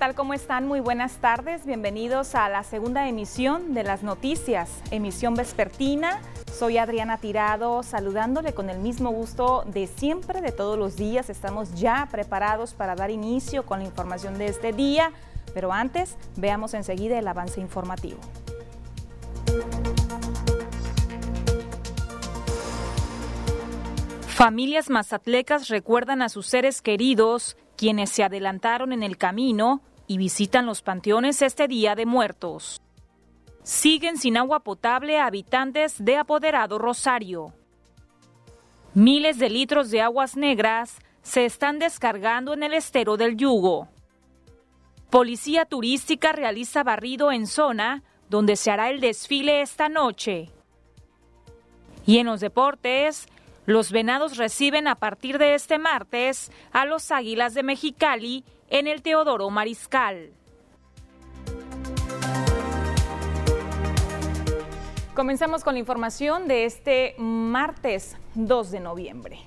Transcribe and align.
Hola, 0.00 0.06
¿qué 0.06 0.14
tal? 0.14 0.16
¿Cómo 0.16 0.32
están? 0.32 0.66
Muy 0.66 0.80
buenas 0.80 1.18
tardes. 1.18 1.66
Bienvenidos 1.66 2.34
a 2.34 2.48
la 2.48 2.62
segunda 2.62 3.06
emisión 3.06 3.74
de 3.74 3.84
las 3.84 4.02
noticias, 4.02 4.82
emisión 4.90 5.34
vespertina. 5.34 6.22
Soy 6.50 6.78
Adriana 6.78 7.18
Tirado, 7.18 7.82
saludándole 7.82 8.54
con 8.54 8.70
el 8.70 8.78
mismo 8.78 9.10
gusto 9.10 9.62
de 9.66 9.86
siempre, 9.86 10.40
de 10.40 10.52
todos 10.52 10.78
los 10.78 10.96
días. 10.96 11.28
Estamos 11.28 11.74
ya 11.74 12.08
preparados 12.10 12.72
para 12.72 12.94
dar 12.94 13.10
inicio 13.10 13.66
con 13.66 13.80
la 13.80 13.84
información 13.84 14.38
de 14.38 14.46
este 14.46 14.72
día, 14.72 15.12
pero 15.52 15.70
antes 15.70 16.16
veamos 16.34 16.72
enseguida 16.72 17.18
el 17.18 17.28
avance 17.28 17.60
informativo. 17.60 18.20
Familias 24.28 24.88
mazatlecas 24.88 25.68
recuerdan 25.68 26.22
a 26.22 26.30
sus 26.30 26.46
seres 26.46 26.80
queridos 26.80 27.58
quienes 27.76 28.08
se 28.08 28.24
adelantaron 28.24 28.94
en 28.94 29.02
el 29.02 29.18
camino 29.18 29.82
y 30.10 30.18
visitan 30.18 30.66
los 30.66 30.82
panteones 30.82 31.40
este 31.40 31.68
Día 31.68 31.94
de 31.94 32.04
Muertos. 32.04 32.80
Siguen 33.62 34.18
sin 34.18 34.36
agua 34.36 34.58
potable 34.58 35.20
habitantes 35.20 36.04
de 36.04 36.16
Apoderado 36.16 36.78
Rosario. 36.78 37.54
Miles 38.92 39.38
de 39.38 39.48
litros 39.48 39.92
de 39.92 40.00
aguas 40.00 40.36
negras 40.36 40.98
se 41.22 41.44
están 41.44 41.78
descargando 41.78 42.54
en 42.54 42.64
el 42.64 42.74
estero 42.74 43.16
del 43.16 43.36
Yugo. 43.36 43.86
Policía 45.10 45.64
Turística 45.64 46.32
realiza 46.32 46.82
barrido 46.82 47.30
en 47.30 47.46
zona 47.46 48.02
donde 48.28 48.56
se 48.56 48.72
hará 48.72 48.90
el 48.90 48.98
desfile 48.98 49.62
esta 49.62 49.88
noche. 49.88 50.50
Y 52.04 52.18
en 52.18 52.26
los 52.26 52.40
deportes, 52.40 53.28
los 53.64 53.92
Venados 53.92 54.38
reciben 54.38 54.88
a 54.88 54.96
partir 54.96 55.38
de 55.38 55.54
este 55.54 55.78
martes 55.78 56.50
a 56.72 56.84
los 56.84 57.12
Águilas 57.12 57.54
de 57.54 57.62
Mexicali 57.62 58.42
en 58.70 58.86
el 58.86 59.02
Teodoro 59.02 59.50
Mariscal. 59.50 60.30
Comenzamos 65.14 65.64
con 65.64 65.74
la 65.74 65.80
información 65.80 66.46
de 66.46 66.64
este 66.64 67.14
martes 67.18 68.16
2 68.36 68.70
de 68.70 68.80
noviembre. 68.80 69.40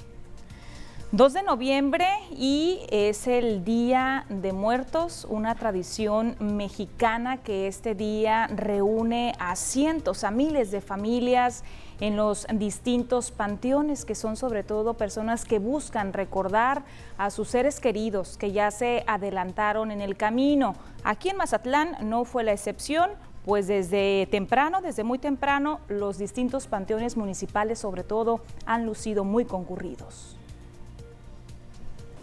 2 1.14 1.34
de 1.34 1.44
noviembre 1.44 2.08
y 2.32 2.80
es 2.90 3.28
el 3.28 3.64
Día 3.64 4.26
de 4.30 4.52
Muertos, 4.52 5.26
una 5.30 5.56
tradición 5.56 6.36
mexicana 6.40 7.38
que 7.38 7.68
este 7.68 7.96
día 7.96 8.48
reúne 8.48 9.34
a 9.40 9.56
cientos, 9.56 10.24
a 10.24 10.32
miles 10.32 10.72
de 10.72 10.82
familias 10.82 11.64
en 12.00 12.18
los 12.18 12.48
distintos 12.54 13.32
panteones, 13.32 14.06
que 14.06 14.16
son 14.16 14.36
sobre 14.36 14.64
todo 14.64 14.96
personas 14.96 15.46
que 15.46 15.60
buscan 15.60 16.14
recordar 16.14 16.84
a 17.18 17.30
sus 17.30 17.50
seres 17.50 17.80
queridos 17.80 18.38
que 18.38 18.52
ya 18.52 18.72
se 18.72 19.04
adelantaron 19.08 19.92
en 19.92 20.02
el 20.02 20.18
camino. 20.18 20.76
Aquí 21.04 21.30
en 21.30 21.38
Mazatlán 21.38 21.98
no 22.02 22.26
fue 22.26 22.44
la 22.44 22.54
excepción, 22.54 23.12
pues 23.46 23.68
desde 23.68 24.28
temprano, 24.32 24.82
desde 24.82 25.04
muy 25.04 25.20
temprano, 25.20 25.80
los 25.88 26.18
distintos 26.18 26.68
panteones 26.68 27.18
municipales 27.18 27.80
sobre 27.80 28.04
todo 28.04 28.42
han 28.66 28.86
lucido 28.86 29.24
muy 29.24 29.46
concurridos. 29.46 30.38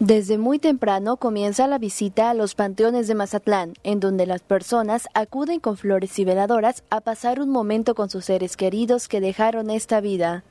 Desde 0.01 0.39
muy 0.39 0.57
temprano 0.57 1.17
comienza 1.17 1.67
la 1.67 1.77
visita 1.77 2.31
a 2.31 2.33
los 2.33 2.55
panteones 2.55 3.07
de 3.07 3.13
Mazatlán, 3.13 3.75
en 3.83 3.99
donde 3.99 4.25
las 4.25 4.41
personas 4.41 5.07
acuden 5.13 5.59
con 5.59 5.77
flores 5.77 6.17
y 6.17 6.25
veladoras 6.25 6.83
a 6.89 7.01
pasar 7.01 7.39
un 7.39 7.51
momento 7.51 7.93
con 7.93 8.09
sus 8.09 8.25
seres 8.25 8.57
queridos 8.57 9.07
que 9.07 9.21
dejaron 9.21 9.69
esta 9.69 10.01
vida. 10.01 10.43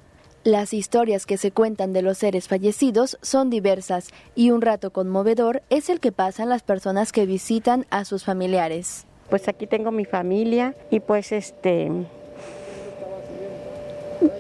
Las 0.45 0.73
historias 0.73 1.27
que 1.27 1.37
se 1.37 1.51
cuentan 1.51 1.93
de 1.93 2.03
los 2.03 2.19
seres 2.19 2.47
fallecidos 2.47 3.19
son 3.23 3.51
diversas 3.51 4.11
y 4.37 4.53
un 4.53 4.63
rato 4.63 4.93
conmovedor 4.93 5.63
es 5.69 5.91
el 5.91 5.99
que 5.99 6.13
pasan 6.13 6.49
las 6.49 6.63
personas 6.63 7.11
que 7.11 7.27
visitan 7.27 7.87
a 7.91 8.05
sus 8.05 8.25
familiares. 8.25 9.05
Pues 9.31 9.49
aquí 9.49 9.67
tengo 9.67 9.91
mi 9.91 10.05
familia 10.05 10.77
y 10.91 11.01
pues 11.01 11.33
este 11.33 11.91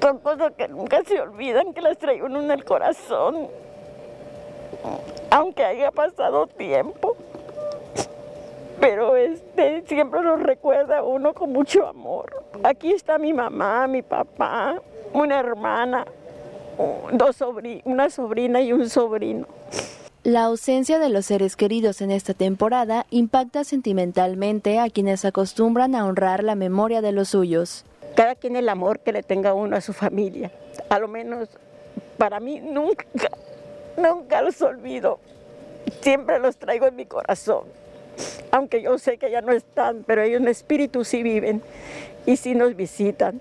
son 0.01 0.19
cosas 0.19 0.53
que 0.57 0.69
nunca 0.69 1.03
se 1.05 1.21
olvidan, 1.21 1.75
que 1.75 1.81
las 1.81 1.99
traigo 1.99 2.29
en 2.29 2.49
el 2.49 2.65
corazón 2.65 3.49
aunque 5.31 5.65
haya 5.65 5.91
pasado 5.91 6.47
tiempo. 6.47 7.17
Pero 8.81 9.17
este 9.17 9.83
siempre 9.87 10.23
lo 10.23 10.37
recuerda 10.37 11.03
uno 11.03 11.35
con 11.35 11.53
mucho 11.53 11.87
amor. 11.87 12.43
Aquí 12.63 12.93
está 12.93 13.19
mi 13.19 13.33
mamá, 13.33 13.87
mi 13.87 14.03
papá, 14.03 14.81
una 15.13 15.39
hermana, 15.39 16.07
dos 17.13 17.37
una 17.85 18.09
sobrina 18.09 18.61
y 18.63 18.73
un 18.73 18.89
sobrino. 18.89 19.47
La 20.23 20.45
ausencia 20.45 20.99
de 20.99 21.09
los 21.09 21.27
seres 21.27 21.57
queridos 21.57 22.03
en 22.03 22.11
esta 22.11 22.35
temporada 22.35 23.07
impacta 23.11 23.65
sentimentalmente 23.65 24.79
a 24.79 24.91
quienes 24.91 25.25
acostumbran 25.25 25.95
a 25.95 26.05
honrar 26.05 26.45
la 26.45 26.55
memoria 26.55 27.01
de 27.01 27.13
los 27.13 27.31
suyos. 27.31 27.85
Cada 28.17 28.35
quien 28.35 28.57
el 28.57 28.69
amor 28.69 29.01
que 29.01 29.13
le 29.13 29.23
tenga 29.23 29.55
uno 29.55 29.77
a 29.77 29.81
su 29.81 29.93
familia. 29.93 30.51
A 30.91 30.99
lo 30.99 31.09
menos 31.09 31.49
para 32.19 32.39
mí 32.39 32.61
nunca 32.61 33.07
Nunca 33.97 34.43
los 34.43 34.61
olvido. 34.63 35.19
Siempre 36.01 36.39
los 36.39 36.57
traigo 36.57 36.87
en 36.87 36.97
mi 36.97 37.07
corazón. 37.07 37.65
Aunque 38.51 38.83
yo 38.83 38.99
sé 38.99 39.19
que 39.19 39.31
ya 39.31 39.41
no 39.41 39.53
están, 39.53 40.05
pero 40.07 40.23
ellos 40.23 40.41
en 40.41 40.49
espíritu 40.49 41.05
sí 41.05 41.23
viven 41.23 41.63
y 42.27 42.37
sí 42.37 42.55
nos 42.55 42.77
visitan. 42.77 43.41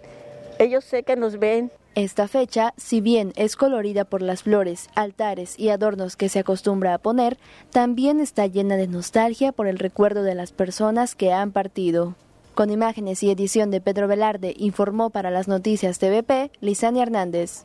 Ellos 0.58 0.84
sé 0.86 1.04
que 1.04 1.16
nos 1.16 1.40
ven. 1.40 1.72
Esta 1.96 2.28
fecha, 2.28 2.74
si 2.78 3.02
bien 3.02 3.34
es 3.36 3.56
colorida 3.56 4.06
por 4.06 4.22
las 4.22 4.44
flores, 4.44 4.90
altares 4.96 5.58
y 5.60 5.70
adornos 5.70 6.16
que 6.16 6.30
se 6.30 6.40
acostumbra 6.40 6.94
a 6.94 6.98
poner, 7.00 7.38
también 7.72 8.20
está 8.20 8.46
llena 8.46 8.78
de 8.78 8.88
nostalgia 8.88 9.52
por 9.52 9.68
el 9.68 9.80
recuerdo 9.80 10.24
de 10.24 10.36
las 10.36 10.52
personas 10.52 11.16
que 11.16 11.34
han 11.34 11.52
partido. 11.52 12.16
Con 12.54 12.70
imágenes 12.70 13.24
y 13.24 13.32
edición 13.32 13.72
de 13.72 13.82
Pedro 13.82 14.08
Velarde, 14.08 14.54
informó 14.58 15.10
para 15.10 15.32
las 15.32 15.48
noticias 15.48 15.98
TVP 15.98 16.52
Lisania 16.62 17.04
Hernández. 17.04 17.64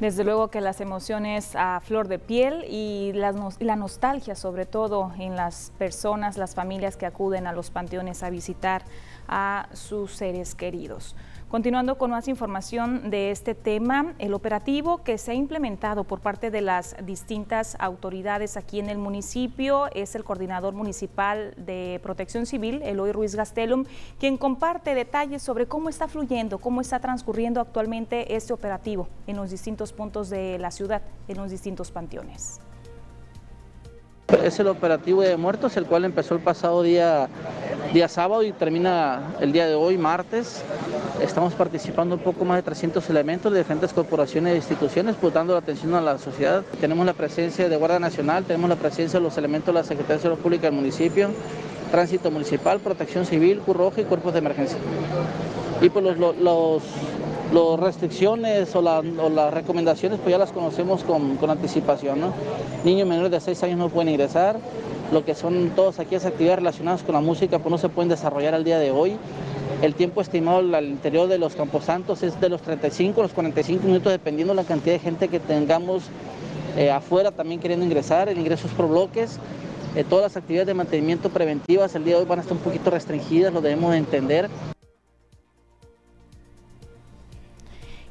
Desde 0.00 0.24
luego 0.24 0.48
que 0.48 0.60
las 0.60 0.80
emociones 0.80 1.54
a 1.54 1.80
flor 1.80 2.08
de 2.08 2.18
piel 2.18 2.64
y 2.68 3.12
la, 3.14 3.76
nostalgia 3.76 4.34
sobre 4.34 4.66
todo 4.66 5.12
en 5.18 5.36
las 5.36 5.72
personas, 5.78 6.36
las 6.36 6.54
familias 6.54 6.96
que 6.96 7.06
acuden 7.06 7.46
a 7.46 7.52
los 7.52 7.70
panteones 7.70 8.22
a 8.22 8.30
visitar 8.30 8.82
a 9.28 9.68
sus 9.72 10.12
seres 10.12 10.54
queridos. 10.54 11.14
Continuando 11.52 11.98
con 11.98 12.12
más 12.12 12.28
información 12.28 13.10
de 13.10 13.30
este 13.30 13.54
tema, 13.54 14.14
el 14.18 14.32
operativo 14.32 15.02
que 15.04 15.18
se 15.18 15.32
ha 15.32 15.34
implementado 15.34 16.04
por 16.04 16.20
parte 16.20 16.50
de 16.50 16.62
las 16.62 16.96
distintas 17.04 17.76
autoridades 17.78 18.56
aquí 18.56 18.80
en 18.80 18.88
el 18.88 18.96
municipio 18.96 19.88
es 19.94 20.14
el 20.14 20.24
coordinador 20.24 20.72
municipal 20.72 21.52
de 21.58 22.00
protección 22.02 22.46
civil, 22.46 22.80
Eloy 22.82 23.12
Ruiz 23.12 23.34
Gastelum, 23.34 23.84
quien 24.18 24.38
comparte 24.38 24.94
detalles 24.94 25.42
sobre 25.42 25.66
cómo 25.66 25.90
está 25.90 26.08
fluyendo, 26.08 26.56
cómo 26.56 26.80
está 26.80 27.00
transcurriendo 27.00 27.60
actualmente 27.60 28.34
este 28.34 28.54
operativo 28.54 29.08
en 29.26 29.36
los 29.36 29.50
distintos 29.50 29.92
puntos 29.92 30.30
de 30.30 30.58
la 30.58 30.70
ciudad, 30.70 31.02
en 31.28 31.36
los 31.36 31.50
distintos 31.50 31.90
panteones. 31.90 32.60
Es 34.42 34.58
el 34.58 34.68
operativo 34.68 35.20
de 35.20 35.36
muertos, 35.36 35.76
el 35.76 35.84
cual 35.84 36.06
empezó 36.06 36.34
el 36.34 36.40
pasado 36.40 36.82
día, 36.82 37.28
día 37.92 38.08
sábado 38.08 38.42
y 38.42 38.52
termina 38.52 39.34
el 39.40 39.52
día 39.52 39.66
de 39.66 39.74
hoy, 39.74 39.98
martes. 39.98 40.64
Estamos 41.22 41.54
participando 41.54 42.16
un 42.16 42.20
poco 42.20 42.44
más 42.44 42.56
de 42.56 42.62
300 42.64 43.08
elementos 43.08 43.52
de 43.52 43.58
diferentes 43.58 43.92
corporaciones 43.92 44.54
e 44.54 44.56
instituciones, 44.56 45.14
pues 45.20 45.32
dando 45.32 45.52
la 45.52 45.60
atención 45.60 45.94
a 45.94 46.00
la 46.00 46.18
sociedad. 46.18 46.64
Tenemos 46.80 47.06
la 47.06 47.12
presencia 47.12 47.68
de 47.68 47.76
Guardia 47.76 48.00
Nacional, 48.00 48.42
tenemos 48.42 48.68
la 48.68 48.74
presencia 48.74 49.20
de 49.20 49.24
los 49.24 49.38
elementos 49.38 49.72
de 49.72 49.80
la 49.80 49.84
Secretaría 49.84 50.16
de 50.16 50.22
Salud 50.22 50.38
Pública 50.38 50.66
del 50.66 50.74
municipio, 50.74 51.30
Tránsito 51.92 52.28
Municipal, 52.32 52.80
Protección 52.80 53.24
Civil, 53.24 53.60
Cruz 53.60 53.98
y 53.98 54.02
Cuerpos 54.02 54.32
de 54.32 54.40
Emergencia. 54.40 54.78
Y 55.80 55.90
pues 55.90 56.04
los, 56.04 56.36
los 56.38 56.82
las 57.52 57.80
restricciones 57.80 58.74
o, 58.74 58.82
las 58.82 59.54
recomendaciones 59.54 60.18
pues 60.18 60.32
ya 60.32 60.38
las 60.38 60.52
conocemos 60.52 61.04
con, 61.04 61.38
anticipación. 61.48 62.32
Niños 62.82 63.06
menores 63.06 63.30
de 63.30 63.40
6 63.40 63.62
años 63.64 63.78
no 63.78 63.88
pueden 63.90 64.08
ingresar, 64.08 64.56
lo 65.12 65.24
que 65.24 65.34
son 65.34 65.70
todas 65.76 66.00
aquellas 66.00 66.24
actividades 66.24 66.60
relacionadas 66.60 67.02
con 67.02 67.14
la 67.14 67.20
música 67.20 67.58
pues 67.58 67.70
no 67.70 67.78
se 67.78 67.88
pueden 67.88 68.08
desarrollar 68.08 68.54
al 68.54 68.64
día 68.64 68.78
de 68.78 68.90
hoy. 68.90 69.16
El 69.82 69.96
tiempo 69.96 70.20
estimado 70.20 70.58
al 70.76 70.84
interior 70.84 71.26
de 71.26 71.38
los 71.38 71.56
camposantos 71.56 72.22
es 72.22 72.40
de 72.40 72.48
los 72.48 72.62
35 72.62 73.20
a 73.20 73.24
los 73.24 73.32
45 73.32 73.84
minutos 73.84 74.12
dependiendo 74.12 74.54
de 74.54 74.62
la 74.62 74.64
cantidad 74.64 74.94
de 74.94 75.00
gente 75.00 75.26
que 75.26 75.40
tengamos 75.40 76.04
eh, 76.76 76.92
afuera 76.92 77.32
también 77.32 77.60
queriendo 77.60 77.84
ingresar, 77.84 78.28
el 78.28 78.38
ingreso 78.38 78.68
es 78.68 78.74
por 78.74 78.86
bloques. 78.86 79.40
Eh, 79.96 80.04
todas 80.04 80.22
las 80.22 80.36
actividades 80.36 80.68
de 80.68 80.74
mantenimiento 80.74 81.30
preventivas 81.30 81.96
el 81.96 82.04
día 82.04 82.14
de 82.14 82.20
hoy 82.20 82.28
van 82.28 82.38
a 82.38 82.42
estar 82.42 82.56
un 82.56 82.62
poquito 82.62 82.90
restringidas, 82.90 83.52
lo 83.52 83.60
debemos 83.60 83.90
de 83.90 83.98
entender. 83.98 84.48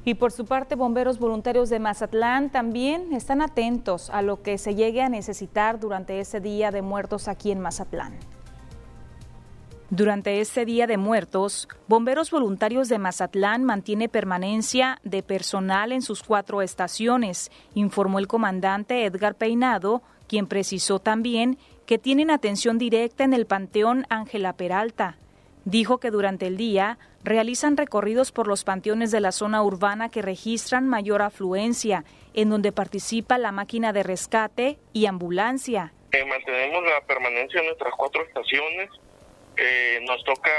Y 0.03 0.15
por 0.15 0.33
su 0.33 0.43
parte, 0.43 0.75
bomberos 0.75 1.19
voluntarios 1.19 1.69
de 1.69 1.79
Mazatlán 1.79 2.51
también 2.51 3.13
están 3.13 3.41
atentos 3.41 4.09
a 4.09 4.21
lo 4.21 4.43
que 4.43 4.57
se 4.57 4.75
llegue 4.75 5.01
a 5.03 5.07
necesitar 5.07 5.79
durante 5.79 6.19
ese 6.19 6.41
Día 6.41 6.69
de 6.69 6.81
Muertos 6.81 7.29
aquí 7.29 7.49
en 7.49 7.61
Mazatlán. 7.61 8.11
Durante 9.93 10.39
este 10.39 10.63
Día 10.63 10.87
de 10.87 10.95
Muertos, 10.95 11.67
Bomberos 11.89 12.31
Voluntarios 12.31 12.87
de 12.87 12.97
Mazatlán 12.97 13.65
mantiene 13.65 14.07
permanencia 14.07 15.01
de 15.03 15.21
personal 15.21 15.91
en 15.91 16.01
sus 16.01 16.23
cuatro 16.23 16.61
estaciones, 16.61 17.51
informó 17.73 18.17
el 18.17 18.27
comandante 18.29 19.03
Edgar 19.03 19.35
Peinado, 19.35 20.01
quien 20.29 20.47
precisó 20.47 20.99
también 20.99 21.57
que 21.85 21.97
tienen 21.97 22.31
atención 22.31 22.77
directa 22.77 23.25
en 23.25 23.33
el 23.33 23.45
Panteón 23.45 24.05
Ángela 24.07 24.53
Peralta. 24.53 25.17
Dijo 25.65 25.97
que 25.97 26.09
durante 26.09 26.47
el 26.47 26.55
día 26.55 26.97
realizan 27.25 27.75
recorridos 27.75 28.31
por 28.31 28.47
los 28.47 28.63
panteones 28.63 29.11
de 29.11 29.19
la 29.19 29.33
zona 29.33 29.61
urbana 29.61 30.07
que 30.07 30.21
registran 30.21 30.87
mayor 30.87 31.21
afluencia, 31.21 32.05
en 32.33 32.49
donde 32.49 32.71
participa 32.71 33.37
la 33.37 33.51
máquina 33.51 33.91
de 33.91 34.03
rescate 34.03 34.79
y 34.93 35.07
ambulancia. 35.07 35.91
Eh, 36.13 36.23
mantenemos 36.23 36.81
la 36.81 37.05
permanencia 37.05 37.59
en 37.59 37.65
nuestras 37.65 37.93
cuatro 37.97 38.23
estaciones 38.23 38.89
eh, 39.57 39.99
nos 40.03 40.23
toca 40.23 40.51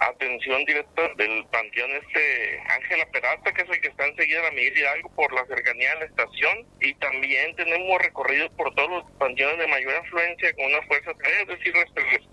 atención 0.00 0.64
directa 0.64 1.02
del 1.16 1.44
panteón 1.46 1.90
este 1.92 2.60
Ángela 2.68 3.06
Peralta, 3.12 3.52
que 3.52 3.62
es 3.62 3.68
el 3.68 3.80
que 3.80 3.88
está 3.88 4.06
enseguida 4.06 4.38
de 4.38 4.48
la 4.48 4.50
Miguel 4.52 4.78
Hidalgo 4.78 5.10
por 5.14 5.32
la 5.32 5.46
cercanía 5.46 5.94
de 5.94 6.00
la 6.00 6.06
estación, 6.06 6.66
y 6.80 6.94
también 6.94 7.54
tenemos 7.56 8.02
recorridos 8.02 8.50
por 8.56 8.74
todos 8.74 8.90
los 8.90 9.04
panteones 9.18 9.58
de 9.58 9.66
mayor 9.68 9.94
afluencia 9.94 10.54
con 10.54 10.66
una 10.66 10.82
fuerza, 10.82 11.12
es 11.40 11.48
decir, 11.48 11.74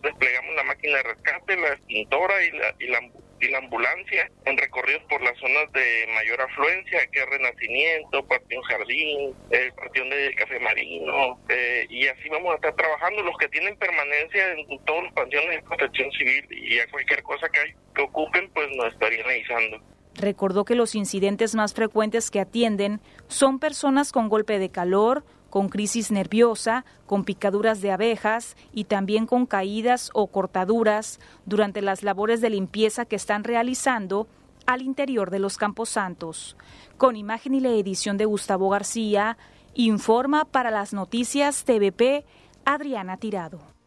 desplegamos 0.01 0.55
la 0.55 0.63
máquina 0.63 0.97
de 0.97 1.03
rescate, 1.03 1.57
la 1.57 1.69
extintora 1.69 2.43
y 2.43 2.51
la, 2.51 2.75
y 2.79 2.87
la 2.87 3.01
y 3.39 3.47
la 3.49 3.59
ambulancia 3.59 4.29
en 4.45 4.57
recorridos 4.57 5.03
por 5.09 5.21
las 5.21 5.37
zonas 5.37 5.71
de 5.73 6.07
mayor 6.13 6.41
afluencia, 6.41 7.05
que 7.11 7.19
es 7.19 7.29
Renacimiento, 7.29 8.25
Partión 8.25 8.61
Jardín, 8.63 9.33
el 9.49 9.73
Partión 9.73 10.09
de 10.09 10.33
Café 10.35 10.59
Marino, 10.59 11.39
eh, 11.49 11.85
y 11.89 12.07
así 12.07 12.29
vamos 12.29 12.53
a 12.53 12.55
estar 12.55 12.75
trabajando. 12.75 13.23
Los 13.23 13.37
que 13.37 13.47
tienen 13.49 13.77
permanencia 13.77 14.53
en 14.53 14.85
todos 14.85 15.03
los 15.03 15.13
panteones 15.13 15.57
de 15.57 15.61
protección 15.63 16.11
civil 16.11 16.45
y 16.51 16.79
a 16.79 16.87
cualquier 16.89 17.23
cosa 17.23 17.47
que, 17.49 17.75
que 17.95 18.01
ocupen, 18.01 18.49
pues 18.51 18.67
nos 18.75 18.93
estarían 18.93 19.27
avisando. 19.27 19.81
Recordó 20.15 20.65
que 20.65 20.75
los 20.75 20.95
incidentes 20.95 21.55
más 21.55 21.73
frecuentes 21.73 22.29
que 22.29 22.41
atienden 22.41 22.99
son 23.27 23.59
personas 23.59 24.11
con 24.11 24.27
golpe 24.27 24.59
de 24.59 24.69
calor, 24.69 25.23
con 25.49 25.69
crisis 25.69 26.11
nerviosa, 26.11 26.85
con 27.05 27.23
picaduras 27.23 27.81
de 27.81 27.91
abejas 27.91 28.55
y 28.73 28.85
también 28.85 29.25
con 29.25 29.45
caídas 29.45 30.09
o 30.13 30.27
cortaduras 30.27 31.19
durante 31.45 31.81
las 31.81 32.03
labores 32.03 32.41
de 32.41 32.49
limpieza 32.49 33.05
que 33.05 33.15
están 33.15 33.43
realizando 33.43 34.27
al 34.65 34.81
interior 34.81 35.31
de 35.31 35.39
los 35.39 35.57
camposantos. 35.57 36.55
Con 36.97 37.15
imagen 37.15 37.55
y 37.55 37.59
la 37.59 37.69
edición 37.69 38.17
de 38.17 38.25
Gustavo 38.25 38.69
García, 38.69 39.37
informa 39.73 40.45
para 40.45 40.71
las 40.71 40.93
noticias 40.93 41.63
TVP 41.63 42.25
Adriana 42.65 43.17
Tirado. 43.17 43.78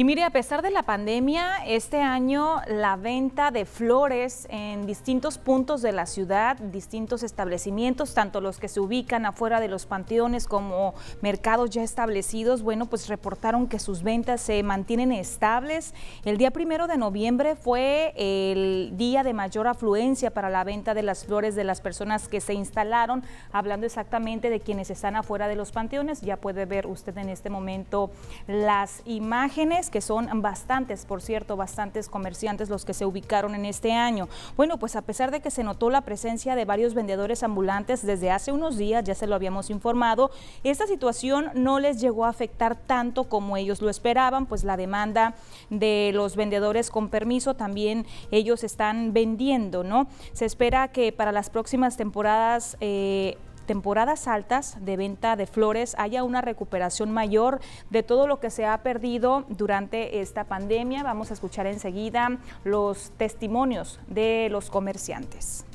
Y 0.00 0.04
mire, 0.04 0.22
a 0.22 0.30
pesar 0.30 0.62
de 0.62 0.70
la 0.70 0.84
pandemia, 0.84 1.56
este 1.66 2.00
año 2.00 2.62
la 2.68 2.94
venta 2.94 3.50
de 3.50 3.64
flores 3.64 4.46
en 4.48 4.86
distintos 4.86 5.38
puntos 5.38 5.82
de 5.82 5.90
la 5.90 6.06
ciudad, 6.06 6.56
distintos 6.56 7.24
establecimientos, 7.24 8.14
tanto 8.14 8.40
los 8.40 8.60
que 8.60 8.68
se 8.68 8.78
ubican 8.78 9.26
afuera 9.26 9.58
de 9.58 9.66
los 9.66 9.86
panteones 9.86 10.46
como 10.46 10.94
mercados 11.20 11.70
ya 11.70 11.82
establecidos, 11.82 12.62
bueno, 12.62 12.86
pues 12.86 13.08
reportaron 13.08 13.66
que 13.66 13.80
sus 13.80 14.04
ventas 14.04 14.40
se 14.40 14.62
mantienen 14.62 15.10
estables. 15.10 15.92
El 16.24 16.38
día 16.38 16.52
primero 16.52 16.86
de 16.86 16.96
noviembre 16.96 17.56
fue 17.56 18.14
el 18.14 18.92
día 18.96 19.24
de 19.24 19.34
mayor 19.34 19.66
afluencia 19.66 20.30
para 20.30 20.48
la 20.48 20.62
venta 20.62 20.94
de 20.94 21.02
las 21.02 21.26
flores 21.26 21.56
de 21.56 21.64
las 21.64 21.80
personas 21.80 22.28
que 22.28 22.40
se 22.40 22.54
instalaron, 22.54 23.24
hablando 23.50 23.84
exactamente 23.84 24.48
de 24.48 24.60
quienes 24.60 24.90
están 24.90 25.16
afuera 25.16 25.48
de 25.48 25.56
los 25.56 25.72
panteones. 25.72 26.20
Ya 26.20 26.36
puede 26.36 26.66
ver 26.66 26.86
usted 26.86 27.18
en 27.18 27.30
este 27.30 27.50
momento 27.50 28.12
las 28.46 29.02
imágenes 29.04 29.87
que 29.90 30.00
son 30.00 30.42
bastantes, 30.42 31.04
por 31.04 31.22
cierto, 31.22 31.56
bastantes 31.56 32.08
comerciantes 32.08 32.68
los 32.68 32.84
que 32.84 32.94
se 32.94 33.06
ubicaron 33.06 33.54
en 33.54 33.64
este 33.64 33.92
año. 33.92 34.28
Bueno, 34.56 34.78
pues 34.78 34.96
a 34.96 35.02
pesar 35.02 35.30
de 35.30 35.40
que 35.40 35.50
se 35.50 35.64
notó 35.64 35.90
la 35.90 36.02
presencia 36.02 36.54
de 36.54 36.64
varios 36.64 36.94
vendedores 36.94 37.42
ambulantes 37.42 38.04
desde 38.04 38.30
hace 38.30 38.52
unos 38.52 38.76
días, 38.76 39.04
ya 39.04 39.14
se 39.14 39.26
lo 39.26 39.34
habíamos 39.34 39.70
informado, 39.70 40.30
esta 40.64 40.86
situación 40.86 41.50
no 41.54 41.80
les 41.80 42.00
llegó 42.00 42.24
a 42.24 42.30
afectar 42.30 42.76
tanto 42.76 43.24
como 43.24 43.56
ellos 43.56 43.80
lo 43.82 43.90
esperaban, 43.90 44.46
pues 44.46 44.64
la 44.64 44.76
demanda 44.76 45.34
de 45.70 46.10
los 46.14 46.36
vendedores 46.36 46.90
con 46.90 47.08
permiso 47.08 47.54
también 47.54 48.06
ellos 48.30 48.64
están 48.64 49.12
vendiendo, 49.12 49.84
¿no? 49.84 50.08
Se 50.32 50.44
espera 50.44 50.88
que 50.88 51.12
para 51.12 51.32
las 51.32 51.50
próximas 51.50 51.96
temporadas 51.96 52.76
eh, 52.80 53.36
temporadas 53.68 54.26
altas 54.26 54.78
de 54.80 54.96
venta 54.96 55.36
de 55.36 55.46
flores 55.46 55.94
haya 55.98 56.24
una 56.24 56.40
recuperación 56.40 57.12
mayor 57.12 57.60
de 57.90 58.02
todo 58.02 58.26
lo 58.26 58.40
que 58.40 58.48
se 58.48 58.64
ha 58.64 58.78
perdido 58.78 59.44
durante 59.48 60.20
esta 60.20 60.44
pandemia. 60.44 61.02
Vamos 61.02 61.30
a 61.30 61.34
escuchar 61.34 61.66
enseguida 61.66 62.38
los 62.64 63.12
testimonios 63.18 64.00
de 64.08 64.48
los 64.50 64.70
comerciantes. 64.70 65.66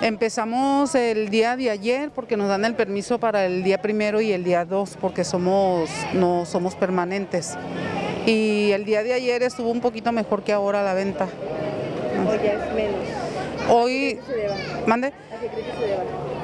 Empezamos 0.00 0.94
el 0.94 1.28
día 1.28 1.54
de 1.56 1.68
ayer 1.68 2.10
porque 2.10 2.38
nos 2.38 2.48
dan 2.48 2.64
el 2.64 2.74
permiso 2.74 3.20
para 3.20 3.44
el 3.44 3.62
día 3.62 3.82
primero 3.82 4.22
y 4.22 4.32
el 4.32 4.42
día 4.42 4.64
dos 4.64 4.96
porque 4.98 5.22
somos 5.22 5.90
no 6.14 6.46
somos 6.46 6.74
permanentes. 6.74 7.58
Y 8.24 8.70
el 8.72 8.86
día 8.86 9.02
de 9.02 9.12
ayer 9.12 9.42
estuvo 9.42 9.70
un 9.70 9.82
poquito 9.82 10.12
mejor 10.12 10.42
que 10.42 10.52
ahora 10.54 10.82
la 10.82 10.94
venta. 10.94 11.28
Hoy 12.26 12.38
es 12.42 12.74
menos. 12.74 13.33
Hoy, 13.68 14.18
¿mande? 14.86 15.12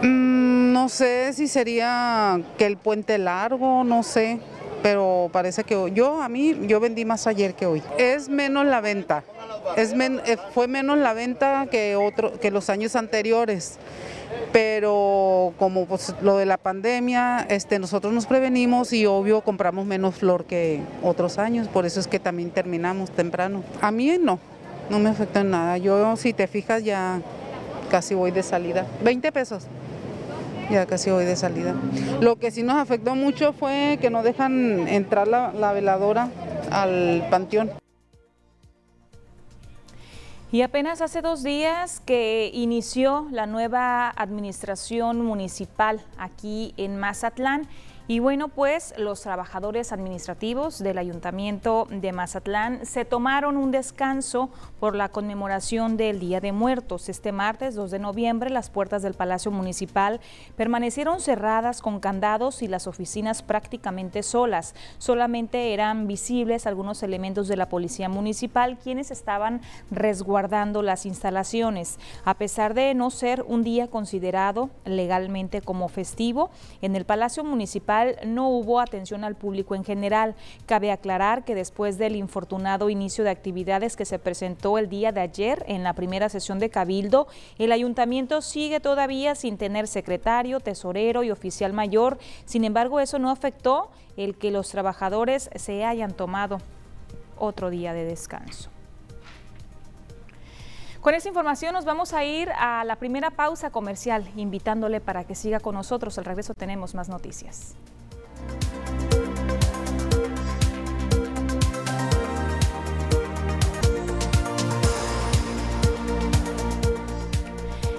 Mm, 0.03 0.73
no 0.73 0.89
sé 0.89 1.33
si 1.33 1.49
sería 1.49 2.41
que 2.59 2.67
el 2.67 2.77
puente 2.77 3.19
largo, 3.19 3.85
no 3.85 4.03
sé, 4.03 4.41
pero 4.83 5.29
parece 5.33 5.65
que 5.65 5.91
yo, 5.93 6.23
a 6.23 6.29
mí, 6.29 6.57
yo 6.67 6.81
vendí 6.81 7.05
más 7.05 7.27
ayer 7.27 7.55
que 7.55 7.67
hoy. 7.67 7.83
Es 7.99 8.29
menos 8.29 8.67
la 8.67 8.81
venta, 8.81 9.25
es 9.77 9.93
eh, 9.93 10.37
fue 10.55 10.69
menos 10.69 10.99
la 10.99 11.13
venta 11.13 11.67
que, 11.71 11.97
otro, 11.97 12.39
que 12.41 12.51
los 12.51 12.71
años 12.71 12.97
anteriores 12.97 13.79
pero 14.53 15.53
como 15.59 15.87
pues, 15.87 16.15
lo 16.23 16.37
de 16.37 16.47
la 16.47 16.57
pandemia, 16.57 17.47
este, 17.49 17.79
nosotros 17.79 18.13
nos 18.13 18.27
prevenimos 18.27 18.93
y 18.93 19.07
obvio 19.07 19.43
compramos 19.43 19.87
menos 19.87 20.17
flor 20.17 20.45
que 20.45 20.81
otros 21.03 21.39
años, 21.39 21.69
por 21.69 21.87
eso 21.87 22.01
es 22.01 22.07
que 22.07 22.19
también 22.19 22.51
terminamos 22.51 23.11
temprano. 23.11 23.63
A 23.81 23.91
mí 23.91 24.17
no, 24.21 24.39
no 24.91 24.99
me 24.99 25.09
afecta 25.09 25.41
en 25.41 25.51
nada. 25.51 25.79
Yo, 25.79 26.17
si 26.17 26.33
te 26.33 26.47
fijas, 26.47 26.85
ya 26.85 27.23
casi 27.91 28.15
voy 28.15 28.33
de 28.33 28.43
salida. 28.43 28.87
20 29.03 29.33
pesos. 29.33 29.67
Ya 30.71 30.87
casi 30.87 31.11
voy 31.11 31.25
de 31.25 31.37
salida. 31.37 31.75
Lo 32.21 32.37
que 32.37 32.51
sí 32.51 32.63
nos 32.63 32.77
afectó 32.77 33.15
mucho 33.15 33.53
fue 33.53 33.99
que 34.01 34.11
no 34.11 34.23
dejan 34.23 34.87
entrar 34.89 35.27
la, 35.27 35.53
la 35.53 35.73
veladora 35.73 36.29
al 36.71 37.27
panteón. 37.31 37.71
Y 40.53 40.63
apenas 40.63 41.01
hace 41.01 41.23
dos 41.23 41.45
días 41.45 42.01
que 42.01 42.51
inició 42.53 43.29
la 43.31 43.47
nueva 43.47 44.11
administración 44.11 45.25
municipal 45.25 46.01
aquí 46.19 46.75
en 46.77 46.99
Mazatlán 46.99 47.69
y 48.11 48.19
bueno, 48.19 48.49
pues 48.49 48.93
los 48.99 49.21
trabajadores 49.21 49.93
administrativos 49.93 50.81
del 50.81 50.99
Ayuntamiento 50.99 51.87
de 51.93 52.11
Mazatlán 52.11 52.85
se 52.85 53.05
tomaron 53.05 53.57
un 53.57 53.71
descanso 53.71 54.51
por 54.81 54.97
la 54.97 55.11
conmemoración 55.11 55.97
del 55.97 56.19
Día 56.19 56.41
de 56.41 56.51
Muertos. 56.51 57.09
Este 57.09 57.31
martes 57.31 57.77
2 57.77 57.89
de 57.93 58.01
noviembre 58.01 58.51
las 58.51 58.69
puertas 58.69 59.03
del 59.03 59.15
Palacio 59.15 59.53
Municipal 59.53 60.19
permanecieron 60.57 61.21
cerradas 61.21 61.83
con 61.83 62.01
candados 62.01 62.63
y 62.63 62.67
las 62.67 62.89
oficinas 62.89 63.45
prácticamente 63.45 64.25
solas. 64.25 64.75
Solamente 64.99 65.73
eran 65.73 66.09
visibles 66.09 66.67
algunos 66.67 67.05
elementos 67.05 67.47
de 67.47 67.59
la 67.59 67.69
Policía 67.69 68.09
Municipal 68.09 68.77
quienes 68.77 69.13
estaban 69.13 69.61
resguardando 69.93 70.83
las 70.83 71.07
instalaciones. 71.07 72.01
A 72.25 72.35
pesar 72.35 72.75
de 72.75 72.93
no 72.95 73.11
ser 73.11 73.45
un 73.47 73.63
día 73.63 73.87
considerado 73.87 74.69
legalmente 74.85 75.63
como 75.63 75.89
festivo, 75.89 76.51
en 76.83 76.97
el 76.97 77.05
Palacio 77.05 77.45
Municipal 77.45 78.00
no 78.27 78.49
hubo 78.49 78.81
atención 78.81 79.25
al 79.25 79.37
público 79.37 79.75
en 79.75 79.85
general. 79.85 80.35
Cabe 80.67 80.93
aclarar 80.93 81.45
que 81.45 81.55
después 81.55 81.99
del 81.99 82.17
infortunado 82.17 82.91
inicio 82.91 83.25
de 83.25 83.31
actividades 83.31 83.97
que 83.97 84.05
se 84.05 84.19
presentó 84.19 84.79
el 84.79 84.89
día 84.89 85.13
de 85.13 85.21
ayer 85.21 85.65
en 85.67 85.83
la 85.83 85.95
primera 85.95 86.29
sesión 86.29 86.59
de 86.59 86.71
Cabildo, 86.71 87.27
el 87.59 87.73
ayuntamiento 87.73 88.43
sigue 88.43 88.81
todavía 88.81 89.35
sin 89.35 89.57
tener 89.57 89.87
secretario, 89.87 90.61
tesorero 90.61 91.23
y 91.23 91.31
oficial 91.31 91.73
mayor. 91.73 92.19
Sin 92.45 92.65
embargo, 92.65 93.01
eso 93.01 93.19
no 93.19 93.31
afectó 93.31 93.91
el 94.17 94.37
que 94.37 94.51
los 94.51 94.71
trabajadores 94.71 95.51
se 95.55 95.85
hayan 95.85 96.13
tomado 96.13 96.59
otro 97.39 97.71
día 97.71 97.93
de 97.93 98.05
descanso. 98.05 98.71
Con 101.01 101.15
esta 101.15 101.31
información 101.31 101.73
nos 101.73 101.87
vamos 101.87 102.13
a 102.13 102.25
ir 102.25 102.51
a 102.51 102.85
la 102.85 102.97
primera 102.97 103.31
pausa 103.31 103.71
comercial, 103.71 104.31
invitándole 104.37 105.01
para 105.01 105.25
que 105.25 105.35
siga 105.35 105.59
con 105.59 105.75
nosotros. 105.75 106.19
Al 106.19 106.27
regreso 106.27 106.53
tenemos 106.53 106.95
más 106.95 107.09
noticias. 107.09 107.75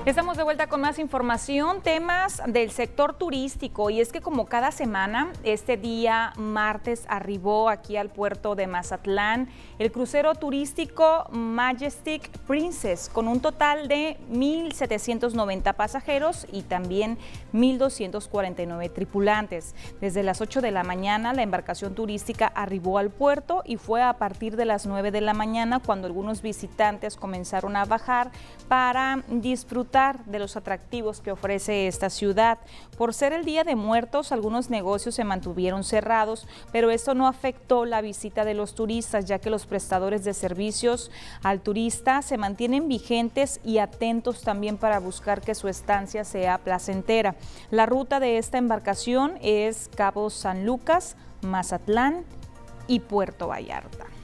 Estamos 0.03 0.35
de 0.35 0.41
vuelta 0.41 0.65
con 0.65 0.81
más 0.81 0.97
información, 0.97 1.81
temas 1.81 2.41
del 2.47 2.71
sector 2.71 3.13
turístico 3.13 3.91
y 3.91 4.01
es 4.01 4.11
que 4.11 4.19
como 4.19 4.47
cada 4.47 4.71
semana, 4.71 5.31
este 5.43 5.77
día 5.77 6.33
martes 6.37 7.05
arribó 7.07 7.69
aquí 7.69 7.97
al 7.97 8.09
puerto 8.09 8.55
de 8.55 8.65
Mazatlán 8.65 9.49
el 9.77 9.91
crucero 9.91 10.33
turístico 10.33 11.27
Majestic 11.29 12.35
Princess 12.47 13.11
con 13.13 13.27
un 13.27 13.41
total 13.41 13.87
de 13.87 14.17
1.790 14.31 15.75
pasajeros 15.75 16.47
y 16.51 16.63
también 16.63 17.19
1.249 17.53 18.91
tripulantes. 18.91 19.75
Desde 20.01 20.23
las 20.23 20.41
8 20.41 20.61
de 20.61 20.71
la 20.71 20.83
mañana 20.83 21.31
la 21.31 21.43
embarcación 21.43 21.93
turística 21.93 22.47
arribó 22.47 22.97
al 22.97 23.11
puerto 23.11 23.61
y 23.67 23.77
fue 23.77 24.01
a 24.01 24.13
partir 24.13 24.55
de 24.55 24.65
las 24.65 24.87
9 24.87 25.11
de 25.11 25.21
la 25.21 25.35
mañana 25.35 25.79
cuando 25.79 26.07
algunos 26.07 26.41
visitantes 26.41 27.17
comenzaron 27.17 27.75
a 27.75 27.85
bajar 27.85 28.31
para 28.67 29.23
disfrutar 29.27 29.90
de 29.91 30.39
los 30.39 30.55
atractivos 30.55 31.19
que 31.19 31.33
ofrece 31.33 31.87
esta 31.87 32.09
ciudad. 32.09 32.59
Por 32.97 33.13
ser 33.13 33.33
el 33.33 33.43
Día 33.43 33.65
de 33.65 33.75
Muertos, 33.75 34.31
algunos 34.31 34.69
negocios 34.69 35.15
se 35.15 35.25
mantuvieron 35.25 35.83
cerrados, 35.83 36.47
pero 36.71 36.91
esto 36.91 37.13
no 37.13 37.27
afectó 37.27 37.83
la 37.83 37.99
visita 37.99 38.45
de 38.45 38.53
los 38.53 38.73
turistas, 38.73 39.25
ya 39.25 39.39
que 39.39 39.49
los 39.49 39.65
prestadores 39.65 40.23
de 40.23 40.33
servicios 40.33 41.11
al 41.43 41.59
turista 41.59 42.21
se 42.21 42.37
mantienen 42.37 42.87
vigentes 42.87 43.59
y 43.65 43.79
atentos 43.79 44.43
también 44.43 44.77
para 44.77 44.99
buscar 44.99 45.41
que 45.41 45.55
su 45.55 45.67
estancia 45.67 46.23
sea 46.23 46.57
placentera. 46.59 47.35
La 47.69 47.85
ruta 47.85 48.21
de 48.21 48.37
esta 48.37 48.57
embarcación 48.57 49.37
es 49.41 49.89
Cabo 49.93 50.29
San 50.29 50.65
Lucas, 50.65 51.17
Mazatlán 51.41 52.23
y 52.87 53.01
Puerto 53.01 53.49
Vallarta. 53.49 54.20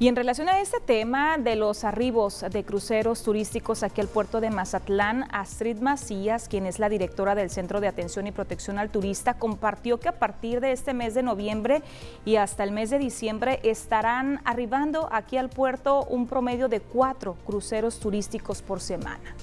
Y 0.00 0.08
en 0.08 0.16
relación 0.16 0.48
a 0.48 0.62
este 0.62 0.80
tema 0.80 1.36
de 1.36 1.56
los 1.56 1.84
arribos 1.84 2.42
de 2.50 2.64
cruceros 2.64 3.22
turísticos 3.22 3.82
aquí 3.82 4.00
al 4.00 4.08
puerto 4.08 4.40
de 4.40 4.48
Mazatlán, 4.48 5.26
Astrid 5.30 5.76
Macías, 5.80 6.48
quien 6.48 6.64
es 6.64 6.78
la 6.78 6.88
directora 6.88 7.34
del 7.34 7.50
Centro 7.50 7.82
de 7.82 7.88
Atención 7.88 8.26
y 8.26 8.32
Protección 8.32 8.78
al 8.78 8.88
Turista, 8.88 9.34
compartió 9.34 10.00
que 10.00 10.08
a 10.08 10.18
partir 10.18 10.62
de 10.62 10.72
este 10.72 10.94
mes 10.94 11.12
de 11.12 11.22
noviembre 11.22 11.82
y 12.24 12.36
hasta 12.36 12.64
el 12.64 12.72
mes 12.72 12.88
de 12.88 12.98
diciembre 12.98 13.60
estarán 13.62 14.40
arribando 14.46 15.06
aquí 15.12 15.36
al 15.36 15.50
puerto 15.50 16.04
un 16.04 16.26
promedio 16.26 16.68
de 16.68 16.80
cuatro 16.80 17.36
cruceros 17.44 18.00
turísticos 18.00 18.62
por 18.62 18.80
semana. 18.80 19.34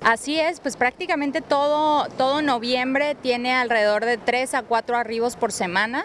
Así 0.00 0.40
es, 0.40 0.58
pues 0.58 0.76
prácticamente 0.76 1.40
todo, 1.40 2.08
todo 2.18 2.42
noviembre 2.42 3.14
tiene 3.14 3.54
alrededor 3.54 4.04
de 4.04 4.18
tres 4.18 4.54
a 4.54 4.62
cuatro 4.62 4.96
arribos 4.96 5.36
por 5.36 5.52
semana. 5.52 6.04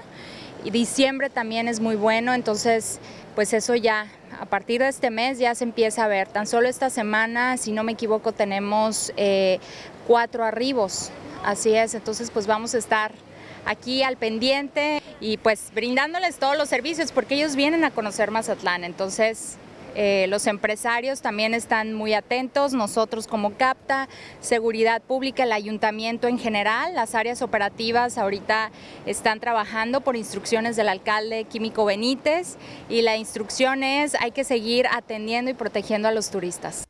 Y 0.64 0.72
diciembre 0.72 1.30
también 1.30 1.68
es 1.68 1.80
muy 1.80 1.96
bueno, 1.96 2.34
entonces 2.34 3.00
pues 3.36 3.54
eso 3.54 3.76
ya, 3.76 4.08
a 4.40 4.46
partir 4.46 4.82
de 4.82 4.90
este 4.90 5.10
mes 5.10 5.40
ya 5.40 5.56
se 5.56 5.64
empieza 5.64 6.04
a 6.04 6.08
ver. 6.08 6.28
Tan 6.28 6.48
solo 6.48 6.68
esta 6.68 6.90
semana, 6.90 7.58
si 7.58 7.72
no 7.72 7.84
me 7.84 7.94
equivoco, 7.94 8.34
tenemos 8.34 9.14
eh, 9.16 9.60
cuatro 10.08 10.44
arribos. 10.44 11.12
Así 11.44 11.74
es, 11.74 11.94
entonces 11.94 12.32
pues 12.32 12.48
vamos 12.48 12.76
a 12.76 12.78
estar 12.78 13.12
aquí 13.66 14.04
al 14.04 14.18
pendiente 14.18 15.02
y 15.22 15.38
pues 15.38 15.72
brindándoles 15.74 16.38
todos 16.38 16.58
los 16.58 16.68
servicios 16.68 17.12
porque 17.12 17.36
ellos 17.36 17.56
vienen 17.56 17.84
a 17.86 17.92
conocer 17.92 18.32
Mazatlán. 18.32 18.84
Entonces 18.84 19.58
eh, 20.02 20.28
los 20.30 20.48
empresarios 20.48 21.22
también 21.22 21.54
están 21.54 21.92
muy 21.94 22.14
atentos, 22.14 22.72
nosotros 22.72 23.28
como 23.28 23.58
CAPTA, 23.58 24.08
Seguridad 24.40 25.02
Pública, 25.02 25.44
el 25.44 25.52
ayuntamiento 25.52 26.30
en 26.30 26.40
general, 26.40 26.96
las 26.96 27.16
áreas 27.16 27.42
operativas 27.42 28.18
ahorita 28.18 28.72
están 29.06 29.42
trabajando 29.42 30.00
por 30.00 30.16
instrucciones 30.16 30.78
del 30.78 30.88
alcalde 30.88 31.44
Químico 31.44 31.84
Benítez 31.84 32.56
y 32.88 33.02
la 33.02 33.18
instrucción 33.18 33.84
es 33.84 34.16
hay 34.16 34.32
que 34.32 34.46
seguir 34.46 34.88
atendiendo 34.90 35.52
y 35.52 35.54
protegiendo 35.54 36.08
a 36.08 36.14
los 36.14 36.30
turistas. 36.32 36.86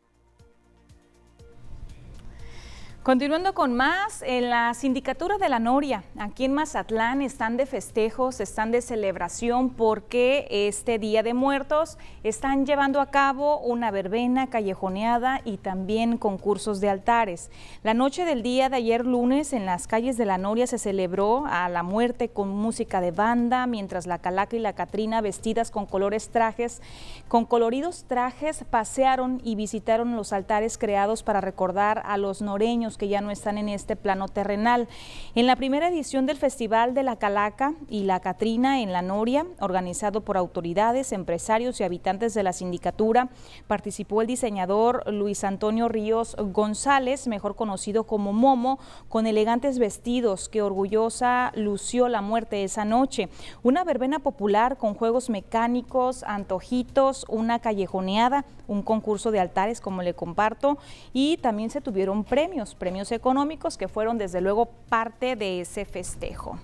Continuando 3.10 3.56
con 3.56 3.74
más, 3.74 4.22
en 4.22 4.52
la 4.52 4.72
Sindicatura 4.76 5.40
de 5.40 5.50
la 5.50 5.58
Noria, 5.58 6.04
aquí 6.20 6.46
en 6.46 6.54
Mazatlán, 6.54 7.24
están 7.24 7.58
de 7.58 7.66
festejos, 7.66 8.40
están 8.40 8.70
de 8.70 8.84
celebración 8.84 9.72
porque 9.72 10.46
este 10.52 11.00
Día 11.00 11.24
de 11.24 11.34
Muertos 11.34 11.98
están 12.24 12.68
llevando 12.68 13.02
a 13.02 13.08
cabo 13.08 13.62
una 13.62 13.90
verbena 13.90 14.52
callejoneada 14.52 15.42
y 15.44 15.58
también 15.58 16.20
concursos 16.20 16.82
de 16.82 16.90
altares. 16.90 17.50
La 17.82 17.96
noche 17.96 18.26
del 18.26 18.44
día 18.44 18.70
de 18.70 18.76
ayer 18.76 19.04
lunes 19.08 19.54
en 19.54 19.66
las 19.66 19.88
calles 19.88 20.16
de 20.16 20.28
la 20.28 20.38
Noria 20.38 20.68
se 20.68 20.78
celebró 20.78 21.48
a 21.48 21.68
la 21.68 21.82
muerte 21.82 22.30
con 22.30 22.50
música 22.50 23.02
de 23.02 23.10
banda, 23.10 23.66
mientras 23.66 24.06
la 24.06 24.20
Calaca 24.20 24.56
y 24.56 24.60
la 24.60 24.74
Catrina 24.74 25.22
vestidas 25.22 25.72
con 25.72 25.88
colores 25.88 26.30
trajes, 26.30 26.80
con 27.28 27.46
coloridos 27.46 28.06
trajes, 28.08 28.66
pasearon 28.70 29.42
y 29.44 29.56
visitaron 29.56 30.16
los 30.16 30.32
altares 30.32 30.78
creados 30.78 31.24
para 31.24 31.42
recordar 31.42 32.04
a 32.06 32.16
los 32.18 32.44
noreños 32.44 32.99
que 33.00 33.08
ya 33.08 33.22
no 33.22 33.32
están 33.32 33.58
en 33.58 33.70
este 33.70 33.96
plano 33.96 34.28
terrenal. 34.28 34.88
En 35.34 35.48
la 35.48 35.56
primera 35.56 35.88
edición 35.88 36.28
del 36.28 36.38
Festival 36.38 36.94
de 36.94 37.02
la 37.02 37.16
Calaca 37.16 37.74
y 37.88 38.04
la 38.04 38.20
Catrina 38.20 38.82
en 38.82 38.94
la 38.94 39.02
Noria, 39.02 39.48
organizado 39.60 40.22
por 40.22 40.38
autoridades, 40.38 41.12
empresarios 41.12 41.80
y 41.80 41.84
habitantes 41.84 42.36
de 42.36 42.44
la 42.44 42.54
sindicatura, 42.54 43.30
participó 43.66 44.22
el 44.22 44.28
diseñador 44.28 45.12
Luis 45.12 45.44
Antonio 45.44 45.88
Ríos 45.88 46.36
González, 46.38 47.28
mejor 47.28 47.56
conocido 47.56 48.04
como 48.04 48.34
Momo, 48.34 48.78
con 49.08 49.26
elegantes 49.26 49.80
vestidos 49.80 50.50
que 50.50 50.62
orgullosa 50.62 51.52
lució 51.56 52.10
la 52.10 52.22
muerte 52.22 52.64
esa 52.64 52.86
noche. 52.86 53.30
Una 53.64 53.84
verbena 53.84 54.20
popular 54.20 54.78
con 54.78 54.94
juegos 54.94 55.30
mecánicos, 55.30 56.24
antojitos, 56.24 57.26
una 57.30 57.60
callejoneada, 57.60 58.46
un 58.68 58.84
concurso 58.84 59.32
de 59.32 59.40
altares, 59.40 59.80
como 59.80 60.02
le 60.02 60.14
comparto, 60.14 60.78
y 61.14 61.38
también 61.38 61.70
se 61.70 61.82
tuvieron 61.82 62.24
premios 62.24 62.76
premios 62.80 63.12
económicos 63.12 63.78
que 63.78 63.88
fueron 63.88 64.18
desde 64.18 64.42
luego 64.42 64.66
parte 64.90 65.36
de 65.36 65.62
ese 65.62 65.86
festejo. 65.86 66.58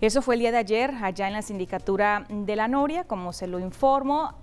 Eso 0.00 0.22
fue 0.22 0.34
el 0.34 0.40
día 0.40 0.50
de 0.50 0.58
ayer 0.58 0.94
allá 1.02 1.28
en 1.28 1.34
la 1.34 1.42
sindicatura 1.42 2.26
de 2.30 2.56
la 2.56 2.68
Noria, 2.68 3.04
como 3.04 3.32
se 3.32 3.46
lo 3.46 3.60
informo 3.60 4.34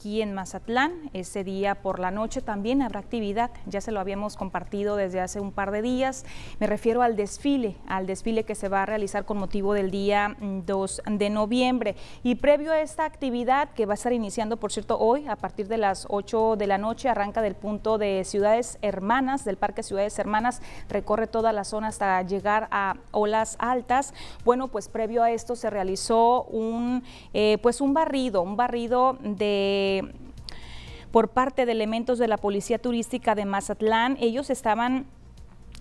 aquí 0.00 0.22
en 0.22 0.32
Mazatlán. 0.32 1.10
Ese 1.12 1.44
día 1.44 1.74
por 1.74 1.98
la 1.98 2.10
noche 2.10 2.40
también 2.40 2.80
habrá 2.80 3.00
actividad, 3.00 3.50
ya 3.66 3.82
se 3.82 3.92
lo 3.92 4.00
habíamos 4.00 4.34
compartido 4.34 4.96
desde 4.96 5.20
hace 5.20 5.40
un 5.40 5.52
par 5.52 5.72
de 5.72 5.82
días. 5.82 6.24
Me 6.58 6.66
refiero 6.66 7.02
al 7.02 7.16
desfile, 7.16 7.76
al 7.86 8.06
desfile 8.06 8.44
que 8.44 8.54
se 8.54 8.70
va 8.70 8.84
a 8.84 8.86
realizar 8.86 9.26
con 9.26 9.36
motivo 9.36 9.74
del 9.74 9.90
día 9.90 10.38
2 10.40 11.02
mm, 11.04 11.16
de 11.18 11.28
noviembre. 11.28 11.96
Y 12.22 12.36
previo 12.36 12.72
a 12.72 12.80
esta 12.80 13.04
actividad, 13.04 13.74
que 13.74 13.84
va 13.84 13.92
a 13.92 13.94
estar 13.94 14.14
iniciando, 14.14 14.56
por 14.56 14.72
cierto, 14.72 14.98
hoy 14.98 15.28
a 15.28 15.36
partir 15.36 15.68
de 15.68 15.76
las 15.76 16.06
8 16.08 16.56
de 16.56 16.66
la 16.66 16.78
noche, 16.78 17.10
arranca 17.10 17.42
del 17.42 17.54
punto 17.54 17.98
de 17.98 18.24
Ciudades 18.24 18.78
Hermanas, 18.80 19.44
del 19.44 19.58
Parque 19.58 19.82
Ciudades 19.82 20.18
Hermanas, 20.18 20.62
recorre 20.88 21.26
toda 21.26 21.52
la 21.52 21.64
zona 21.64 21.88
hasta 21.88 22.22
llegar 22.22 22.68
a 22.70 22.96
Olas 23.10 23.56
Altas. 23.58 24.14
Bueno, 24.46 24.68
pues 24.68 24.88
previo 24.88 25.22
a 25.22 25.30
esto 25.30 25.56
se 25.56 25.68
realizó 25.68 26.44
un, 26.44 27.04
eh, 27.34 27.58
pues 27.60 27.82
un 27.82 27.92
barrido, 27.92 28.40
un 28.40 28.56
barrido 28.56 29.18
de 29.20 29.89
por 31.10 31.28
parte 31.28 31.66
de 31.66 31.72
elementos 31.72 32.18
de 32.18 32.28
la 32.28 32.36
Policía 32.36 32.78
Turística 32.78 33.34
de 33.34 33.44
Mazatlán. 33.44 34.16
Ellos 34.20 34.50
estaban 34.50 35.06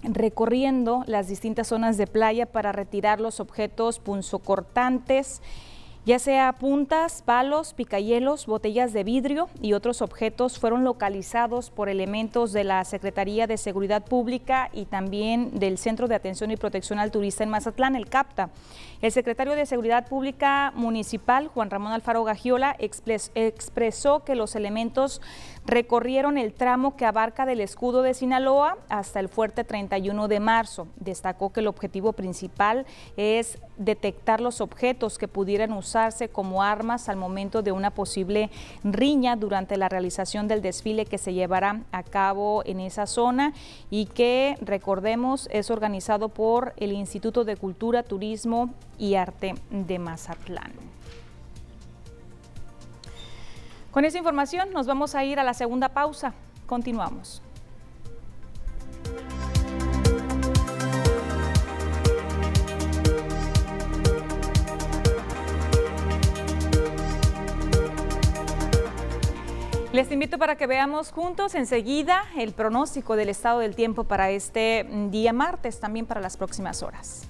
recorriendo 0.04 1.04
las 1.08 1.28
distintas 1.28 1.68
zonas 1.68 1.98
de 1.98 2.08
playa 2.08 2.46
para 2.46 2.72
retirar 2.72 3.20
los 3.20 3.39
objetos 3.39 4.00
punzocortantes 4.00 5.42
ya 6.06 6.18
sea 6.18 6.54
puntas, 6.54 7.22
palos, 7.22 7.74
picayelos, 7.74 8.46
botellas 8.46 8.94
de 8.94 9.04
vidrio 9.04 9.50
y 9.62 9.74
otros 9.74 10.01
objetos 10.01 10.58
fueron 10.58 10.84
localizados 10.84 11.70
por 11.70 11.89
elementos 11.89 12.54
de 12.54 12.63
la 12.63 12.84
Secretaría 12.86 13.48
de 13.48 13.58
Seguridad 13.58 14.04
Pública 14.04 14.70
y 14.74 14.86
también 14.86 15.60
del 15.60 15.78
Centro 15.78 16.08
de 16.08 16.16
Atención 16.16 16.51
y 16.51 16.58
Protección 16.58 17.00
al 17.00 17.12
Turista 17.12 17.44
en 17.44 17.50
Mazatlán, 17.50 17.96
el 17.96 18.10
CAPTA. 18.10 18.50
El 19.01 19.13
secretario 19.13 19.56
de 19.56 19.65
Seguridad 19.65 20.10
Pública 20.10 20.74
Municipal, 20.75 21.48
Juan 21.48 21.70
Ramón 21.70 21.94
Alfaro 21.94 22.25
Gagiola, 22.25 22.75
expresó 22.77 24.25
que 24.25 24.36
los 24.36 24.58
elementos 24.58 25.22
recorrieron 25.65 26.38
el 26.38 26.51
tramo 26.51 26.98
que 26.98 27.06
abarca 27.06 27.46
del 27.46 27.62
escudo 27.62 28.01
de 28.01 28.13
Sinaloa 28.13 28.77
hasta 28.89 29.22
el 29.22 29.29
fuerte 29.29 29.63
31 29.63 30.27
de 30.27 30.41
marzo. 30.41 30.89
Destacó 30.98 31.53
que 31.53 31.62
el 31.62 31.68
objetivo 31.68 32.12
principal 32.12 32.86
es 33.15 33.58
detectar 33.77 34.41
los 34.41 34.60
objetos 34.60 35.18
que 35.18 35.29
pudieran 35.29 35.72
usarse 35.72 36.27
como 36.27 36.62
armas 36.62 37.08
al 37.08 37.15
momento 37.15 37.62
de 37.62 37.72
una 37.72 37.91
posible 37.91 38.50
riña 38.84 39.38
durante 39.38 39.77
la 39.77 39.88
realización 39.88 40.50
del 40.50 40.62
desfile 40.62 41.06
que 41.06 41.18
se 41.18 41.34
llevará 41.34 41.84
a 41.94 42.03
cabo 42.03 42.63
en 42.65 42.82
esa 42.82 43.06
zona 43.06 43.53
y 43.89 44.08
que, 44.08 44.58
recordemos, 44.60 45.48
es 45.53 45.72
organizado 45.72 46.27
por 46.27 46.74
el 46.75 46.91
Instituto 46.91 47.46
de 47.46 47.56
Cultura, 47.56 48.03
Turismo 48.03 48.74
y 49.00 49.15
Arte 49.15 49.56
de 49.72 49.98
Mazatlán. 49.98 50.74
Con 53.91 54.06
esa 54.06 54.20
información 54.20 54.72
nos 54.72 54.86
vamos 54.86 55.15
a 55.15 55.24
ir 55.24 55.39
a 55.39 55.44
la 55.44 55.56
segunda 55.56 55.89
pausa. 55.89 56.34
Continuamos. 56.68 57.41
Les 69.91 70.12
invito 70.12 70.38
para 70.38 70.56
que 70.56 70.68
veamos 70.68 71.12
juntos 71.12 71.56
enseguida 71.56 72.24
el 72.38 72.53
pronóstico 72.53 73.15
del 73.15 73.29
estado 73.29 73.60
del 73.60 73.75
tiempo 73.75 74.03
para 74.03 74.29
este 74.29 74.86
día 75.10 75.34
martes, 75.34 75.79
también 75.79 76.06
para 76.06 76.22
las 76.22 76.38
próximas 76.38 76.84
horas. 76.84 77.27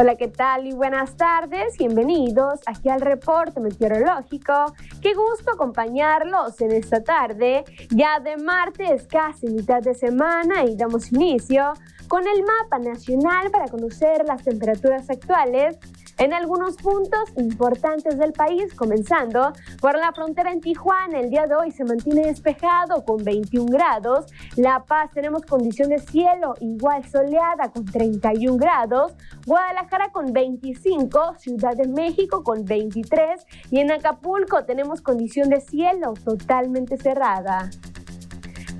Hola, 0.00 0.16
¿qué 0.16 0.28
tal? 0.28 0.66
Y 0.66 0.72
buenas 0.72 1.14
tardes. 1.14 1.76
Bienvenidos 1.76 2.60
aquí 2.64 2.88
al 2.88 3.02
reporte 3.02 3.60
meteorológico. 3.60 4.72
Qué 5.02 5.12
gusto 5.12 5.50
acompañarlos 5.52 6.58
en 6.62 6.72
esta 6.72 7.04
tarde, 7.04 7.64
ya 7.90 8.18
de 8.18 8.38
martes, 8.38 9.06
casi 9.06 9.48
mitad 9.48 9.82
de 9.82 9.92
semana, 9.92 10.64
y 10.64 10.74
damos 10.74 11.12
inicio 11.12 11.74
con 12.08 12.22
el 12.26 12.42
mapa 12.42 12.78
nacional 12.78 13.50
para 13.50 13.68
conocer 13.68 14.24
las 14.24 14.42
temperaturas 14.42 15.10
actuales 15.10 15.76
en 16.20 16.34
algunos 16.34 16.76
puntos 16.76 17.30
importantes 17.38 18.18
del 18.18 18.32
país, 18.32 18.74
comenzando 18.74 19.52
por 19.80 19.98
la 19.98 20.12
frontera 20.12 20.52
en 20.52 20.60
Tijuana. 20.60 21.18
El 21.18 21.30
día 21.30 21.46
de 21.46 21.54
hoy 21.54 21.70
se 21.70 21.82
mantiene 21.82 22.26
despejado 22.26 23.04
con 23.06 23.24
21 23.24 23.66
grados. 23.72 24.26
La 24.56 24.84
Paz 24.84 25.10
tenemos 25.14 25.42
condición 25.46 25.88
de 25.88 25.98
cielo 25.98 26.54
igual 26.60 27.08
soleada 27.08 27.72
con 27.72 27.86
31 27.86 28.58
grados. 28.58 29.14
Guadalajara 29.46 30.12
con 30.12 30.32
25, 30.32 31.36
Ciudad 31.38 31.74
de 31.74 31.88
México 31.88 32.44
con 32.44 32.66
23 32.66 33.46
y 33.70 33.80
en 33.80 33.90
Acapulco 33.90 34.64
tenemos 34.66 35.00
condición 35.00 35.48
de 35.48 35.62
cielo 35.62 36.12
totalmente 36.22 36.98
cerrada. 36.98 37.70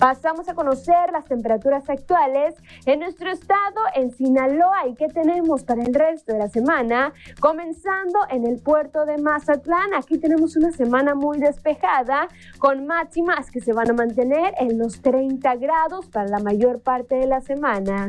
Pasamos 0.00 0.48
a 0.48 0.54
conocer 0.54 1.12
las 1.12 1.26
temperaturas 1.26 1.90
actuales 1.90 2.54
en 2.86 3.00
nuestro 3.00 3.30
estado, 3.30 3.82
en 3.94 4.10
Sinaloa, 4.10 4.88
y 4.88 4.94
qué 4.94 5.08
tenemos 5.08 5.62
para 5.64 5.82
el 5.82 5.92
resto 5.92 6.32
de 6.32 6.38
la 6.38 6.48
semana. 6.48 7.12
Comenzando 7.38 8.18
en 8.30 8.46
el 8.46 8.62
puerto 8.62 9.04
de 9.04 9.18
Mazatlán, 9.18 9.92
aquí 9.92 10.16
tenemos 10.16 10.56
una 10.56 10.72
semana 10.72 11.14
muy 11.14 11.38
despejada, 11.38 12.28
con 12.58 12.86
máximas 12.86 13.50
que 13.50 13.60
se 13.60 13.74
van 13.74 13.90
a 13.90 13.92
mantener 13.92 14.54
en 14.58 14.78
los 14.78 15.02
30 15.02 15.56
grados 15.56 16.06
para 16.06 16.28
la 16.28 16.38
mayor 16.38 16.80
parte 16.80 17.16
de 17.16 17.26
la 17.26 17.42
semana. 17.42 18.08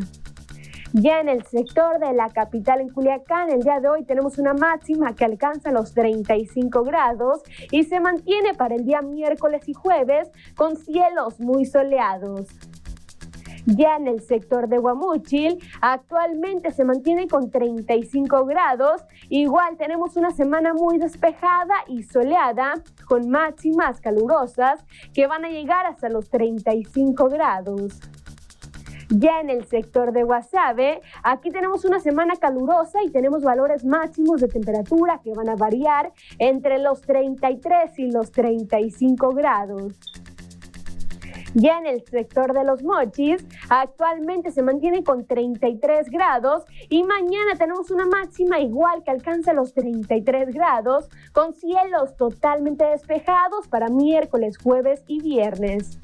Ya 0.93 1.21
en 1.21 1.29
el 1.29 1.45
sector 1.45 1.99
de 1.99 2.11
la 2.11 2.29
capital 2.29 2.81
en 2.81 2.89
Culiacán, 2.89 3.49
el 3.49 3.61
día 3.61 3.79
de 3.79 3.87
hoy 3.87 4.03
tenemos 4.03 4.37
una 4.37 4.53
máxima 4.53 5.15
que 5.15 5.23
alcanza 5.23 5.71
los 5.71 5.93
35 5.93 6.83
grados 6.83 7.43
y 7.71 7.85
se 7.85 8.01
mantiene 8.01 8.53
para 8.55 8.75
el 8.75 8.83
día 8.83 9.01
miércoles 9.01 9.69
y 9.69 9.73
jueves 9.73 10.29
con 10.53 10.75
cielos 10.75 11.39
muy 11.39 11.65
soleados. 11.65 12.47
Ya 13.65 13.95
en 13.95 14.07
el 14.07 14.21
sector 14.21 14.67
de 14.67 14.79
Guamúchil, 14.79 15.63
actualmente 15.79 16.71
se 16.71 16.83
mantiene 16.83 17.29
con 17.29 17.51
35 17.51 18.45
grados. 18.45 19.01
Igual 19.29 19.77
tenemos 19.77 20.17
una 20.17 20.31
semana 20.31 20.73
muy 20.73 20.97
despejada 20.97 21.75
y 21.87 22.03
soleada, 22.03 22.73
con 23.07 23.29
máximas 23.29 24.01
calurosas 24.01 24.83
que 25.13 25.27
van 25.27 25.45
a 25.45 25.49
llegar 25.49 25.85
hasta 25.85 26.09
los 26.09 26.29
35 26.29 27.29
grados. 27.29 27.99
Ya 29.13 29.41
en 29.41 29.49
el 29.49 29.65
sector 29.65 30.13
de 30.13 30.23
Guasave, 30.23 31.01
aquí 31.21 31.49
tenemos 31.49 31.83
una 31.83 31.99
semana 31.99 32.37
calurosa 32.37 33.03
y 33.03 33.09
tenemos 33.09 33.43
valores 33.43 33.83
máximos 33.83 34.39
de 34.39 34.47
temperatura 34.47 35.19
que 35.21 35.33
van 35.33 35.49
a 35.49 35.55
variar 35.57 36.13
entre 36.39 36.79
los 36.79 37.01
33 37.01 37.99
y 37.99 38.09
los 38.09 38.31
35 38.31 39.31
grados. 39.31 39.99
Ya 41.53 41.79
en 41.79 41.87
el 41.87 42.05
sector 42.05 42.53
de 42.53 42.63
los 42.63 42.83
mochis, 42.83 43.45
actualmente 43.67 44.51
se 44.51 44.63
mantiene 44.63 45.03
con 45.03 45.25
33 45.25 46.09
grados 46.09 46.63
y 46.87 47.03
mañana 47.03 47.55
tenemos 47.57 47.91
una 47.91 48.05
máxima 48.05 48.61
igual 48.61 49.03
que 49.03 49.11
alcanza 49.11 49.51
los 49.51 49.73
33 49.73 50.53
grados, 50.53 51.09
con 51.33 51.53
cielos 51.53 52.15
totalmente 52.15 52.85
despejados 52.85 53.67
para 53.67 53.89
miércoles, 53.89 54.57
jueves 54.57 55.03
y 55.07 55.21
viernes. 55.21 55.99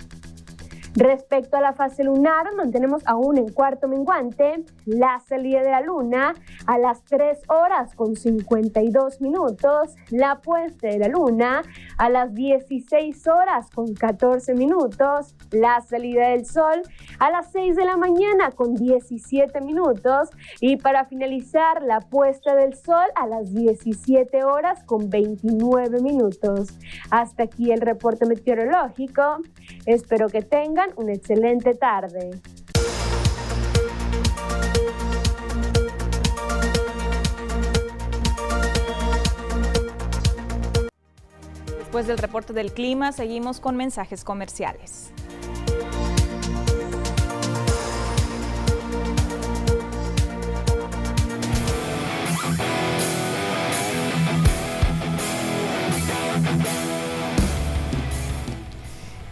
Respecto 0.98 1.58
a 1.58 1.62
la 1.62 1.74
fase 1.74 2.04
lunar, 2.04 2.56
mantenemos 2.56 3.04
aún 3.06 3.38
en 3.38 3.50
cuarto 3.50 3.88
menguante 3.88 4.66
la 4.86 5.20
salida 5.20 5.62
de 5.62 5.70
la 5.70 5.82
luna 5.82 6.34
a 6.66 6.80
las 6.80 7.04
3 7.04 7.38
horas 7.50 7.94
con 7.94 8.16
52 8.16 9.22
minutos, 9.22 9.94
la 10.10 10.42
puesta 10.42 10.88
de 10.88 10.98
la 10.98 11.08
luna 11.08 11.62
a 12.00 12.10
las 12.10 12.34
16 12.34 13.28
horas 13.28 13.70
con 13.70 13.94
14 13.94 14.56
minutos, 14.56 15.36
la 15.52 15.82
salida 15.82 16.30
del 16.30 16.48
sol 16.48 16.82
a 17.20 17.30
las 17.30 17.52
6 17.52 17.76
de 17.76 17.86
la 17.86 17.96
mañana 17.96 18.50
con 18.50 18.74
17 18.74 19.62
minutos 19.62 20.30
y 20.62 20.78
para 20.78 21.06
finalizar 21.06 21.84
la 21.84 22.00
puesta 22.00 22.56
del 22.56 22.74
sol 22.74 23.06
a 23.14 23.28
las 23.28 23.54
17 23.54 24.44
horas 24.44 24.84
con 24.84 25.12
29 25.12 26.02
minutos. 26.02 26.70
Hasta 27.12 27.44
aquí 27.44 27.72
el 27.72 27.82
reporte 27.82 28.26
meteorológico. 28.26 29.38
Espero 29.86 30.28
que 30.30 30.42
tengan 30.42 30.87
una 30.96 31.14
excelente 31.14 31.74
tarde. 31.76 32.40
Después 41.78 42.08
del 42.08 42.18
reporte 42.18 42.54
del 42.54 42.74
clima, 42.74 43.12
seguimos 43.12 43.60
con 43.60 43.76
mensajes 43.76 44.24
comerciales. 44.24 45.12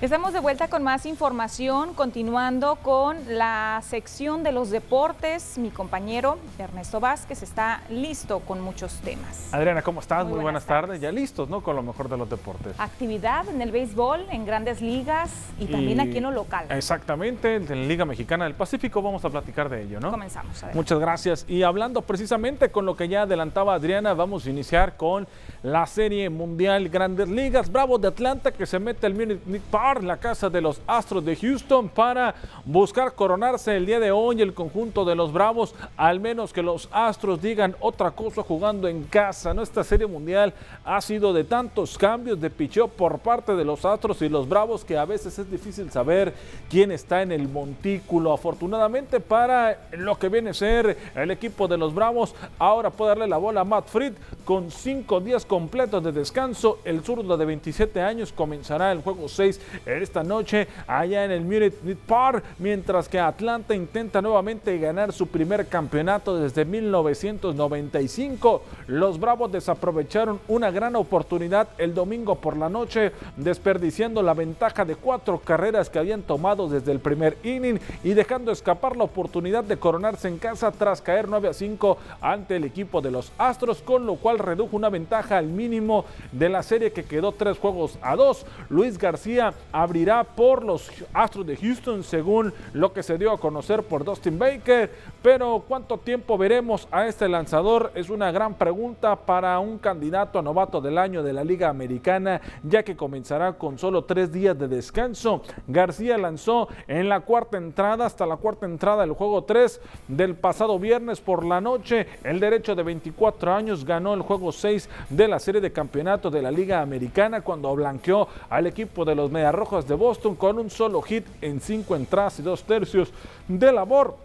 Estamos 0.01 0.33
de 0.33 0.41
vuelta 0.41 0.67
con 0.67 0.83
más 0.83 1.05
información, 1.05 1.93
continuando 1.93 2.75
con 2.75 3.17
la 3.29 3.81
sección 3.81 4.43
de 4.43 4.51
los 4.51 4.69
deportes. 4.69 5.57
Mi 5.57 5.69
compañero 5.69 6.37
Ernesto 6.59 6.99
Vázquez 6.99 7.41
está 7.41 7.81
listo 7.89 8.41
con 8.41 8.59
muchos 8.59 8.99
temas. 8.99 9.53
Adriana, 9.53 9.81
¿cómo 9.81 10.01
estás? 10.01 10.27
Muy, 10.27 10.41
buenas, 10.41 10.65
tardes. 10.65 10.99
Ya 10.99 11.13
listos, 11.13 11.47
¿no? 11.47 11.61
Con 11.61 11.77
lo 11.77 11.81
mejor 11.81 12.09
de 12.09 12.17
los 12.17 12.29
deportes. 12.29 12.77
Actividad 12.77 13.47
en 13.47 13.61
el 13.61 13.71
béisbol, 13.71 14.25
en 14.31 14.45
grandes 14.45 14.81
ligas 14.81 15.31
y, 15.61 15.67
también 15.67 16.01
aquí 16.01 16.17
en 16.17 16.23
lo 16.23 16.31
local. 16.31 16.65
Exactamente, 16.71 17.55
en 17.55 17.65
la 17.65 17.75
Liga 17.75 18.03
Mexicana 18.03 18.43
del 18.43 18.53
Pacífico 18.53 19.01
vamos 19.01 19.23
a 19.23 19.29
platicar 19.29 19.69
de 19.69 19.83
ello, 19.83 20.01
¿no? 20.01 20.11
Comenzamos. 20.11 20.61
Muchas 20.73 20.99
gracias. 20.99 21.45
Y 21.47 21.63
hablando 21.63 22.01
precisamente 22.01 22.69
con 22.69 22.85
lo 22.85 22.97
que 22.97 23.07
ya 23.07 23.21
adelantaba 23.21 23.75
Adriana, 23.75 24.13
vamos 24.13 24.45
a 24.45 24.49
iniciar 24.49 24.97
con 24.97 25.25
la 25.63 25.85
Serie 25.85 26.29
Mundial 26.29 26.89
Grandes 26.89 27.29
Ligas. 27.29 27.71
Bravo 27.71 27.97
de 27.97 28.09
Atlanta 28.09 28.51
que 28.51 28.65
se 28.65 28.77
mete 28.77 29.07
al 29.07 29.13
Munich 29.13 29.61
Park 29.71 29.84
la 29.93 30.17
casa 30.17 30.49
de 30.49 30.61
los 30.61 30.81
Astros 30.87 31.23
de 31.23 31.35
Houston 31.35 31.89
para 31.89 32.33
buscar 32.65 33.13
coronarse 33.13 33.77
el 33.77 33.85
día 33.85 33.99
de 33.99 34.09
hoy 34.09 34.41
el 34.41 34.55
conjunto 34.55 35.05
de 35.05 35.13
los 35.13 35.31
Bravos, 35.31 35.75
al 35.95 36.19
menos 36.19 36.51
que 36.51 36.63
los 36.63 36.89
Astros 36.91 37.39
digan 37.39 37.75
otra 37.79 38.09
cosa 38.09 38.41
jugando 38.41 38.87
en 38.87 39.03
casa. 39.03 39.53
¿no? 39.53 39.61
Esta 39.61 39.83
serie 39.83 40.07
mundial 40.07 40.55
ha 40.83 40.99
sido 41.01 41.33
de 41.33 41.43
tantos 41.43 41.99
cambios 41.99 42.41
de 42.41 42.49
picheo 42.49 42.87
por 42.87 43.19
parte 43.19 43.55
de 43.55 43.63
los 43.63 43.85
Astros 43.85 44.23
y 44.23 44.29
los 44.29 44.49
Bravos 44.49 44.83
que 44.83 44.97
a 44.97 45.05
veces 45.05 45.37
es 45.37 45.51
difícil 45.51 45.91
saber 45.91 46.33
quién 46.67 46.91
está 46.91 47.21
en 47.21 47.31
el 47.31 47.47
montículo. 47.47 48.33
Afortunadamente 48.33 49.19
para 49.19 49.87
lo 49.91 50.17
que 50.17 50.29
viene 50.29 50.49
a 50.49 50.55
ser 50.55 50.97
el 51.13 51.29
equipo 51.29 51.67
de 51.67 51.77
los 51.77 51.93
Bravos, 51.93 52.33
ahora 52.57 52.89
puede 52.89 53.09
darle 53.09 53.27
la 53.27 53.37
bola 53.37 53.61
a 53.61 53.65
Matt 53.65 53.87
Fried 53.87 54.13
con 54.45 54.71
cinco 54.71 55.21
días 55.21 55.45
completos 55.45 56.03
de 56.03 56.11
descanso. 56.11 56.79
El 56.83 57.03
zurdo 57.03 57.37
de 57.37 57.45
27 57.45 58.01
años 58.01 58.33
comenzará 58.33 58.91
el 58.91 59.03
juego 59.03 59.29
6 59.29 59.61
esta 59.85 60.23
noche 60.23 60.67
allá 60.87 61.25
en 61.25 61.31
el 61.31 61.41
Munich 61.41 61.73
Park, 62.05 62.43
mientras 62.59 63.09
que 63.09 63.19
Atlanta 63.19 63.75
intenta 63.75 64.21
nuevamente 64.21 64.77
ganar 64.77 65.11
su 65.13 65.27
primer 65.27 65.67
campeonato 65.67 66.37
desde 66.37 66.65
1995. 66.65 68.61
Los 68.87 69.19
Bravos 69.19 69.51
desaprovecharon 69.51 70.39
una 70.47 70.71
gran 70.71 70.95
oportunidad 70.95 71.67
el 71.77 71.93
domingo 71.93 72.35
por 72.35 72.57
la 72.57 72.69
noche, 72.69 73.11
desperdiciando 73.37 74.21
la 74.21 74.33
ventaja 74.33 74.85
de 74.85 74.95
cuatro 74.95 75.39
carreras 75.39 75.89
que 75.89 75.99
habían 75.99 76.21
tomado 76.21 76.67
desde 76.67 76.91
el 76.91 76.99
primer 76.99 77.37
inning 77.43 77.79
y 78.03 78.13
dejando 78.13 78.51
escapar 78.51 78.95
la 78.95 79.03
oportunidad 79.03 79.63
de 79.63 79.77
coronarse 79.77 80.27
en 80.27 80.37
casa 80.37 80.71
tras 80.71 81.01
caer 81.01 81.27
9 81.27 81.49
a 81.49 81.53
5 81.53 81.97
ante 82.21 82.55
el 82.55 82.63
equipo 82.63 83.01
de 83.01 83.11
los 83.11 83.31
Astros, 83.37 83.81
con 83.81 84.05
lo 84.05 84.15
cual 84.15 84.39
redujo 84.39 84.75
una 84.75 84.89
ventaja 84.89 85.37
al 85.37 85.47
mínimo 85.47 86.05
de 86.31 86.49
la 86.49 86.63
serie 86.63 86.91
que 86.91 87.03
quedó 87.03 87.31
tres 87.31 87.57
juegos 87.57 87.97
a 88.01 88.15
dos. 88.15 88.45
Luis 88.69 88.97
García 88.97 89.53
abrirá 89.75 90.23
por 90.23 90.63
los 90.63 90.89
Astros 91.13 91.45
de 91.45 91.57
Houston, 91.57 92.01
según 92.01 92.53
lo 92.71 92.93
que 92.93 93.03
se 93.03 93.17
dio 93.17 93.31
a 93.31 93.37
conocer 93.37 93.83
por 93.83 94.05
Dustin 94.05 94.39
Baker. 94.39 94.89
Pero 95.21 95.65
¿cuánto 95.67 95.97
tiempo 95.97 96.37
veremos 96.37 96.87
a 96.91 97.07
este 97.07 97.27
lanzador? 97.27 97.91
Es 97.93 98.09
una 98.09 98.31
gran 98.31 98.53
pregunta 98.53 99.17
para 99.17 99.59
un 99.59 99.77
candidato 99.77 100.39
a 100.39 100.41
novato 100.41 100.79
del 100.79 100.97
año 100.97 101.23
de 101.23 101.33
la 101.33 101.43
Liga 101.43 101.67
Americana, 101.67 102.39
ya 102.63 102.83
que 102.83 102.95
comenzará 102.95 103.53
con 103.53 103.77
solo 103.77 104.05
tres 104.05 104.31
días 104.31 104.57
de 104.57 104.69
descanso. 104.69 105.41
García 105.67 106.17
lanzó 106.17 106.69
en 106.87 107.09
la 107.09 107.19
cuarta 107.19 107.57
entrada, 107.57 108.05
hasta 108.05 108.25
la 108.25 108.37
cuarta 108.37 108.65
entrada 108.65 109.01
del 109.01 109.11
juego 109.11 109.43
3 109.43 109.81
del 110.07 110.35
pasado 110.35 110.79
viernes 110.79 111.19
por 111.19 111.45
la 111.45 111.59
noche. 111.59 112.07
El 112.23 112.39
derecho 112.39 112.75
de 112.75 112.83
24 112.83 113.53
años 113.53 113.83
ganó 113.83 114.13
el 114.13 114.21
juego 114.21 114.53
6 114.53 114.89
de 115.09 115.27
la 115.27 115.39
serie 115.39 115.59
de 115.59 115.73
campeonato 115.73 116.31
de 116.31 116.41
la 116.41 116.51
Liga 116.51 116.81
Americana 116.81 117.41
cuando 117.41 117.75
blanqueó 117.75 118.29
al 118.49 118.67
equipo 118.67 119.03
de 119.03 119.15
los 119.15 119.31
De 119.65 119.95
Boston 119.95 120.35
con 120.35 120.59
un 120.59 120.69
solo 120.69 121.01
hit 121.01 121.25
en 121.41 121.59
cinco 121.59 121.95
entradas 121.95 122.37
y 122.37 122.43
dos 122.43 122.63
tercios 122.63 123.11
de 123.47 123.71
labor. 123.71 124.15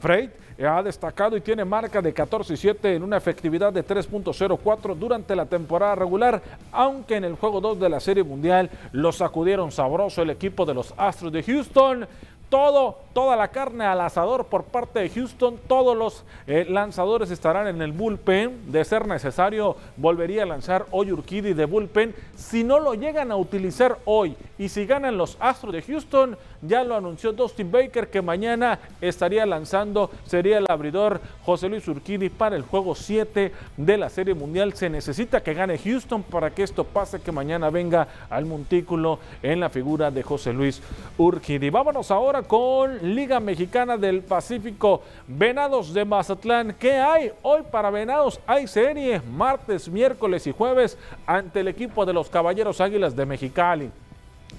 Freight 0.00 0.32
ha 0.62 0.82
destacado 0.82 1.36
y 1.36 1.40
tiene 1.40 1.64
marca 1.64 2.02
de 2.02 2.12
14 2.12 2.54
y 2.54 2.56
7 2.56 2.96
en 2.96 3.04
una 3.04 3.16
efectividad 3.16 3.72
de 3.72 3.86
3.04 3.86 4.96
durante 4.96 5.36
la 5.36 5.46
temporada 5.46 5.94
regular, 5.94 6.42
aunque 6.72 7.16
en 7.16 7.24
el 7.24 7.36
juego 7.36 7.60
2 7.60 7.78
de 7.78 7.88
la 7.88 8.00
Serie 8.00 8.24
Mundial 8.24 8.68
lo 8.90 9.12
sacudieron 9.12 9.70
sabroso 9.70 10.22
el 10.22 10.30
equipo 10.30 10.66
de 10.66 10.74
los 10.74 10.92
Astros 10.96 11.32
de 11.32 11.42
Houston 11.44 12.06
todo, 12.48 12.98
toda 13.12 13.36
la 13.36 13.48
carne 13.48 13.84
al 13.84 14.00
asador 14.00 14.46
por 14.46 14.64
parte 14.64 15.00
de 15.00 15.10
Houston. 15.10 15.58
Todos 15.66 15.96
los 15.96 16.24
eh, 16.46 16.66
lanzadores 16.68 17.30
estarán 17.30 17.66
en 17.66 17.82
el 17.82 17.92
bullpen. 17.92 18.70
De 18.70 18.84
ser 18.84 19.06
necesario, 19.06 19.76
volvería 19.96 20.44
a 20.44 20.46
lanzar 20.46 20.86
hoy 20.90 21.12
Urquidi 21.12 21.52
de 21.52 21.64
bullpen. 21.64 22.14
Si 22.36 22.64
no 22.64 22.78
lo 22.78 22.94
llegan 22.94 23.30
a 23.32 23.36
utilizar 23.36 23.98
hoy 24.04 24.36
y 24.58 24.68
si 24.68 24.86
ganan 24.86 25.16
los 25.16 25.36
Astros 25.40 25.72
de 25.72 25.82
Houston, 25.82 26.38
ya 26.66 26.84
lo 26.84 26.96
anunció 26.96 27.32
Dustin 27.32 27.70
Baker 27.70 28.08
que 28.08 28.22
mañana 28.22 28.78
estaría 29.00 29.46
lanzando, 29.46 30.10
sería 30.24 30.58
el 30.58 30.66
abridor 30.68 31.20
José 31.44 31.68
Luis 31.68 31.86
Urquidi 31.88 32.28
para 32.28 32.56
el 32.56 32.62
juego 32.62 32.94
7 32.94 33.52
de 33.76 33.96
la 33.96 34.08
Serie 34.08 34.34
Mundial. 34.34 34.74
Se 34.74 34.88
necesita 34.88 35.42
que 35.42 35.54
gane 35.54 35.78
Houston 35.78 36.22
para 36.22 36.50
que 36.50 36.62
esto 36.62 36.84
pase, 36.84 37.20
que 37.20 37.32
mañana 37.32 37.70
venga 37.70 38.08
al 38.30 38.46
montículo 38.46 39.18
en 39.42 39.60
la 39.60 39.68
figura 39.68 40.10
de 40.10 40.22
José 40.22 40.52
Luis 40.52 40.82
Urquidi. 41.18 41.70
Vámonos 41.70 42.10
ahora 42.10 42.42
con 42.42 43.14
Liga 43.14 43.40
Mexicana 43.40 43.96
del 43.96 44.22
Pacífico. 44.22 45.02
Venados 45.26 45.92
de 45.92 46.04
Mazatlán. 46.04 46.74
¿Qué 46.78 46.92
hay 46.92 47.32
hoy 47.42 47.62
para 47.70 47.90
Venados? 47.90 48.40
Hay 48.46 48.66
serie 48.66 49.20
martes, 49.20 49.88
miércoles 49.88 50.46
y 50.46 50.52
jueves 50.52 50.98
ante 51.26 51.60
el 51.60 51.68
equipo 51.68 52.06
de 52.06 52.12
los 52.12 52.28
Caballeros 52.28 52.80
Águilas 52.80 53.14
de 53.16 53.26
Mexicali. 53.26 53.90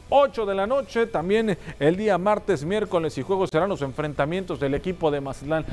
8 0.10 0.46
de 0.46 0.56
la 0.56 0.68
noche, 0.68 1.08
también 1.08 1.58
el 1.80 1.96
día 1.96 2.18
martes, 2.18 2.64
miércoles 2.64 3.18
y 3.18 3.22
juegos 3.22 3.50
serán 3.50 3.70
los 3.70 3.82
enfrentamientos 3.82 4.60
del 4.60 4.74
equipo 4.74 5.12
de 5.12 5.22
Mazatlán. 5.22 5.66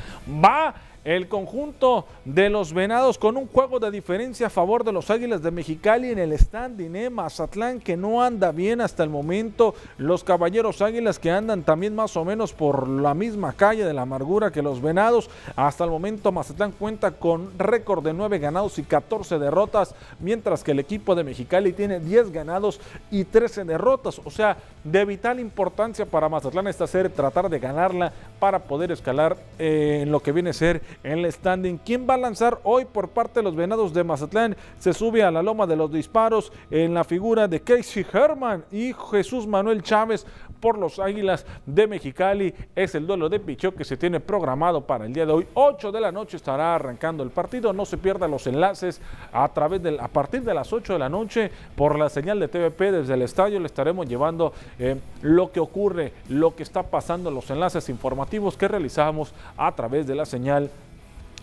Va 0.43 0.73
el 1.05 1.27
conjunto 1.27 2.05
de 2.25 2.49
los 2.49 2.73
Venados 2.73 3.17
con 3.17 3.35
un 3.37 3.47
juego 3.47 3.79
de 3.79 3.91
diferencia 3.91 4.47
a 4.47 4.49
favor 4.49 4.83
de 4.83 4.91
los 4.91 5.09
Águilas 5.09 5.41
de 5.41 5.51
Mexicali 5.51 6.11
en 6.11 6.19
el 6.19 6.37
standing, 6.37 6.95
¿eh? 6.95 7.09
Mazatlán 7.09 7.79
que 7.79 7.97
no 7.97 8.23
anda 8.23 8.51
bien 8.51 8.81
hasta 8.81 9.03
el 9.03 9.09
momento, 9.09 9.75
los 9.97 10.23
Caballeros 10.23 10.81
Águilas 10.81 11.19
que 11.19 11.31
andan 11.31 11.63
también 11.63 11.95
más 11.95 12.15
o 12.15 12.23
menos 12.23 12.53
por 12.53 12.87
la 12.87 13.13
misma 13.13 13.53
calle 13.53 13.85
de 13.85 13.93
la 13.93 14.03
amargura 14.03 14.51
que 14.51 14.61
los 14.61 14.81
Venados, 14.81 15.29
hasta 15.55 15.83
el 15.83 15.89
momento 15.89 16.31
Mazatlán 16.31 16.71
cuenta 16.71 17.11
con 17.11 17.57
récord 17.57 18.03
de 18.03 18.13
9 18.13 18.39
ganados 18.39 18.79
y 18.79 18.83
14 18.83 19.39
derrotas, 19.39 19.95
mientras 20.19 20.63
que 20.63 20.71
el 20.71 20.79
equipo 20.79 21.15
de 21.15 21.23
Mexicali 21.23 21.73
tiene 21.73 21.99
10 21.99 22.31
ganados 22.31 22.79
y 23.11 23.25
13 23.25 23.65
derrotas, 23.65 24.21
o 24.23 24.31
sea, 24.31 24.57
de 24.83 25.05
vital 25.05 25.39
importancia 25.39 26.05
para 26.05 26.29
Mazatlán 26.29 26.67
esta 26.67 26.87
serie, 26.87 27.09
tratar 27.09 27.49
de 27.49 27.59
ganarla 27.59 28.11
para 28.39 28.59
poder 28.59 28.91
escalar 28.91 29.37
eh, 29.59 29.99
en 30.03 30.11
lo 30.11 30.21
que 30.21 30.31
viene 30.31 30.51
a 30.51 30.53
ser 30.53 30.81
en 31.03 31.19
el 31.19 31.31
standing. 31.31 31.77
¿Quién 31.77 32.07
va 32.09 32.15
a 32.15 32.17
lanzar 32.17 32.59
hoy 32.63 32.85
por 32.85 33.09
parte 33.09 33.39
de 33.39 33.43
los 33.43 33.55
Venados 33.55 33.93
de 33.93 34.03
Mazatlán? 34.03 34.55
Se 34.79 34.93
sube 34.93 35.23
a 35.23 35.31
la 35.31 35.41
loma 35.41 35.65
de 35.65 35.75
los 35.75 35.91
disparos 35.91 36.51
en 36.69 36.93
la 36.93 37.03
figura 37.03 37.47
de 37.47 37.61
Casey 37.61 38.05
Herman 38.11 38.65
y 38.71 38.93
Jesús 39.11 39.47
Manuel 39.47 39.81
Chávez 39.81 40.25
por 40.63 40.77
los 40.77 40.97
Águilas 40.97 41.45
de 41.65 41.87
Mexicali. 41.87 42.53
Es 42.73 42.95
el 42.95 43.05
duelo 43.05 43.27
de 43.27 43.41
pichó 43.41 43.75
que 43.75 43.83
se 43.83 43.97
tiene 43.97 44.21
programado 44.21 44.79
para 44.79 45.05
el 45.05 45.11
día 45.11 45.25
de 45.25 45.33
hoy. 45.33 45.47
8 45.53 45.91
de 45.91 45.99
la 45.99 46.09
noche 46.09 46.37
estará 46.37 46.75
arrancando 46.75 47.21
el 47.21 47.31
partido. 47.31 47.73
No 47.73 47.85
se 47.85 47.97
pierdan 47.97 48.31
los 48.31 48.47
enlaces 48.47 49.01
a 49.33 49.47
través 49.49 49.83
del 49.83 49.99
a 49.99 50.07
partir 50.07 50.41
de 50.41 50.53
las 50.53 50.71
8 50.71 50.93
de 50.93 50.99
la 50.99 51.09
noche 51.09 51.51
por 51.75 51.99
la 51.99 52.07
señal 52.07 52.39
de 52.39 52.47
TVP 52.47 52.93
desde 52.93 53.13
el 53.13 53.23
estadio. 53.23 53.59
Le 53.59 53.65
estaremos 53.65 54.07
llevando 54.07 54.53
eh, 54.79 54.95
lo 55.21 55.51
que 55.51 55.59
ocurre, 55.59 56.13
lo 56.29 56.55
que 56.55 56.63
está 56.63 56.83
pasando, 56.83 57.29
los 57.29 57.49
enlaces 57.49 57.89
informativos 57.89 58.55
que 58.55 58.69
realizamos 58.69 59.33
a 59.57 59.69
través 59.73 60.07
de 60.07 60.15
la 60.15 60.25
señal 60.25 60.69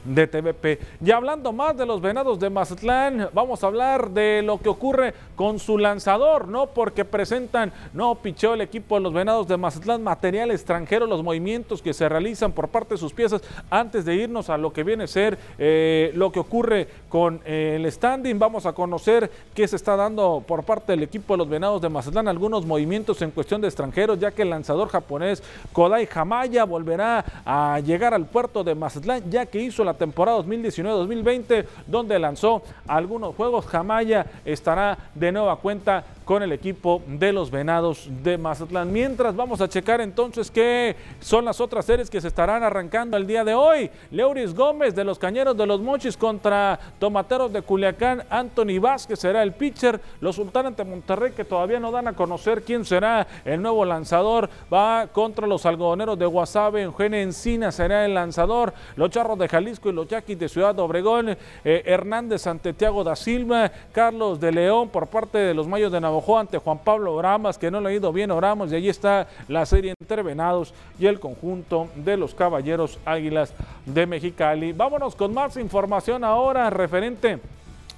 de 0.05 0.27
TVP. 0.27 0.79
Y 1.05 1.11
hablando 1.11 1.53
más 1.53 1.77
de 1.77 1.87
los 1.87 2.01
venados 2.01 2.39
de 2.41 2.51
Mazatlán, 2.51 3.29
vamos 3.33 3.63
a 3.63 3.67
hablar 3.67 4.11
de 4.11 4.43
lo 4.43 4.59
que 4.59 4.69
ocurre 4.69 5.15
con 5.37 5.59
su 5.59 5.79
lanzador, 5.79 6.49
¿no? 6.49 6.67
Porque 6.67 7.05
presentan, 7.05 7.73
no 7.93 8.15
pichó 8.17 8.55
el 8.55 8.61
equipo 8.61 8.97
de 8.97 9.03
los 9.03 9.13
venados 9.13 9.49
de 9.49 9.57
Mazatlán, 9.57 10.03
material 10.03 10.51
extranjero, 10.51 11.07
los 11.07 11.23
movimientos 11.23 11.83
que 11.83 11.95
se 11.95 12.09
realizan 12.09 12.53
por 12.53 12.69
parte 12.69 12.95
de 12.95 12.99
sus 12.99 13.13
piezas 13.13 13.43
antes 13.71 14.05
de 14.05 14.15
irnos 14.15 14.51
a 14.51 14.59
lo 14.59 14.73
que 14.73 14.85
viene 14.85 15.05
a 15.05 15.09
ser 15.09 15.39
eh, 15.59 16.13
lo 16.15 16.33
que 16.33 16.41
ocurre 16.41 16.89
con 17.11 17.41
eh, 17.45 17.75
el 17.77 17.93
standing. 17.93 18.39
Vamos 18.39 18.65
a 18.65 18.73
conocer 18.73 19.31
qué 19.53 19.69
se 19.69 19.77
está 19.77 19.97
dando 19.97 20.43
por 20.47 20.63
parte 20.63 20.93
del 20.93 21.03
equipo 21.03 21.35
de 21.35 21.39
los 21.39 21.49
venados 21.49 21.83
de 21.83 21.91
Mazatlán, 21.91 22.29
algunos 22.29 22.65
movimientos 22.65 23.21
en 23.21 23.33
cuestión 23.33 23.61
de 23.61 23.69
extranjeros, 23.69 24.19
ya 24.19 24.31
que 24.31 24.43
el 24.43 24.51
lanzador 24.51 24.89
japonés 24.89 25.43
Kodai 25.75 26.09
Hamaya 26.15 26.65
volverá 26.65 27.25
a 27.45 27.81
llegar 27.81 28.15
al 28.15 28.25
puerto 28.27 28.65
de 28.65 28.75
Mazatlán, 28.75 29.31
ya 29.31 29.45
que 29.45 29.61
hizo 29.61 29.85
la 29.85 29.95
temporada 29.95 30.39
2019-2020, 30.39 31.67
donde 31.87 32.19
lanzó 32.19 32.63
algunos 32.87 33.35
juegos. 33.35 33.67
Jamaya 33.67 34.25
estará 34.45 34.97
de 35.15 35.33
nueva 35.33 35.57
cuenta 35.57 36.05
con 36.31 36.45
el 36.45 36.53
equipo 36.53 37.03
de 37.09 37.33
los 37.33 37.51
Venados 37.51 38.09
de 38.23 38.39
Mazatlán. 38.39 38.93
Mientras 38.93 39.35
vamos 39.35 39.61
a 39.61 39.69
checar 39.69 40.01
entonces 40.01 40.49
qué 40.49 40.95
son 41.19 41.45
las 41.45 41.61
otras 41.61 41.85
series 41.85 42.09
que 42.09 42.21
se 42.21 42.29
estarán 42.29 42.63
arrancando 42.63 43.17
el 43.17 43.27
día 43.27 43.43
de 43.43 43.53
hoy. 43.53 43.91
Leuris 44.13 44.55
Gómez 44.55 44.95
de 44.95 45.03
los 45.03 45.19
Cañeros 45.19 45.57
de 45.57 45.67
los 45.67 45.81
Mochis 45.81 46.17
contra 46.17 46.79
Tomateros 47.01 47.53
de 47.53 47.63
Culiacán. 47.63 48.23
Anthony 48.31 48.79
Vázquez 48.81 49.19
será 49.19 49.43
el 49.43 49.55
pitcher. 49.55 50.01
Los 50.21 50.37
Sultanes 50.37 50.77
de 50.77 50.85
Monterrey 50.85 51.33
que 51.33 51.45
todavía 51.45 51.81
no 51.81 51.91
dan 51.91 52.07
a 52.07 52.13
conocer 52.13 52.63
quién 52.63 52.85
será 52.85 53.27
el 53.45 53.61
nuevo 53.61 53.85
lanzador. 53.85 54.49
Va 54.73 55.09
contra 55.09 55.49
los 55.49 55.67
algodoneros 55.67 56.17
de 56.17 56.27
Guasave. 56.27 56.83
Eugenio 56.83 57.19
Encina 57.19 57.73
será 57.73 58.05
el 58.05 58.15
lanzador. 58.15 58.73
Los 58.95 59.11
Charros 59.11 59.37
de 59.37 59.49
Jalisco 59.49 59.89
y 59.89 59.95
los 59.95 60.07
Yaquis 60.07 60.39
de 60.39 60.49
Ciudad 60.49 60.79
Obregón. 60.79 61.31
Eh, 61.31 61.83
Hernández 61.87 62.43
Santiago 62.43 63.03
da 63.03 63.17
Silva. 63.17 63.73
Carlos 63.91 64.39
de 64.39 64.53
León 64.53 64.91
por 64.91 65.09
parte 65.09 65.37
de 65.37 65.55
los 65.55 65.67
Mayos 65.67 65.91
de 65.91 66.01
Navajo 66.01 66.20
ante 66.39 66.59
Juan 66.59 66.79
Pablo 66.79 67.15
Oramas, 67.15 67.59
que 67.59 67.71
no 67.71 67.81
le 67.81 67.89
ha 67.91 67.93
ido 67.93 68.13
bien 68.13 68.31
Oramas, 68.31 68.73
y 68.73 68.77
ahí 68.77 68.89
está 68.89 69.27
la 69.49 69.67
serie 69.67 69.95
entre 69.99 70.23
Venados 70.23 70.75
y 70.99 71.07
el 71.07 71.21
conjunto 71.21 71.89
de 71.97 72.17
los 72.17 72.35
Caballeros 72.35 72.99
Águilas 73.05 73.53
de 73.87 74.07
Mexicali. 74.07 74.73
Vámonos 74.73 75.15
con 75.17 75.35
más 75.35 75.57
información 75.57 76.25
ahora 76.25 76.71
referente 76.71 77.41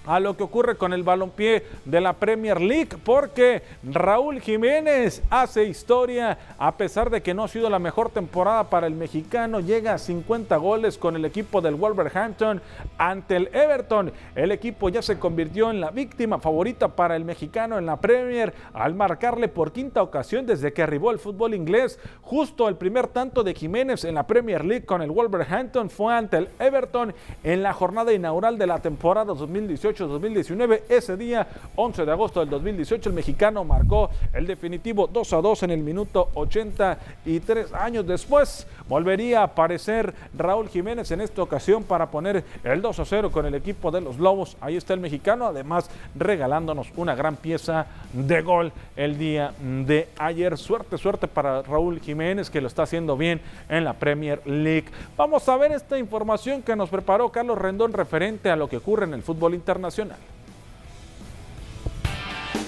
a 0.07 0.21
lo 0.21 0.37
que 0.37 0.43
ocurre 0.43 0.77
con 0.77 0.93
el 0.93 1.03
balompié 1.03 1.65
de 1.85 2.01
la 2.01 2.15
Premier 2.15 2.61
League, 2.61 2.97
porque 3.05 3.63
Raúl 3.83 4.41
Jiménez 4.41 5.23
hace 5.31 5.65
historia 5.65 6.39
a 6.59 6.77
pesar 6.77 7.11
de 7.11 7.23
que 7.23 7.35
no 7.35 7.45
ha 7.45 7.49
sido 7.49 7.71
la 7.71 7.79
mejor 7.79 8.11
temporada 8.11 8.65
para 8.65 8.87
el 8.87 8.95
mexicano, 8.95 9.61
llega 9.61 9.95
a 9.95 9.99
50 9.99 10.57
goles 10.57 10.99
con 10.99 11.17
el 11.17 11.25
equipo 11.25 11.61
del 11.61 11.77
Wolverhampton 11.77 12.61
ante 12.99 13.37
el 13.37 13.49
Everton. 13.53 14.13
El 14.35 14.53
equipo 14.53 14.89
ya 14.89 15.03
se 15.03 15.19
convirtió 15.19 15.71
en 15.71 15.81
la 15.81 15.91
víctima 15.91 16.39
favorita 16.39 16.89
para 16.89 17.17
el 17.17 17.25
mexicano 17.25 17.79
en 17.79 17.87
la 17.87 18.01
Premier 18.01 18.53
al 18.73 18.95
marcarle 18.95 19.49
por 19.49 19.73
quinta 19.73 20.03
ocasión 20.03 20.47
desde 20.47 20.73
que 20.73 20.83
arribó 20.83 21.11
el 21.11 21.19
fútbol 21.19 21.55
inglés. 21.55 21.99
Justo 22.23 22.69
el 22.69 22.77
primer 22.77 23.09
tanto 23.09 23.43
de 23.43 23.55
Jiménez 23.55 24.05
en 24.05 24.15
la 24.15 24.27
Premier 24.27 24.65
League 24.65 24.87
con 24.87 25.03
el 25.03 25.11
Wolverhampton 25.11 25.91
fue 25.91 26.15
ante 26.15 26.39
el 26.39 26.49
Everton 26.59 27.15
en 27.43 27.63
la 27.63 27.73
jornada 27.73 28.13
inaugural 28.13 28.59
de 28.59 28.67
la 28.67 28.81
temporada 28.81 29.35
2018 29.35 29.92
2019. 29.99 30.85
Ese 30.89 31.17
día, 31.17 31.47
11 31.77 32.05
de 32.05 32.13
agosto 32.13 32.41
del 32.41 32.51
2018, 32.51 33.11
el 33.11 33.15
mexicano 33.15 33.65
marcó 33.65 34.11
el 34.33 34.47
definitivo 34.47 35.07
2 35.07 35.33
a 35.33 35.41
2 35.41 35.63
en 35.65 35.71
el 35.71 35.81
minuto 35.81 36.31
83 36.35 37.73
años 37.75 38.07
después. 38.07 38.67
Volvería 38.89 39.41
a 39.41 39.45
aparecer 39.45 40.15
Raúl 40.37 40.69
Jiménez 40.69 41.11
en 41.11 41.21
esta 41.21 41.43
ocasión 41.43 41.85
para 41.85 42.11
poner 42.11 42.45
el 42.65 42.83
2 42.83 42.99
a 42.99 43.05
0 43.05 43.31
con 43.31 43.47
el 43.47 43.55
equipo 43.55 43.91
de 43.91 44.01
los 44.01 44.19
Lobos. 44.19 44.57
Ahí 44.61 44.77
está 44.77 44.95
el 44.95 45.01
mexicano, 45.01 45.47
además 45.47 45.91
regalándonos 46.15 46.89
una 46.97 47.15
gran 47.15 47.37
pieza 47.37 47.87
de 48.13 48.43
gol 48.43 48.73
el 48.97 49.19
día 49.19 49.53
de 49.61 50.09
ayer. 50.19 50.57
Suerte, 50.57 50.99
suerte 50.99 51.29
para 51.29 51.63
Raúl 51.63 52.01
Jiménez 52.01 52.51
que 52.51 52.61
lo 52.61 52.69
está 52.69 52.85
haciendo 52.85 53.17
bien 53.17 53.41
en 53.69 53.85
la 53.85 53.95
Premier 53.95 54.41
League. 54.47 54.87
Vamos 55.17 55.49
a 55.49 55.57
ver 55.57 55.73
esta 55.73 55.99
información 55.99 56.63
que 56.63 56.77
nos 56.77 56.89
preparó 56.89 57.31
Carlos 57.31 57.59
Rendón 57.59 57.93
referente 57.93 58.51
a 58.51 58.57
lo 58.57 58.69
que 58.69 58.79
ocurre 58.79 59.05
en 59.05 59.15
el 59.15 59.23
fútbol 59.23 59.55
internacional 59.55 59.82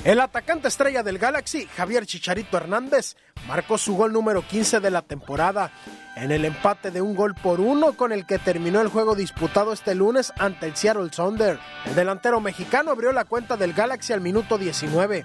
El 0.04 0.20
atacante 0.20 0.68
estrella 0.68 1.02
del 1.02 1.18
Galaxy, 1.18 1.66
Javier 1.66 2.04
Chicharito 2.04 2.58
Hernández, 2.58 3.16
marcó 3.48 3.78
su 3.78 3.96
gol 3.96 4.12
número 4.12 4.46
15 4.46 4.80
de 4.80 4.90
la 4.90 5.00
temporada 5.02 5.72
en 6.16 6.30
el 6.30 6.44
empate 6.44 6.90
de 6.90 7.00
un 7.00 7.14
gol 7.14 7.34
por 7.34 7.60
uno 7.60 7.94
con 7.94 8.12
el 8.12 8.26
que 8.26 8.38
terminó 8.38 8.80
el 8.80 8.88
juego 8.88 9.14
disputado 9.14 9.72
este 9.72 9.94
lunes 9.94 10.32
ante 10.38 10.66
el 10.66 10.76
Seattle 10.76 11.10
Sounder. 11.10 11.58
El 11.86 11.94
delantero 11.94 12.40
mexicano 12.40 12.90
abrió 12.90 13.12
la 13.12 13.24
cuenta 13.24 13.56
del 13.56 13.72
Galaxy 13.72 14.12
al 14.12 14.20
minuto 14.20 14.58
19. 14.58 15.24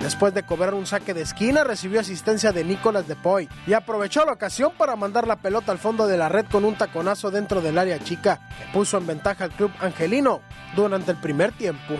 Después 0.00 0.32
de 0.32 0.44
cobrar 0.44 0.74
un 0.74 0.86
saque 0.86 1.12
de 1.12 1.22
esquina, 1.22 1.64
recibió 1.64 2.00
asistencia 2.00 2.52
de 2.52 2.64
Nicolas 2.64 3.08
Depoy 3.08 3.48
y 3.66 3.72
aprovechó 3.72 4.24
la 4.24 4.32
ocasión 4.32 4.72
para 4.78 4.94
mandar 4.94 5.26
la 5.26 5.36
pelota 5.36 5.72
al 5.72 5.78
fondo 5.78 6.06
de 6.06 6.16
la 6.16 6.28
red 6.28 6.46
con 6.50 6.64
un 6.64 6.76
taconazo 6.76 7.30
dentro 7.30 7.60
del 7.60 7.78
área 7.78 7.98
chica, 7.98 8.40
que 8.58 8.72
puso 8.72 8.96
en 8.98 9.06
ventaja 9.06 9.44
al 9.44 9.50
club 9.50 9.72
angelino 9.80 10.40
durante 10.76 11.10
el 11.10 11.16
primer 11.16 11.52
tiempo. 11.52 11.94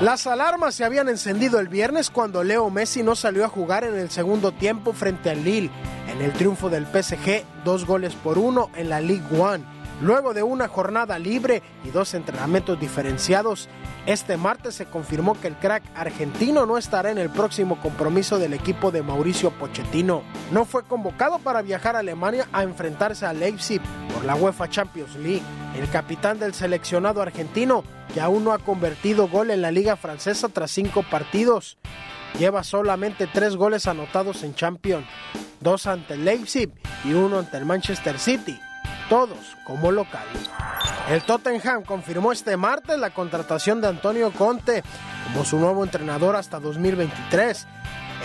Las 0.00 0.26
alarmas 0.26 0.74
se 0.74 0.84
habían 0.84 1.08
encendido 1.08 1.58
el 1.58 1.68
viernes 1.68 2.10
cuando 2.10 2.44
Leo 2.44 2.68
Messi 2.70 3.02
no 3.02 3.16
salió 3.16 3.44
a 3.44 3.48
jugar 3.48 3.84
en 3.84 3.96
el 3.96 4.10
segundo 4.10 4.52
tiempo 4.52 4.92
frente 4.92 5.30
al 5.30 5.42
Lille, 5.42 5.70
en 6.08 6.20
el 6.20 6.32
triunfo 6.32 6.68
del 6.68 6.86
PSG, 6.86 7.44
dos 7.64 7.86
goles 7.86 8.14
por 8.14 8.38
uno 8.38 8.70
en 8.74 8.90
la 8.90 9.00
Ligue 9.00 9.24
1. 9.30 9.71
Luego 10.02 10.34
de 10.34 10.42
una 10.42 10.66
jornada 10.66 11.16
libre 11.20 11.62
y 11.84 11.90
dos 11.90 12.14
entrenamientos 12.14 12.78
diferenciados, 12.80 13.68
este 14.04 14.36
martes 14.36 14.74
se 14.74 14.86
confirmó 14.86 15.40
que 15.40 15.46
el 15.46 15.54
crack 15.54 15.84
argentino 15.94 16.66
no 16.66 16.76
estará 16.76 17.12
en 17.12 17.18
el 17.18 17.30
próximo 17.30 17.80
compromiso 17.80 18.40
del 18.40 18.52
equipo 18.52 18.90
de 18.90 19.04
Mauricio 19.04 19.52
Pochettino. 19.52 20.24
No 20.50 20.64
fue 20.64 20.82
convocado 20.82 21.38
para 21.38 21.62
viajar 21.62 21.94
a 21.94 22.00
Alemania 22.00 22.48
a 22.52 22.64
enfrentarse 22.64 23.26
a 23.26 23.32
Leipzig 23.32 23.80
por 24.12 24.24
la 24.24 24.34
UEFA 24.34 24.68
Champions 24.68 25.14
League. 25.14 25.44
El 25.78 25.88
capitán 25.88 26.40
del 26.40 26.52
seleccionado 26.52 27.22
argentino, 27.22 27.84
que 28.12 28.20
aún 28.20 28.42
no 28.42 28.52
ha 28.52 28.58
convertido 28.58 29.28
gol 29.28 29.52
en 29.52 29.62
la 29.62 29.70
liga 29.70 29.94
francesa 29.94 30.48
tras 30.48 30.72
cinco 30.72 31.04
partidos, 31.08 31.78
lleva 32.40 32.64
solamente 32.64 33.28
tres 33.32 33.54
goles 33.54 33.86
anotados 33.86 34.42
en 34.42 34.56
Champions, 34.56 35.06
dos 35.60 35.86
ante 35.86 36.14
el 36.14 36.24
Leipzig 36.24 36.72
y 37.04 37.12
uno 37.12 37.38
ante 37.38 37.56
el 37.56 37.66
Manchester 37.66 38.18
City 38.18 38.58
todos 39.12 39.58
como 39.64 39.92
local. 39.92 40.24
El 41.10 41.22
Tottenham 41.22 41.82
confirmó 41.82 42.32
este 42.32 42.56
martes 42.56 42.98
la 42.98 43.10
contratación 43.10 43.82
de 43.82 43.88
Antonio 43.88 44.32
Conte 44.32 44.82
como 45.26 45.44
su 45.44 45.58
nuevo 45.58 45.84
entrenador 45.84 46.34
hasta 46.34 46.58
2023. 46.58 47.66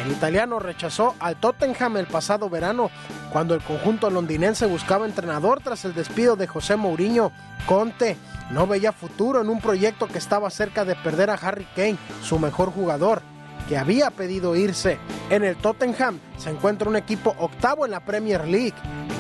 El 0.05 0.11
italiano 0.13 0.59
rechazó 0.59 1.13
al 1.19 1.35
Tottenham 1.35 1.97
el 1.97 2.07
pasado 2.07 2.49
verano 2.49 2.89
cuando 3.33 3.53
el 3.53 3.61
conjunto 3.61 4.09
londinense 4.09 4.65
buscaba 4.65 5.05
entrenador 5.05 5.59
tras 5.61 5.83
el 5.83 5.93
despido 5.93 6.37
de 6.37 6.47
José 6.47 6.77
Mourinho. 6.77 7.33
Conte 7.65 8.15
no 8.49 8.65
veía 8.65 8.93
futuro 8.93 9.41
en 9.41 9.49
un 9.49 9.59
proyecto 9.59 10.07
que 10.07 10.19
estaba 10.19 10.49
cerca 10.49 10.85
de 10.85 10.95
perder 10.95 11.29
a 11.29 11.33
Harry 11.33 11.67
Kane, 11.75 11.97
su 12.23 12.39
mejor 12.39 12.71
jugador, 12.71 13.21
que 13.67 13.77
había 13.77 14.11
pedido 14.11 14.55
irse. 14.55 14.97
En 15.29 15.43
el 15.43 15.55
Tottenham 15.55 16.19
se 16.37 16.49
encuentra 16.49 16.89
un 16.89 16.95
equipo 16.95 17.35
octavo 17.39 17.85
en 17.85 17.91
la 17.91 18.05
Premier 18.05 18.47
League 18.47 18.75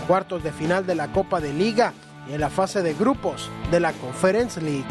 cuartos 0.07 0.41
de 0.41 0.51
final 0.51 0.87
de 0.87 0.95
la 0.95 1.11
Copa 1.11 1.41
de 1.41 1.53
Liga 1.53 1.93
y 2.29 2.33
en 2.33 2.41
la 2.41 2.49
fase 2.49 2.81
de 2.81 2.93
grupos 2.93 3.49
de 3.69 3.79
la 3.79 3.91
Conference 3.93 4.59
League. 4.61 4.85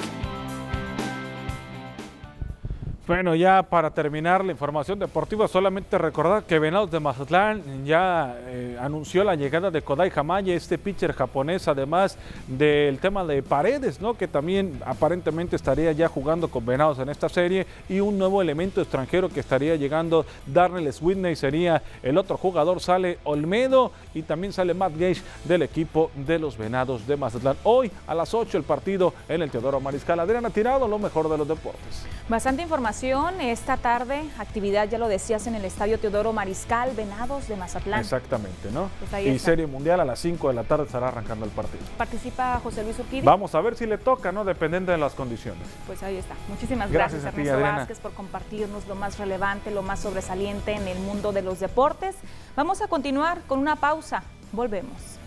Bueno, 3.06 3.36
ya 3.36 3.62
para 3.62 3.90
terminar 3.90 4.44
la 4.44 4.50
información 4.50 4.98
deportiva, 4.98 5.46
solamente 5.46 5.96
recordar 5.96 6.42
que 6.42 6.58
Venados 6.58 6.90
de 6.90 6.98
Mazatlán 6.98 7.84
ya 7.84 8.36
eh, 8.48 8.76
anunció 8.80 9.22
la 9.22 9.36
llegada 9.36 9.70
de 9.70 9.80
Kodai 9.80 10.10
Hamaye, 10.12 10.56
este 10.56 10.76
pitcher 10.76 11.12
japonés, 11.12 11.68
además 11.68 12.18
del 12.48 12.98
tema 12.98 13.24
de 13.24 13.44
Paredes, 13.44 14.00
¿no? 14.00 14.14
que 14.14 14.26
también 14.26 14.80
aparentemente 14.84 15.54
estaría 15.54 15.92
ya 15.92 16.08
jugando 16.08 16.48
con 16.48 16.66
Venados 16.66 16.98
en 16.98 17.08
esta 17.08 17.28
serie, 17.28 17.64
y 17.88 18.00
un 18.00 18.18
nuevo 18.18 18.42
elemento 18.42 18.80
extranjero 18.80 19.28
que 19.28 19.38
estaría 19.38 19.76
llegando, 19.76 20.26
Darnell 20.44 20.92
Swiney 20.92 21.36
sería 21.36 21.84
el 22.02 22.18
otro 22.18 22.36
jugador, 22.36 22.80
sale 22.80 23.20
Olmedo 23.22 23.92
y 24.14 24.22
también 24.22 24.52
sale 24.52 24.74
Matt 24.74 24.94
Gage 24.98 25.22
del 25.44 25.62
equipo 25.62 26.10
de 26.26 26.40
los 26.40 26.58
Venados 26.58 27.06
de 27.06 27.16
Mazatlán. 27.16 27.56
Hoy 27.62 27.88
a 28.08 28.16
las 28.16 28.34
8 28.34 28.58
el 28.58 28.64
partido 28.64 29.14
en 29.28 29.42
el 29.42 29.50
Teodoro 29.52 29.78
Mariscal. 29.78 30.18
Adriana 30.18 30.50
Tirado, 30.50 30.88
lo 30.88 30.98
mejor 30.98 31.28
de 31.28 31.38
los 31.38 31.46
deportes. 31.46 32.04
Bastante 32.28 32.62
información 32.62 32.95
esta 33.02 33.76
tarde, 33.76 34.24
actividad, 34.38 34.88
ya 34.88 34.98
lo 34.98 35.08
decías, 35.08 35.46
en 35.46 35.54
el 35.54 35.64
Estadio 35.66 35.98
Teodoro 35.98 36.32
Mariscal, 36.32 36.94
Venados 36.96 37.46
de 37.46 37.54
Mazatlán. 37.56 38.00
Exactamente, 38.00 38.70
¿no? 38.72 38.88
Pues 39.10 39.26
y 39.26 39.38
Serie 39.38 39.66
Mundial 39.66 40.00
a 40.00 40.04
las 40.04 40.18
5 40.20 40.48
de 40.48 40.54
la 40.54 40.64
tarde 40.64 40.84
estará 40.84 41.08
arrancando 41.08 41.44
el 41.44 41.50
partido. 41.50 41.84
¿Participa 41.98 42.58
José 42.62 42.84
Luis 42.84 42.98
Urquidi? 42.98 43.20
Vamos 43.20 43.54
a 43.54 43.60
ver 43.60 43.76
si 43.76 43.84
le 43.86 43.98
toca, 43.98 44.32
¿no? 44.32 44.44
Dependiendo 44.44 44.92
de 44.92 44.98
las 44.98 45.12
condiciones. 45.12 45.66
Pues 45.86 46.02
ahí 46.02 46.16
está. 46.16 46.34
Muchísimas 46.48 46.90
gracias, 46.90 47.22
gracias 47.22 47.46
Ernesto 47.46 47.76
Vázquez, 47.76 48.00
por 48.00 48.12
compartirnos 48.14 48.86
lo 48.88 48.94
más 48.94 49.18
relevante, 49.18 49.70
lo 49.70 49.82
más 49.82 50.00
sobresaliente 50.00 50.72
en 50.72 50.88
el 50.88 50.98
mundo 51.00 51.32
de 51.32 51.42
los 51.42 51.60
deportes. 51.60 52.16
Vamos 52.56 52.80
a 52.80 52.88
continuar 52.88 53.42
con 53.46 53.58
una 53.58 53.76
pausa. 53.76 54.22
Volvemos. 54.52 55.18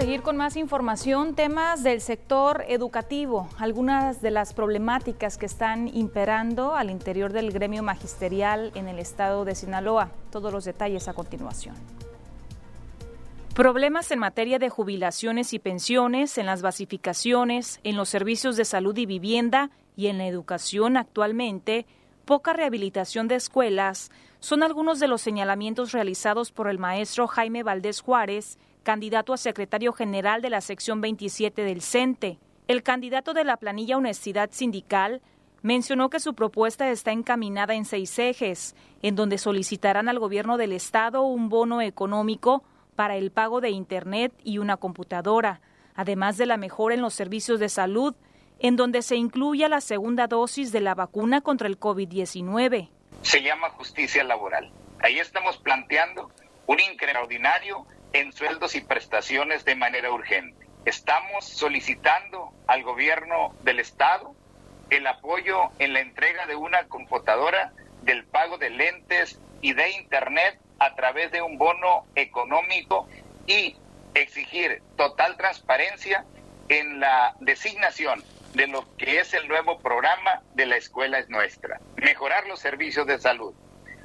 Seguir 0.00 0.22
con 0.22 0.38
más 0.38 0.56
información, 0.56 1.34
temas 1.34 1.82
del 1.82 2.00
sector 2.00 2.64
educativo, 2.68 3.50
algunas 3.58 4.22
de 4.22 4.30
las 4.30 4.54
problemáticas 4.54 5.36
que 5.36 5.44
están 5.44 5.88
imperando 5.88 6.74
al 6.74 6.88
interior 6.88 7.34
del 7.34 7.52
gremio 7.52 7.82
magisterial 7.82 8.72
en 8.74 8.88
el 8.88 8.98
estado 8.98 9.44
de 9.44 9.54
Sinaloa. 9.54 10.10
Todos 10.30 10.54
los 10.54 10.64
detalles 10.64 11.06
a 11.08 11.12
continuación. 11.12 11.74
Problemas 13.54 14.10
en 14.10 14.20
materia 14.20 14.58
de 14.58 14.70
jubilaciones 14.70 15.52
y 15.52 15.58
pensiones, 15.58 16.38
en 16.38 16.46
las 16.46 16.62
basificaciones, 16.62 17.78
en 17.84 17.98
los 17.98 18.08
servicios 18.08 18.56
de 18.56 18.64
salud 18.64 18.96
y 18.96 19.04
vivienda 19.04 19.68
y 19.98 20.06
en 20.06 20.16
la 20.16 20.26
educación 20.26 20.96
actualmente, 20.96 21.84
poca 22.24 22.54
rehabilitación 22.54 23.28
de 23.28 23.34
escuelas, 23.34 24.10
son 24.38 24.62
algunos 24.62 24.98
de 24.98 25.08
los 25.08 25.20
señalamientos 25.20 25.92
realizados 25.92 26.52
por 26.52 26.70
el 26.70 26.78
maestro 26.78 27.26
Jaime 27.26 27.62
Valdés 27.62 28.00
Juárez, 28.00 28.58
candidato 28.82 29.32
a 29.32 29.36
secretario 29.36 29.92
general 29.92 30.42
de 30.42 30.50
la 30.50 30.60
sección 30.60 31.00
27 31.00 31.62
del 31.62 31.82
CENTE. 31.82 32.38
El 32.68 32.82
candidato 32.82 33.34
de 33.34 33.44
la 33.44 33.56
planilla 33.56 33.96
Honestidad 33.96 34.50
Sindical 34.52 35.22
mencionó 35.62 36.08
que 36.10 36.20
su 36.20 36.34
propuesta 36.34 36.90
está 36.90 37.12
encaminada 37.12 37.74
en 37.74 37.84
seis 37.84 38.18
ejes, 38.18 38.74
en 39.02 39.16
donde 39.16 39.38
solicitarán 39.38 40.08
al 40.08 40.18
gobierno 40.18 40.56
del 40.56 40.72
Estado 40.72 41.22
un 41.22 41.48
bono 41.48 41.80
económico 41.82 42.64
para 42.96 43.16
el 43.16 43.30
pago 43.30 43.60
de 43.60 43.70
Internet 43.70 44.32
y 44.42 44.58
una 44.58 44.76
computadora, 44.76 45.60
además 45.94 46.36
de 46.36 46.46
la 46.46 46.56
mejora 46.56 46.94
en 46.94 47.02
los 47.02 47.14
servicios 47.14 47.60
de 47.60 47.68
salud, 47.68 48.14
en 48.58 48.76
donde 48.76 49.02
se 49.02 49.16
incluya 49.16 49.68
la 49.68 49.80
segunda 49.80 50.26
dosis 50.26 50.70
de 50.72 50.80
la 50.80 50.94
vacuna 50.94 51.40
contra 51.40 51.66
el 51.66 51.78
COVID-19. 51.78 52.90
Se 53.22 53.42
llama 53.42 53.70
justicia 53.70 54.22
laboral. 54.22 54.70
Ahí 55.02 55.18
estamos 55.18 55.56
planteando 55.58 56.30
un 56.66 56.78
increordinario 56.78 57.86
en 58.12 58.32
sueldos 58.32 58.74
y 58.74 58.80
prestaciones 58.80 59.64
de 59.64 59.74
manera 59.74 60.10
urgente. 60.10 60.66
Estamos 60.84 61.44
solicitando 61.44 62.52
al 62.66 62.82
gobierno 62.82 63.54
del 63.62 63.80
estado 63.80 64.34
el 64.90 65.06
apoyo 65.06 65.70
en 65.78 65.92
la 65.92 66.00
entrega 66.00 66.46
de 66.46 66.56
una 66.56 66.84
computadora, 66.88 67.72
del 68.02 68.24
pago 68.24 68.58
de 68.58 68.70
lentes 68.70 69.38
y 69.60 69.72
de 69.72 69.90
internet 69.90 70.58
a 70.78 70.94
través 70.96 71.30
de 71.30 71.42
un 71.42 71.58
bono 71.58 72.06
económico 72.14 73.08
y 73.46 73.76
exigir 74.14 74.82
total 74.96 75.36
transparencia 75.36 76.24
en 76.68 76.98
la 76.98 77.34
designación 77.40 78.24
de 78.54 78.66
lo 78.66 78.96
que 78.96 79.20
es 79.20 79.32
el 79.34 79.46
nuevo 79.46 79.78
programa 79.78 80.42
de 80.54 80.66
la 80.66 80.76
escuela 80.76 81.18
es 81.18 81.28
nuestra. 81.28 81.80
Mejorar 81.96 82.46
los 82.46 82.58
servicios 82.58 83.06
de 83.06 83.18
salud. 83.18 83.54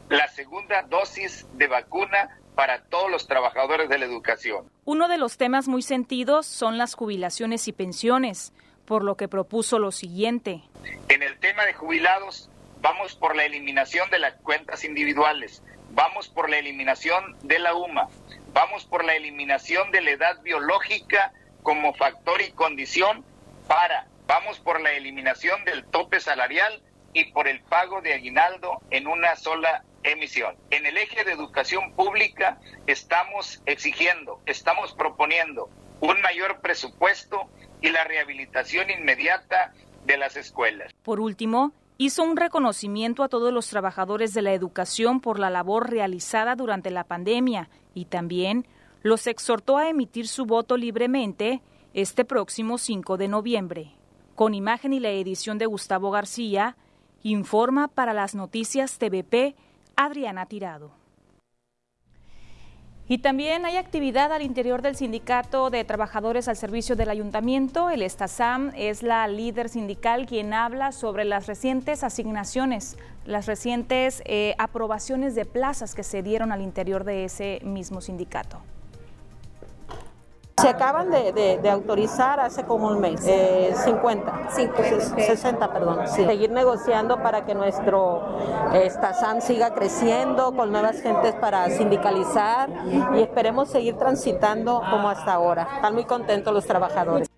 La 0.10 0.28
segunda 0.28 0.84
dosis 0.84 1.48
de 1.54 1.68
vacuna 1.68 2.38
para 2.56 2.82
todos 2.84 3.12
los 3.12 3.28
trabajadores 3.28 3.90
de 3.90 3.98
la 4.00 4.06
educación. 4.06 4.70
Uno 4.86 5.08
de 5.08 5.18
los 5.18 5.38
temas 5.38 5.68
muy 5.68 5.82
sentidos 5.82 6.46
son 6.46 6.78
las 6.78 6.96
jubilaciones 6.96 7.68
y 7.68 7.74
pensiones, 7.74 8.54
por 8.86 9.04
lo 9.04 9.18
que 9.18 9.28
propuso 9.28 9.78
lo 9.80 9.92
siguiente. 9.92 10.62
En 11.10 11.22
el 11.22 11.38
tema 11.40 11.66
de 11.66 11.74
jubilados, 11.74 12.50
vamos 12.82 13.16
por 13.16 13.36
la 13.36 13.46
eliminación 13.46 14.10
de 14.10 14.20
las 14.20 14.36
cuentas 14.36 14.84
individuales, 14.84 15.62
vamos 15.92 16.28
por 16.28 16.50
la 16.50 16.58
eliminación 16.58 17.36
de 17.44 17.60
la 17.60 17.76
UMA, 17.76 18.08
vamos 18.54 18.86
por 18.86 19.04
la 19.04 19.16
eliminación 19.16 19.92
de 19.92 20.02
la 20.02 20.12
edad 20.12 20.42
biológica 20.42 21.34
como 21.64 21.94
factor 21.94 22.42
y 22.42 22.52
condición 22.52 23.26
para, 23.68 24.08
vamos 24.28 24.60
por 24.60 24.80
la 24.82 24.92
eliminación 24.92 25.66
del 25.66 25.84
tope 25.86 26.20
salarial 26.20 26.82
y 27.14 27.32
por 27.32 27.48
el 27.48 27.62
pago 27.62 28.02
de 28.02 28.14
aguinaldo 28.14 28.82
en 28.92 29.08
una 29.08 29.36
sola 29.36 29.84
emisión. 30.12 30.56
En 30.70 30.86
el 30.86 30.98
eje 30.98 31.24
de 31.24 31.32
educación 31.32 31.94
pública 31.94 32.60
estamos 32.88 33.62
exigiendo, 33.66 34.42
estamos 34.46 34.94
proponiendo 34.94 35.70
un 36.02 36.22
mayor 36.22 36.62
presupuesto 36.62 37.50
y 37.82 37.90
la 37.90 38.04
rehabilitación 38.04 38.90
inmediata 38.90 39.74
de 40.06 40.18
las 40.18 40.36
escuelas. 40.38 40.94
Por 41.04 41.20
último, 41.20 41.74
hizo 41.98 42.24
un 42.24 42.38
reconocimiento 42.38 43.24
a 43.24 43.30
todos 43.30 43.54
los 43.54 43.68
trabajadores 43.68 44.34
de 44.34 44.42
la 44.42 44.54
educación 44.54 45.22
por 45.22 45.40
la 45.40 45.50
labor 45.50 45.90
realizada 45.90 46.56
durante 46.56 46.92
la 46.92 47.04
pandemia 47.04 47.70
y 47.94 48.06
también 48.06 48.68
los 49.02 49.28
exhortó 49.28 49.78
a 49.78 49.90
emitir 49.90 50.28
su 50.28 50.46
voto 50.46 50.78
libremente 50.78 51.62
este 51.94 52.26
próximo 52.26 52.78
5 52.78 53.18
de 53.18 53.28
noviembre. 53.28 53.92
Con 54.36 54.54
imagen 54.54 54.94
y 54.94 55.00
la 55.00 55.10
edición 55.10 55.58
de 55.58 55.66
Gustavo 55.66 56.12
García, 56.12 56.76
informa 57.24 57.88
para 57.88 58.14
las 58.14 58.36
noticias 58.36 58.98
TVP 58.98 59.56
Adriana 59.96 60.46
Tirado. 60.46 60.92
Y 63.08 63.20
también 63.20 63.66
hay 63.66 63.78
actividad 63.78 64.34
al 64.34 64.42
interior 64.42 64.82
del 64.82 64.96
Sindicato 64.96 65.70
de 65.70 65.84
Trabajadores 65.84 66.48
al 66.48 66.56
Servicio 66.56 66.96
del 66.96 67.10
Ayuntamiento. 67.10 67.92
El 67.92 68.02
Estasam 68.02 68.72
es 68.76 69.04
la 69.04 69.28
líder 69.28 69.70
sindical 69.70 70.26
quien 70.26 70.54
habla 70.54 70.92
sobre 70.92 71.24
las 71.24 71.46
recientes 71.46 72.04
asignaciones, 72.04 72.98
las 73.26 73.46
recientes 73.46 74.24
eh, 74.26 74.56
aprobaciones 74.58 75.36
de 75.36 75.46
plazas 75.46 75.94
que 75.94 76.02
se 76.02 76.24
dieron 76.24 76.52
al 76.52 76.62
interior 76.62 77.04
de 77.04 77.26
ese 77.26 77.60
mismo 77.64 78.02
sindicato. 78.02 78.60
Se 80.66 80.70
acaban 80.70 81.12
de, 81.12 81.70
autorizar 81.70 82.40
hace 82.40 82.64
como 82.64 82.88
un 82.88 83.00
mes, 83.00 83.22
50, 83.22 84.50
60, 84.50 85.72
perdón. 85.72 86.08
Seguir 86.08 86.50
negociando 86.50 87.22
para 87.22 87.46
que 87.46 87.54
nuestro 87.54 88.24
Estasan 88.74 89.44
siga 89.44 89.76
creciendo 89.76 90.56
con 90.56 90.72
nuevas 90.72 91.00
gentes 91.02 91.36
para 91.36 91.70
sindicalizar 91.70 92.72
y 93.14 93.22
esperemos 93.22 93.70
seguir 93.70 93.96
transitando 93.98 94.82
como 94.90 95.08
hasta 95.08 95.34
ahora. 95.34 95.68
Están 95.76 95.94
muy 95.94 96.06
contentos 96.06 96.52
los 96.52 96.66
trabajadores. 96.66 97.35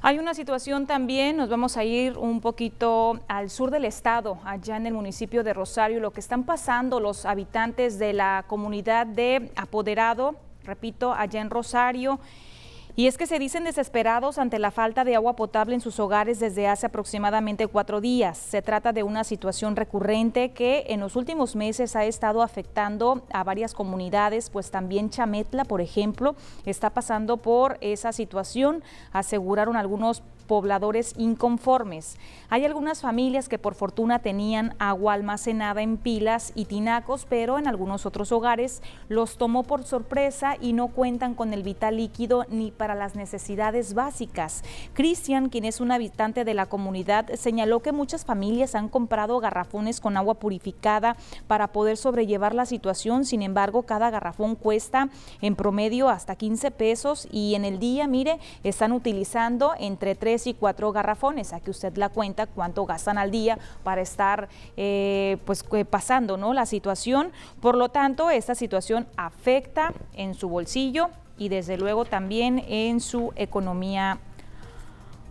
Hay 0.00 0.20
una 0.20 0.32
situación 0.32 0.86
también, 0.86 1.36
nos 1.36 1.48
vamos 1.48 1.76
a 1.76 1.82
ir 1.82 2.16
un 2.16 2.40
poquito 2.40 3.18
al 3.26 3.50
sur 3.50 3.72
del 3.72 3.84
estado, 3.84 4.38
allá 4.44 4.76
en 4.76 4.86
el 4.86 4.92
municipio 4.94 5.42
de 5.42 5.52
Rosario, 5.52 5.98
lo 5.98 6.12
que 6.12 6.20
están 6.20 6.44
pasando 6.44 7.00
los 7.00 7.26
habitantes 7.26 7.98
de 7.98 8.12
la 8.12 8.44
comunidad 8.46 9.08
de 9.08 9.50
Apoderado, 9.56 10.36
repito, 10.62 11.12
allá 11.12 11.40
en 11.40 11.50
Rosario 11.50 12.20
y 12.98 13.06
es 13.06 13.16
que 13.16 13.28
se 13.28 13.38
dicen 13.38 13.62
desesperados 13.62 14.38
ante 14.38 14.58
la 14.58 14.72
falta 14.72 15.04
de 15.04 15.14
agua 15.14 15.36
potable 15.36 15.72
en 15.72 15.80
sus 15.80 16.00
hogares 16.00 16.40
desde 16.40 16.66
hace 16.66 16.86
aproximadamente 16.86 17.68
cuatro 17.68 18.00
días. 18.00 18.36
Se 18.36 18.60
trata 18.60 18.92
de 18.92 19.04
una 19.04 19.22
situación 19.22 19.76
recurrente 19.76 20.50
que 20.50 20.84
en 20.88 20.98
los 20.98 21.14
últimos 21.14 21.54
meses 21.54 21.94
ha 21.94 22.04
estado 22.06 22.42
afectando 22.42 23.22
a 23.32 23.44
varias 23.44 23.72
comunidades, 23.72 24.50
pues 24.50 24.72
también 24.72 25.10
Chametla, 25.10 25.64
por 25.64 25.80
ejemplo, 25.80 26.34
está 26.66 26.90
pasando 26.90 27.36
por 27.36 27.78
esa 27.82 28.12
situación, 28.12 28.82
aseguraron 29.12 29.76
algunos 29.76 30.24
pobladores 30.48 31.14
inconformes. 31.16 32.16
Hay 32.48 32.64
algunas 32.64 33.02
familias 33.02 33.48
que 33.48 33.58
por 33.58 33.76
fortuna 33.76 34.18
tenían 34.18 34.74
agua 34.80 35.12
almacenada 35.12 35.82
en 35.82 35.98
pilas 35.98 36.52
y 36.56 36.64
tinacos, 36.64 37.26
pero 37.28 37.58
en 37.58 37.68
algunos 37.68 38.06
otros 38.06 38.32
hogares 38.32 38.82
los 39.08 39.36
tomó 39.36 39.62
por 39.62 39.84
sorpresa 39.84 40.56
y 40.60 40.72
no 40.72 40.88
cuentan 40.88 41.34
con 41.34 41.52
el 41.52 41.62
vital 41.62 41.98
líquido 41.98 42.46
ni 42.48 42.72
para 42.72 42.96
las 42.96 43.14
necesidades 43.14 43.94
básicas. 43.94 44.64
Cristian, 44.94 45.50
quien 45.50 45.66
es 45.66 45.80
un 45.80 45.92
habitante 45.92 46.44
de 46.44 46.54
la 46.54 46.66
comunidad, 46.66 47.28
señaló 47.34 47.80
que 47.80 47.92
muchas 47.92 48.24
familias 48.24 48.74
han 48.74 48.88
comprado 48.88 49.38
garrafones 49.40 50.00
con 50.00 50.16
agua 50.16 50.34
purificada 50.34 51.16
para 51.46 51.68
poder 51.68 51.98
sobrellevar 51.98 52.54
la 52.54 52.64
situación. 52.64 53.26
Sin 53.26 53.42
embargo, 53.42 53.82
cada 53.82 54.08
garrafón 54.10 54.56
cuesta 54.56 55.10
en 55.42 55.54
promedio 55.54 56.08
hasta 56.08 56.36
15 56.36 56.70
pesos 56.70 57.28
y 57.30 57.54
en 57.54 57.66
el 57.66 57.78
día, 57.78 58.06
mire, 58.06 58.38
están 58.64 58.92
utilizando 58.92 59.74
entre 59.78 60.14
3 60.14 60.37
y 60.46 60.54
cuatro 60.54 60.92
garrafones. 60.92 61.52
Aquí 61.52 61.70
usted 61.70 61.96
la 61.96 62.08
cuenta 62.08 62.46
cuánto 62.46 62.86
gastan 62.86 63.18
al 63.18 63.30
día 63.30 63.58
para 63.82 64.00
estar 64.00 64.48
eh, 64.76 65.38
pues 65.44 65.64
eh, 65.72 65.84
pasando 65.84 66.36
¿no? 66.36 66.52
la 66.52 66.66
situación. 66.66 67.32
Por 67.60 67.76
lo 67.76 67.88
tanto, 67.88 68.30
esta 68.30 68.54
situación 68.54 69.06
afecta 69.16 69.92
en 70.14 70.34
su 70.34 70.48
bolsillo 70.48 71.10
y 71.36 71.48
desde 71.48 71.76
luego 71.76 72.04
también 72.04 72.64
en 72.68 73.00
su 73.00 73.32
economía 73.36 74.18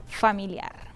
familiar. 0.08 0.87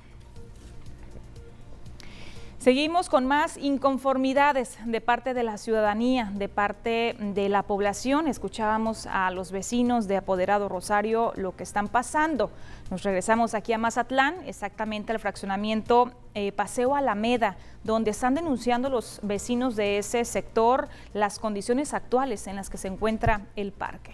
Seguimos 2.61 3.09
con 3.09 3.25
más 3.25 3.57
inconformidades 3.57 4.77
de 4.85 5.01
parte 5.01 5.33
de 5.33 5.41
la 5.41 5.57
ciudadanía, 5.57 6.31
de 6.35 6.47
parte 6.47 7.15
de 7.19 7.49
la 7.49 7.63
población. 7.63 8.27
Escuchábamos 8.27 9.07
a 9.07 9.31
los 9.31 9.51
vecinos 9.51 10.07
de 10.07 10.17
Apoderado 10.17 10.69
Rosario 10.69 11.33
lo 11.37 11.55
que 11.55 11.63
están 11.63 11.87
pasando. 11.87 12.51
Nos 12.91 13.01
regresamos 13.01 13.55
aquí 13.55 13.73
a 13.73 13.79
Mazatlán, 13.79 14.35
exactamente 14.45 15.11
al 15.11 15.17
fraccionamiento 15.17 16.11
eh, 16.35 16.51
Paseo 16.51 16.95
Alameda, 16.95 17.57
donde 17.83 18.11
están 18.11 18.35
denunciando 18.35 18.91
los 18.91 19.19
vecinos 19.23 19.75
de 19.75 19.97
ese 19.97 20.23
sector 20.23 20.87
las 21.15 21.39
condiciones 21.39 21.95
actuales 21.95 22.45
en 22.45 22.57
las 22.57 22.69
que 22.69 22.77
se 22.77 22.89
encuentra 22.89 23.47
el 23.55 23.71
parque. 23.71 24.13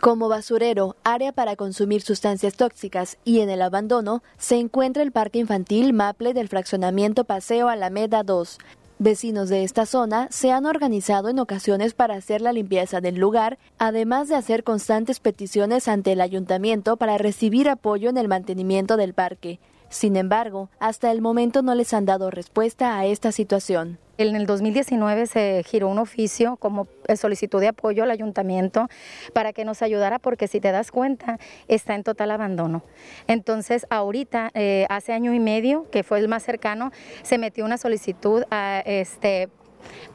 Como 0.00 0.30
basurero, 0.30 0.96
área 1.04 1.30
para 1.30 1.56
consumir 1.56 2.00
sustancias 2.00 2.54
tóxicas 2.54 3.18
y 3.22 3.40
en 3.40 3.50
el 3.50 3.60
abandono 3.60 4.22
se 4.38 4.56
encuentra 4.56 5.02
el 5.02 5.12
Parque 5.12 5.40
Infantil 5.40 5.92
Maple 5.92 6.32
del 6.32 6.48
fraccionamiento 6.48 7.24
Paseo 7.24 7.68
Alameda 7.68 8.22
2. 8.22 8.56
Vecinos 8.98 9.50
de 9.50 9.62
esta 9.62 9.84
zona 9.84 10.28
se 10.30 10.52
han 10.52 10.64
organizado 10.64 11.28
en 11.28 11.38
ocasiones 11.38 11.92
para 11.92 12.14
hacer 12.14 12.40
la 12.40 12.54
limpieza 12.54 13.02
del 13.02 13.16
lugar, 13.16 13.58
además 13.76 14.28
de 14.28 14.36
hacer 14.36 14.64
constantes 14.64 15.20
peticiones 15.20 15.86
ante 15.86 16.12
el 16.12 16.22
ayuntamiento 16.22 16.96
para 16.96 17.18
recibir 17.18 17.68
apoyo 17.68 18.08
en 18.08 18.16
el 18.16 18.28
mantenimiento 18.28 18.96
del 18.96 19.12
parque. 19.12 19.60
Sin 19.90 20.16
embargo, 20.16 20.70
hasta 20.78 21.10
el 21.10 21.20
momento 21.20 21.62
no 21.62 21.74
les 21.74 21.92
han 21.92 22.06
dado 22.06 22.30
respuesta 22.30 22.96
a 22.96 23.06
esta 23.06 23.32
situación. 23.32 23.98
En 24.18 24.36
el 24.36 24.46
2019 24.46 25.26
se 25.26 25.64
giró 25.66 25.88
un 25.88 25.98
oficio 25.98 26.56
como 26.56 26.86
solicitud 27.16 27.58
de 27.58 27.68
apoyo 27.68 28.04
al 28.04 28.10
ayuntamiento 28.12 28.88
para 29.32 29.52
que 29.52 29.64
nos 29.64 29.82
ayudara 29.82 30.20
porque 30.20 30.46
si 30.46 30.60
te 30.60 30.70
das 30.70 30.92
cuenta 30.92 31.38
está 31.66 31.96
en 31.96 32.04
total 32.04 32.30
abandono. 32.30 32.84
Entonces 33.26 33.86
ahorita, 33.90 34.50
eh, 34.54 34.86
hace 34.90 35.12
año 35.12 35.34
y 35.34 35.40
medio, 35.40 35.90
que 35.90 36.04
fue 36.04 36.20
el 36.20 36.28
más 36.28 36.44
cercano, 36.44 36.92
se 37.22 37.38
metió 37.38 37.64
una 37.64 37.76
solicitud 37.76 38.44
a, 38.50 38.82
este, 38.84 39.48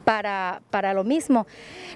para, 0.04 0.62
para 0.70 0.94
lo 0.94 1.04
mismo. 1.04 1.46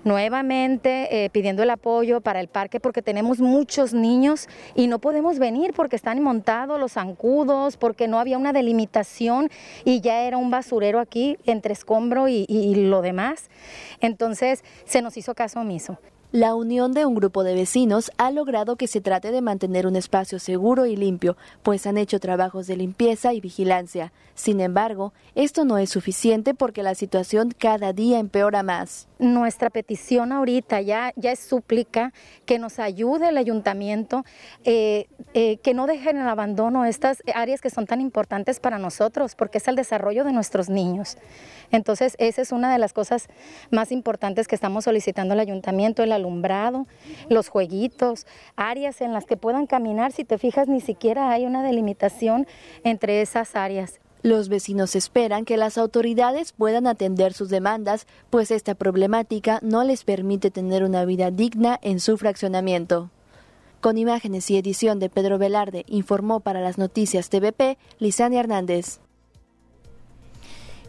Nuevamente 0.05 1.25
eh, 1.25 1.31
pidiendo 1.31 1.63
el 1.63 1.71
apoyo 1.71 2.21
para 2.21 2.41
el 2.41 2.49
parque 2.49 2.81
porque 2.81 3.03
tenemos 3.03 3.41
muchos 3.41 3.93
niños 3.93 4.49
y 4.75 4.87
no 4.87 4.99
podemos 4.99 5.39
venir 5.39 5.73
porque 5.75 5.97
están 5.97 6.23
montados 6.23 6.79
los 6.79 6.93
zancudos, 6.93 7.77
porque 7.77 8.09
no 8.09 8.19
había 8.19 8.39
una 8.39 8.53
delimitación 8.53 9.51
y 9.85 10.01
ya 10.01 10.23
era 10.23 10.37
un 10.37 10.51
basurero 10.51 11.01
aquí 11.01 11.39
entre 11.47 11.73
escombro 11.73 12.29
y, 12.29 12.47
y 12.49 12.75
lo 12.75 13.03
demás. 13.03 13.51
Entonces 14.01 14.65
se 14.85 15.03
nos 15.03 15.17
hizo 15.17 15.35
caso 15.35 15.61
omiso. 15.61 15.99
La 16.33 16.55
unión 16.55 16.93
de 16.93 17.07
un 17.07 17.17
grupo 17.17 17.43
de 17.43 17.57
vecinos 17.57 18.13
ha 18.17 18.31
logrado 18.31 18.77
que 18.77 18.87
se 18.87 19.01
trate 19.01 19.33
de 19.33 19.41
mantener 19.41 19.85
un 19.89 19.97
espacio 19.97 20.39
seguro 20.39 20.87
y 20.87 20.95
limpio, 20.95 21.37
pues 21.65 21.89
han 21.89 21.99
hecho 21.99 22.21
trabajos 22.21 22.69
de 22.69 22.77
limpieza 22.77 23.33
y 23.35 23.41
vigilancia. 23.41 24.13
Sin 24.37 24.61
embargo, 24.61 25.13
esto 25.35 25.65
no 25.65 25.77
es 25.77 25.91
suficiente 25.91 26.55
porque 26.55 26.85
la 26.85 26.95
situación 26.95 27.51
cada 27.51 27.93
día 27.93 28.21
empeora 28.21 28.63
más. 28.63 29.09
Nuestra 29.19 29.71
petición 29.71 30.31
ahorita 30.31 30.81
ya, 30.81 31.13
ya 31.17 31.33
es 31.33 31.41
súplica 31.41 32.13
que 32.47 32.61
nos 32.61 32.79
ayude 32.79 33.29
el 33.29 33.37
ayuntamiento, 33.37 34.25
eh, 34.65 35.09
eh, 35.35 35.57
que 35.59 35.75
no 35.75 35.89
dejen 35.89 36.17
en 36.17 36.29
abandono 36.29 36.85
estas 36.85 37.25
áreas 37.35 37.61
que 37.61 37.71
son 37.71 37.87
tan 37.87 38.01
importantes 38.01 38.61
para 38.61 38.79
nosotros, 38.79 39.35
porque 39.35 39.59
es 39.59 39.67
el 39.67 39.75
desarrollo 39.75 40.23
de 40.23 40.33
nuestros 40.33 40.71
niños. 40.71 41.19
Entonces, 41.73 42.17
esa 42.19 42.41
es 42.41 42.53
una 42.53 42.73
de 42.73 42.79
las 42.79 42.93
cosas 42.93 43.29
más 43.71 43.93
importantes 43.93 44.49
que 44.49 44.55
estamos 44.55 44.85
solicitando 44.85 45.35
al 45.35 45.41
ayuntamiento, 45.41 46.03
alumbrado, 46.21 46.87
los 47.29 47.49
jueguitos, 47.49 48.27
áreas 48.57 49.01
en 49.01 49.13
las 49.13 49.27
que 49.27 49.37
puedan 49.37 49.67
caminar. 49.67 50.13
Si 50.13 50.25
te 50.25 50.39
fijas, 50.39 50.69
ni 50.69 50.81
siquiera 50.81 51.31
hay 51.31 51.47
una 51.47 51.63
delimitación 51.63 52.47
entre 52.85 53.21
esas 53.21 53.57
áreas. 53.57 54.01
Los 54.23 54.51
vecinos 54.51 54.97
esperan 54.97 55.47
que 55.47 55.57
las 55.57 55.79
autoridades 55.79 56.53
puedan 56.53 56.87
atender 56.87 57.33
sus 57.33 57.49
demandas, 57.49 58.07
pues 58.29 58.51
esta 58.51 58.75
problemática 58.75 59.61
no 59.63 59.83
les 59.83 60.05
permite 60.05 60.51
tener 60.51 60.85
una 60.85 61.07
vida 61.07 61.31
digna 61.31 61.79
en 61.81 62.01
su 62.01 62.19
fraccionamiento. 62.19 63.11
Con 63.81 63.97
imágenes 63.97 64.51
y 64.51 64.59
edición 64.59 64.99
de 64.99 65.09
Pedro 65.09 65.39
Velarde, 65.39 65.85
informó 65.89 66.41
para 66.41 66.61
las 66.61 66.77
noticias 66.77 67.31
TVP 67.31 67.79
Lisania 67.99 68.41
Hernández. 68.41 69.01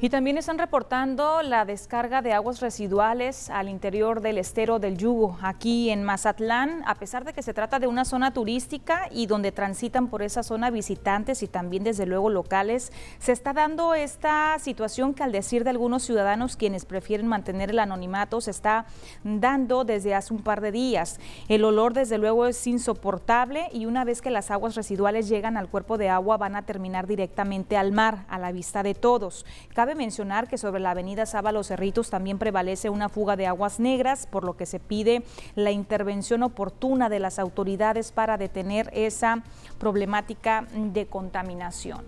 Y 0.03 0.09
también 0.09 0.39
están 0.39 0.57
reportando 0.57 1.43
la 1.43 1.63
descarga 1.63 2.23
de 2.23 2.33
aguas 2.33 2.59
residuales 2.59 3.51
al 3.51 3.69
interior 3.69 4.21
del 4.21 4.39
estero 4.39 4.79
del 4.79 4.97
Yugo, 4.97 5.37
aquí 5.43 5.91
en 5.91 6.03
Mazatlán, 6.03 6.81
a 6.87 6.95
pesar 6.95 7.23
de 7.23 7.33
que 7.33 7.43
se 7.43 7.53
trata 7.53 7.77
de 7.77 7.85
una 7.85 8.03
zona 8.03 8.33
turística 8.33 9.07
y 9.11 9.27
donde 9.27 9.51
transitan 9.51 10.07
por 10.07 10.23
esa 10.23 10.41
zona 10.41 10.71
visitantes 10.71 11.43
y 11.43 11.47
también 11.47 11.83
desde 11.83 12.07
luego 12.07 12.31
locales, 12.31 12.91
se 13.19 13.31
está 13.31 13.53
dando 13.53 13.93
esta 13.93 14.57
situación 14.57 15.13
que 15.13 15.21
al 15.21 15.31
decir 15.31 15.63
de 15.63 15.69
algunos 15.69 16.01
ciudadanos 16.01 16.57
quienes 16.57 16.85
prefieren 16.85 17.27
mantener 17.27 17.69
el 17.69 17.77
anonimato 17.77 18.41
se 18.41 18.49
está 18.49 18.87
dando 19.23 19.83
desde 19.83 20.15
hace 20.15 20.33
un 20.33 20.41
par 20.41 20.61
de 20.61 20.71
días. 20.71 21.19
El 21.47 21.63
olor 21.63 21.93
desde 21.93 22.17
luego 22.17 22.47
es 22.47 22.65
insoportable 22.65 23.69
y 23.71 23.85
una 23.85 24.03
vez 24.03 24.23
que 24.23 24.31
las 24.31 24.49
aguas 24.49 24.73
residuales 24.73 25.29
llegan 25.29 25.57
al 25.57 25.69
cuerpo 25.69 25.99
de 25.99 26.09
agua 26.09 26.37
van 26.37 26.55
a 26.55 26.63
terminar 26.63 27.05
directamente 27.05 27.77
al 27.77 27.91
mar, 27.91 28.25
a 28.29 28.39
la 28.39 28.51
vista 28.51 28.81
de 28.81 28.95
todos. 28.95 29.45
Cabe 29.75 29.90
mencionar 29.95 30.47
que 30.47 30.57
sobre 30.57 30.79
la 30.79 30.91
avenida 30.91 31.25
Sábalo 31.25 31.63
Cerritos 31.63 32.09
también 32.09 32.37
prevalece 32.37 32.89
una 32.89 33.09
fuga 33.09 33.35
de 33.35 33.47
aguas 33.47 33.79
negras, 33.79 34.27
por 34.27 34.43
lo 34.43 34.57
que 34.57 34.65
se 34.65 34.79
pide 34.79 35.23
la 35.55 35.71
intervención 35.71 36.43
oportuna 36.43 37.09
de 37.09 37.19
las 37.19 37.39
autoridades 37.39 38.11
para 38.11 38.37
detener 38.37 38.89
esa 38.93 39.43
problemática 39.79 40.65
de 40.73 41.05
contaminación. 41.07 42.03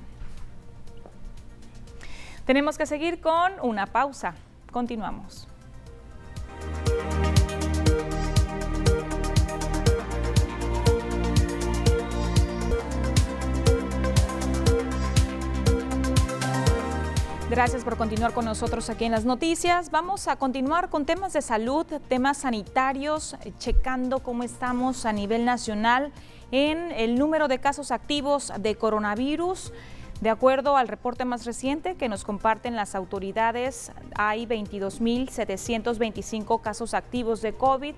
Tenemos 2.45 2.77
que 2.77 2.85
seguir 2.85 3.21
con 3.21 3.53
una 3.61 3.85
pausa. 3.87 4.35
Continuamos. 4.71 5.47
Gracias 17.53 17.83
por 17.83 17.97
continuar 17.97 18.33
con 18.33 18.45
nosotros 18.45 18.89
aquí 18.89 19.05
en 19.05 19.11
las 19.11 19.25
noticias. 19.25 19.91
Vamos 19.91 20.27
a 20.27 20.37
continuar 20.37 20.89
con 20.89 21.05
temas 21.05 21.33
de 21.33 21.43
salud, 21.43 21.85
temas 22.07 22.37
sanitarios, 22.37 23.35
checando 23.59 24.23
cómo 24.23 24.41
estamos 24.41 25.05
a 25.05 25.13
nivel 25.13 25.45
nacional 25.45 26.11
en 26.49 26.91
el 26.93 27.13
número 27.13 27.47
de 27.47 27.59
casos 27.59 27.91
activos 27.91 28.51
de 28.59 28.73
coronavirus. 28.73 29.71
De 30.19 30.31
acuerdo 30.31 30.77
al 30.77 30.87
reporte 30.87 31.25
más 31.25 31.45
reciente 31.45 31.93
que 31.93 32.09
nos 32.09 32.23
comparten 32.23 32.75
las 32.75 32.95
autoridades, 32.95 33.91
hay 34.15 34.47
22.725 34.47 36.59
casos 36.59 36.95
activos 36.95 37.43
de 37.43 37.53
COVID 37.53 37.93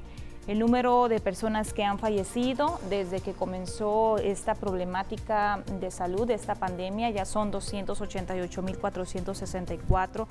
el 0.48 0.60
número 0.60 1.10
de 1.10 1.20
personas 1.20 1.74
que 1.74 1.84
han 1.84 1.98
fallecido 1.98 2.80
desde 2.90 3.20
que 3.20 3.34
comenzó 3.34 4.18
esta 4.18 4.54
problemática 4.54 5.64
de 5.80 5.90
salud, 5.90 6.30
esta 6.30 6.54
pandemia, 6.54 7.10
ya 7.10 7.26
son 7.26 7.52
288.464 7.52 10.28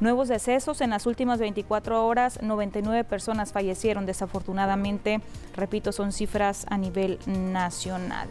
nuevos 0.00 0.26
decesos. 0.28 0.80
En 0.80 0.90
las 0.90 1.06
últimas 1.06 1.38
24 1.38 2.04
horas, 2.06 2.42
99 2.42 3.04
personas 3.04 3.52
fallecieron. 3.52 4.04
Desafortunadamente, 4.04 5.20
repito, 5.54 5.92
son 5.92 6.10
cifras 6.10 6.66
a 6.68 6.76
nivel 6.76 7.20
nacional. 7.26 8.28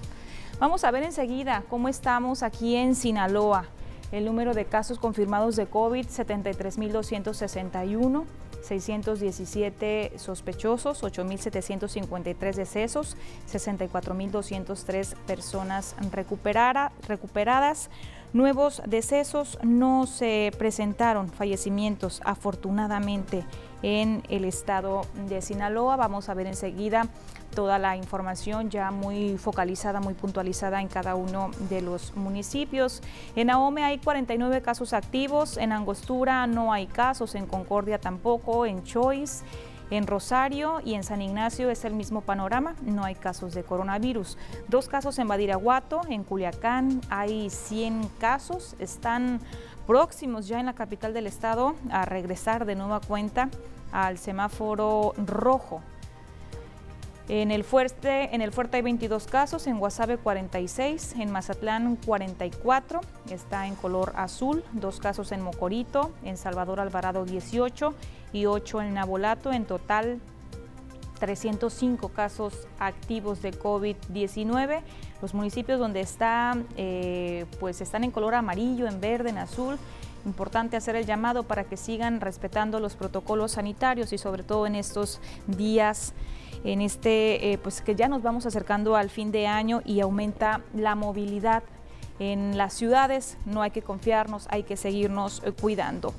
Vamos 0.59 0.83
a 0.83 0.91
ver 0.91 1.03
enseguida 1.03 1.63
cómo 1.69 1.87
estamos 1.87 2.43
aquí 2.43 2.75
en 2.75 2.93
Sinaloa. 2.93 3.67
El 4.11 4.25
número 4.25 4.53
de 4.53 4.65
casos 4.65 4.99
confirmados 4.99 5.55
de 5.55 5.65
COVID, 5.65 6.07
73.261. 6.07 8.25
617 8.61 10.13
sospechosos, 10.17 11.03
8.753 11.03 12.55
decesos, 12.55 13.17
64.203 13.51 15.15
personas 15.27 15.95
recuperadas. 17.07 17.89
Nuevos 18.33 18.81
decesos 18.85 19.59
no 19.61 20.07
se 20.07 20.51
presentaron, 20.57 21.29
fallecimientos 21.29 22.21
afortunadamente 22.23 23.43
en 23.83 24.23
el 24.29 24.45
estado 24.45 25.01
de 25.27 25.41
Sinaloa. 25.41 25.95
Vamos 25.95 26.29
a 26.29 26.33
ver 26.33 26.47
enseguida 26.47 27.07
toda 27.53 27.79
la 27.79 27.97
información 27.97 28.69
ya 28.69 28.91
muy 28.91 29.37
focalizada, 29.37 29.99
muy 29.99 30.13
puntualizada 30.13 30.81
en 30.81 30.87
cada 30.87 31.15
uno 31.15 31.51
de 31.69 31.81
los 31.81 32.15
municipios. 32.15 33.01
En 33.35 33.49
Ahome 33.49 33.83
hay 33.83 33.97
49 33.97 34.61
casos 34.61 34.93
activos, 34.93 35.57
en 35.57 35.71
Angostura 35.71 36.47
no 36.47 36.71
hay 36.73 36.87
casos, 36.87 37.35
en 37.35 37.45
Concordia 37.45 37.99
tampoco, 37.99 38.65
en 38.65 38.83
Choice. 38.83 39.43
En 39.91 40.07
Rosario 40.07 40.79
y 40.85 40.93
en 40.93 41.03
San 41.03 41.21
Ignacio 41.21 41.69
es 41.69 41.83
el 41.83 41.93
mismo 41.93 42.21
panorama, 42.21 42.75
no 42.81 43.03
hay 43.03 43.13
casos 43.13 43.53
de 43.53 43.63
coronavirus. 43.63 44.37
Dos 44.69 44.87
casos 44.87 45.19
en 45.19 45.27
Badiraguato, 45.27 45.99
en 46.07 46.23
Culiacán 46.23 47.01
hay 47.09 47.49
100 47.49 48.07
casos, 48.17 48.77
están 48.79 49.41
próximos 49.87 50.47
ya 50.47 50.59
en 50.59 50.65
la 50.67 50.73
capital 50.73 51.13
del 51.13 51.27
estado 51.27 51.75
a 51.91 52.05
regresar 52.05 52.65
de 52.65 52.75
nueva 52.75 53.01
cuenta 53.01 53.49
al 53.91 54.17
semáforo 54.17 55.13
rojo. 55.25 55.81
En 57.29 57.51
el, 57.51 57.63
fuerte, 57.63 58.35
en 58.35 58.41
el 58.41 58.51
fuerte 58.51 58.77
hay 58.77 58.83
22 58.83 59.25
casos, 59.27 59.65
en 59.67 59.79
Guasave 59.79 60.17
46, 60.17 61.15
en 61.17 61.31
Mazatlán 61.31 61.95
44, 61.95 62.99
está 63.29 63.67
en 63.67 63.75
color 63.75 64.11
azul, 64.17 64.63
dos 64.73 64.99
casos 64.99 65.31
en 65.31 65.41
Mocorito, 65.41 66.11
en 66.25 66.35
Salvador 66.35 66.81
Alvarado 66.81 67.23
18 67.23 67.93
y 68.33 68.47
8 68.47 68.81
en 68.81 68.95
Nabolato, 68.95 69.53
en 69.53 69.63
total 69.63 70.19
305 71.21 72.09
casos 72.09 72.67
activos 72.79 73.43
de 73.43 73.53
COVID-19. 73.53 74.81
Los 75.21 75.35
municipios 75.35 75.79
donde 75.79 76.01
está, 76.01 76.57
eh, 76.77 77.45
pues 77.59 77.79
están 77.79 78.03
en 78.03 78.09
color 78.09 78.33
amarillo, 78.33 78.87
en 78.87 78.99
verde, 78.99 79.29
en 79.29 79.37
azul. 79.37 79.77
Importante 80.25 80.77
hacer 80.77 80.95
el 80.95 81.05
llamado 81.05 81.43
para 81.43 81.63
que 81.63 81.77
sigan 81.77 82.21
respetando 82.21 82.79
los 82.79 82.95
protocolos 82.95 83.51
sanitarios 83.51 84.13
y 84.13 84.17
sobre 84.17 84.41
todo 84.41 84.65
en 84.65 84.75
estos 84.75 85.21
días 85.45 86.13
en 86.63 86.81
este, 86.81 87.51
eh, 87.51 87.57
pues 87.57 87.81
que 87.81 87.95
ya 87.95 88.07
nos 88.07 88.21
vamos 88.23 88.45
acercando 88.45 88.95
al 88.95 89.09
fin 89.09 89.31
de 89.31 89.47
año 89.47 89.81
y 89.85 89.99
aumenta 89.99 90.61
la 90.73 90.95
movilidad 90.95 91.63
en 92.19 92.55
las 92.55 92.73
ciudades, 92.73 93.37
no 93.45 93.63
hay 93.63 93.71
que 93.71 93.81
confiarnos, 93.81 94.47
hay 94.51 94.61
que 94.63 94.77
seguirnos 94.77 95.41
eh, 95.43 95.51
cuidando. 95.53 96.13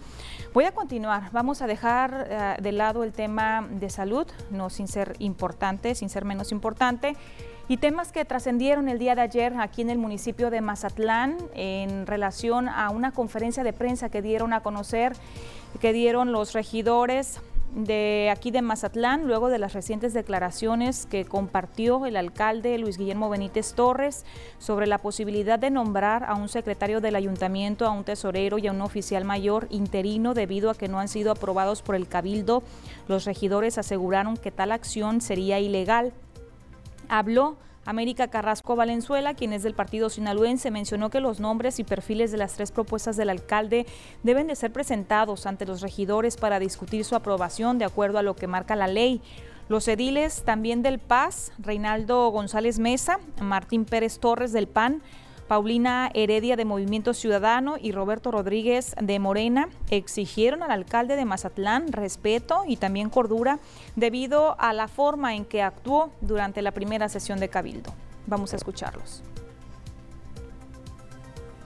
Voy 0.54 0.64
a 0.64 0.72
continuar, 0.72 1.30
vamos 1.32 1.62
a 1.62 1.66
dejar 1.66 2.26
eh, 2.28 2.56
de 2.60 2.72
lado 2.72 3.04
el 3.04 3.12
tema 3.12 3.66
de 3.70 3.88
salud, 3.88 4.26
no 4.50 4.68
sin 4.68 4.86
ser 4.86 5.16
importante, 5.18 5.94
sin 5.94 6.10
ser 6.10 6.26
menos 6.26 6.52
importante, 6.52 7.16
y 7.68 7.78
temas 7.78 8.12
que 8.12 8.26
trascendieron 8.26 8.90
el 8.90 8.98
día 8.98 9.14
de 9.14 9.22
ayer 9.22 9.54
aquí 9.58 9.80
en 9.80 9.88
el 9.88 9.96
municipio 9.96 10.50
de 10.50 10.60
Mazatlán 10.60 11.38
en 11.54 12.06
relación 12.06 12.68
a 12.68 12.90
una 12.90 13.12
conferencia 13.12 13.64
de 13.64 13.72
prensa 13.72 14.10
que 14.10 14.20
dieron 14.20 14.52
a 14.52 14.60
conocer, 14.60 15.14
que 15.80 15.94
dieron 15.94 16.32
los 16.32 16.52
regidores 16.52 17.40
de 17.74 18.30
aquí 18.30 18.50
de 18.50 18.60
Mazatlán, 18.60 19.26
luego 19.26 19.48
de 19.48 19.58
las 19.58 19.72
recientes 19.72 20.12
declaraciones 20.12 21.06
que 21.06 21.24
compartió 21.24 22.04
el 22.04 22.16
alcalde 22.16 22.76
Luis 22.76 22.98
Guillermo 22.98 23.30
Benítez 23.30 23.72
Torres 23.72 24.26
sobre 24.58 24.86
la 24.86 24.98
posibilidad 24.98 25.58
de 25.58 25.70
nombrar 25.70 26.24
a 26.24 26.34
un 26.34 26.48
secretario 26.48 27.00
del 27.00 27.16
ayuntamiento, 27.16 27.86
a 27.86 27.90
un 27.90 28.04
tesorero 28.04 28.58
y 28.58 28.66
a 28.66 28.72
un 28.72 28.82
oficial 28.82 29.24
mayor 29.24 29.68
interino 29.70 30.34
debido 30.34 30.70
a 30.70 30.74
que 30.74 30.88
no 30.88 31.00
han 31.00 31.08
sido 31.08 31.32
aprobados 31.32 31.80
por 31.80 31.94
el 31.94 32.08
cabildo, 32.08 32.62
los 33.08 33.24
regidores 33.24 33.78
aseguraron 33.78 34.36
que 34.36 34.50
tal 34.50 34.70
acción 34.70 35.22
sería 35.22 35.58
ilegal. 35.58 36.12
Habló 37.08 37.56
América 37.84 38.28
Carrasco 38.28 38.76
Valenzuela, 38.76 39.34
quien 39.34 39.52
es 39.52 39.62
del 39.62 39.74
partido 39.74 40.08
sinaloense, 40.08 40.70
mencionó 40.70 41.10
que 41.10 41.20
los 41.20 41.40
nombres 41.40 41.78
y 41.80 41.84
perfiles 41.84 42.30
de 42.30 42.38
las 42.38 42.54
tres 42.54 42.70
propuestas 42.70 43.16
del 43.16 43.30
alcalde 43.30 43.86
deben 44.22 44.46
de 44.46 44.54
ser 44.54 44.72
presentados 44.72 45.46
ante 45.46 45.66
los 45.66 45.80
regidores 45.80 46.36
para 46.36 46.60
discutir 46.60 47.04
su 47.04 47.16
aprobación 47.16 47.78
de 47.78 47.84
acuerdo 47.84 48.18
a 48.18 48.22
lo 48.22 48.36
que 48.36 48.46
marca 48.46 48.76
la 48.76 48.86
ley. 48.86 49.20
Los 49.68 49.88
ediles 49.88 50.42
también 50.44 50.82
del 50.82 50.98
Paz, 50.98 51.52
Reinaldo 51.58 52.28
González 52.30 52.78
Mesa, 52.78 53.18
Martín 53.40 53.84
Pérez 53.84 54.18
Torres 54.18 54.52
del 54.52 54.68
PAN, 54.68 55.02
Paulina 55.52 56.10
Heredia 56.14 56.56
de 56.56 56.64
Movimiento 56.64 57.12
Ciudadano 57.12 57.76
y 57.78 57.92
Roberto 57.92 58.30
Rodríguez 58.30 58.94
de 58.98 59.18
Morena 59.18 59.68
exigieron 59.90 60.62
al 60.62 60.70
alcalde 60.70 61.14
de 61.14 61.26
Mazatlán 61.26 61.92
respeto 61.92 62.62
y 62.66 62.78
también 62.78 63.10
cordura 63.10 63.58
debido 63.94 64.58
a 64.58 64.72
la 64.72 64.88
forma 64.88 65.34
en 65.34 65.44
que 65.44 65.60
actuó 65.60 66.10
durante 66.22 66.62
la 66.62 66.70
primera 66.70 67.10
sesión 67.10 67.38
de 67.38 67.50
Cabildo. 67.50 67.92
Vamos 68.26 68.54
a 68.54 68.56
escucharlos 68.56 69.22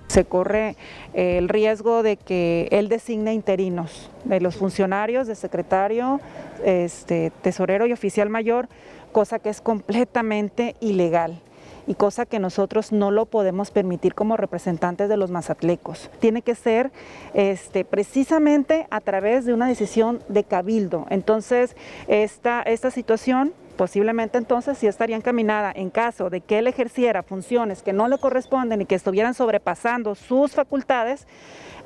se 0.09 0.25
corre 0.25 0.77
eh, 1.15 1.39
el 1.39 1.49
riesgo 1.49 2.03
de 2.03 2.17
que 2.17 2.69
él 2.73 2.89
designe 2.89 3.35
interinos 3.35 4.11
de 4.25 4.41
los 4.41 4.57
funcionarios, 4.57 5.29
de 5.29 5.35
secretario, 5.37 6.21
este, 6.65 7.31
tesorero 7.43 7.87
y 7.87 7.93
oficial 7.93 8.31
mayor, 8.31 8.69
cosa 9.13 9.39
que 9.39 9.51
es 9.51 9.61
completamente 9.61 10.75
ilegal 10.81 11.43
y 11.87 11.95
cosa 11.95 12.27
que 12.27 12.39
nosotros 12.39 12.93
no 12.93 13.11
lo 13.11 13.27
podemos 13.27 13.71
permitir 13.71 14.15
como 14.15 14.37
representantes 14.37 15.09
de 15.09 15.17
los 15.17 15.31
mazatlecos. 15.31 16.11
Tiene 16.19 16.43
que 16.43 16.55
ser 16.55 16.91
este, 17.35 17.85
precisamente 17.85 18.87
a 18.91 19.01
través 19.01 19.45
de 19.45 19.55
una 19.55 19.67
decisión 19.69 20.23
de 20.29 20.45
cabildo. 20.45 21.07
Entonces, 21.11 21.77
esta, 22.09 22.63
esta 22.63 22.91
situación 22.91 23.53
posiblemente 23.77 24.39
entonces 24.39 24.79
sí 24.79 24.87
estaría 24.87 25.17
encaminada 25.17 25.73
en 25.75 25.91
caso 25.91 26.31
de 26.31 26.41
que 26.41 26.59
él 26.59 26.67
ejerciera 26.67 27.23
funciones 27.23 27.83
que 27.83 27.93
no 27.93 28.09
le 28.09 28.19
corresponden 28.19 28.81
y 28.81 28.87
que 28.87 28.95
estuvieran 28.95 29.35
sobrepasando 29.35 30.15
sus 30.15 30.53
facultades, 30.53 31.27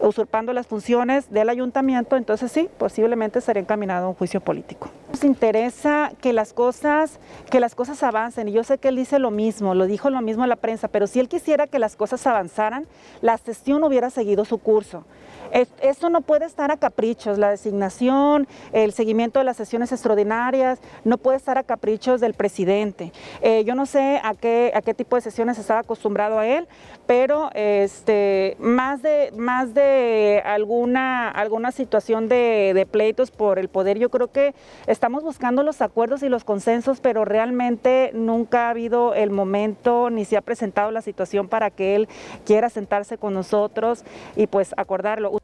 usurpando 0.01 0.53
las 0.53 0.67
funciones 0.67 1.31
del 1.31 1.49
ayuntamiento, 1.51 2.17
entonces 2.17 2.51
sí, 2.51 2.69
posiblemente 2.79 3.39
estaría 3.39 3.61
encaminado 3.61 4.07
a 4.07 4.09
un 4.09 4.15
juicio 4.15 4.41
político. 4.41 4.89
Nos 5.11 5.25
interesa 5.25 6.13
que 6.21 6.33
las 6.33 6.53
cosas, 6.53 7.19
que 7.51 7.61
las 7.61 7.75
cosas 7.75 8.03
avancen 8.03 8.49
y 8.49 8.53
yo 8.53 8.65
sé 8.65 8.79
que 8.79 8.89
él 8.89 8.97
dice 8.97 9.19
lo 9.19 9.31
mismo, 9.31 9.75
lo 9.75 9.87
dijo 9.87 10.09
lo 10.09 10.21
mismo 10.23 10.45
a 10.45 10.47
la 10.47 10.57
prensa, 10.57 10.89
pero 10.89 11.07
si 11.07 11.21
él 11.21 11.29
quisiera 11.29 11.67
que 11.67 11.79
las 11.79 11.97
cosas 11.97 12.27
avanzaran, 12.27 12.87
la 13.21 13.37
sesión 13.37 13.85
hubiera 13.85 14.11
seguido 14.11 14.45
su 14.45 14.59
curso. 14.59 15.05
Esto 15.53 16.11
no 16.11 16.21
puede 16.21 16.45
estar 16.45 16.71
a 16.71 16.77
caprichos, 16.77 17.39
la 17.39 17.51
designación, 17.51 18.47
el 18.73 18.93
seguimiento 18.93 19.41
de 19.41 19.45
las 19.45 19.57
sesiones 19.57 19.91
extraordinarias, 19.93 20.81
no 21.05 21.19
puede 21.19 21.37
estar 21.37 21.59
a 21.59 21.65
caprichos 21.65 22.21
del 22.21 22.35
presidente. 22.35 23.13
Eh, 23.41 23.65
yo 23.65 23.75
no 23.75 23.87
sé 23.87 24.21
a 24.23 24.35
qué, 24.35 24.73
a 24.75 24.83
qué 24.83 24.95
tipo 24.95 25.17
de 25.17 25.23
sesiones 25.23 25.59
estaba 25.59 25.81
acostumbrado 25.81 26.39
a 26.39 26.47
él, 26.47 26.69
pero 27.07 27.51
este, 27.55 28.57
más 28.61 29.03
de, 29.03 29.33
más 29.37 29.75
de 29.75 30.43
alguna, 30.45 31.29
alguna 31.29 31.73
situación 31.73 32.29
de, 32.29 32.73
de 32.75 32.87
pleitos 32.87 33.31
por 33.31 33.59
el 33.59 33.69
poder, 33.69 33.99
yo 33.99 34.11
creo 34.11 34.31
que 34.31 34.55
estamos 34.87 35.25
buscando 35.25 35.63
los 35.63 35.83
acuerdos 35.83 36.23
y 36.23 36.29
los 36.29 36.45
consensos, 36.45 37.01
pero 37.01 37.25
realmente 37.25 38.11
nunca 38.15 38.67
ha 38.67 38.71
habido 38.71 39.15
el 39.15 39.31
momento 39.31 40.11
ni 40.11 40.25
se 40.25 40.37
ha 40.37 40.43
presentado 40.43 40.91
la 40.91 41.03
situación 41.03 41.49
para 41.49 41.71
que 41.71 41.97
él 41.97 42.09
quiera 42.45 42.71
sentarse 42.71 43.19
con 43.19 43.35
nosotros 43.35 44.05
y 44.37 44.47
pues 44.47 44.75
acordarlo. 44.77 45.40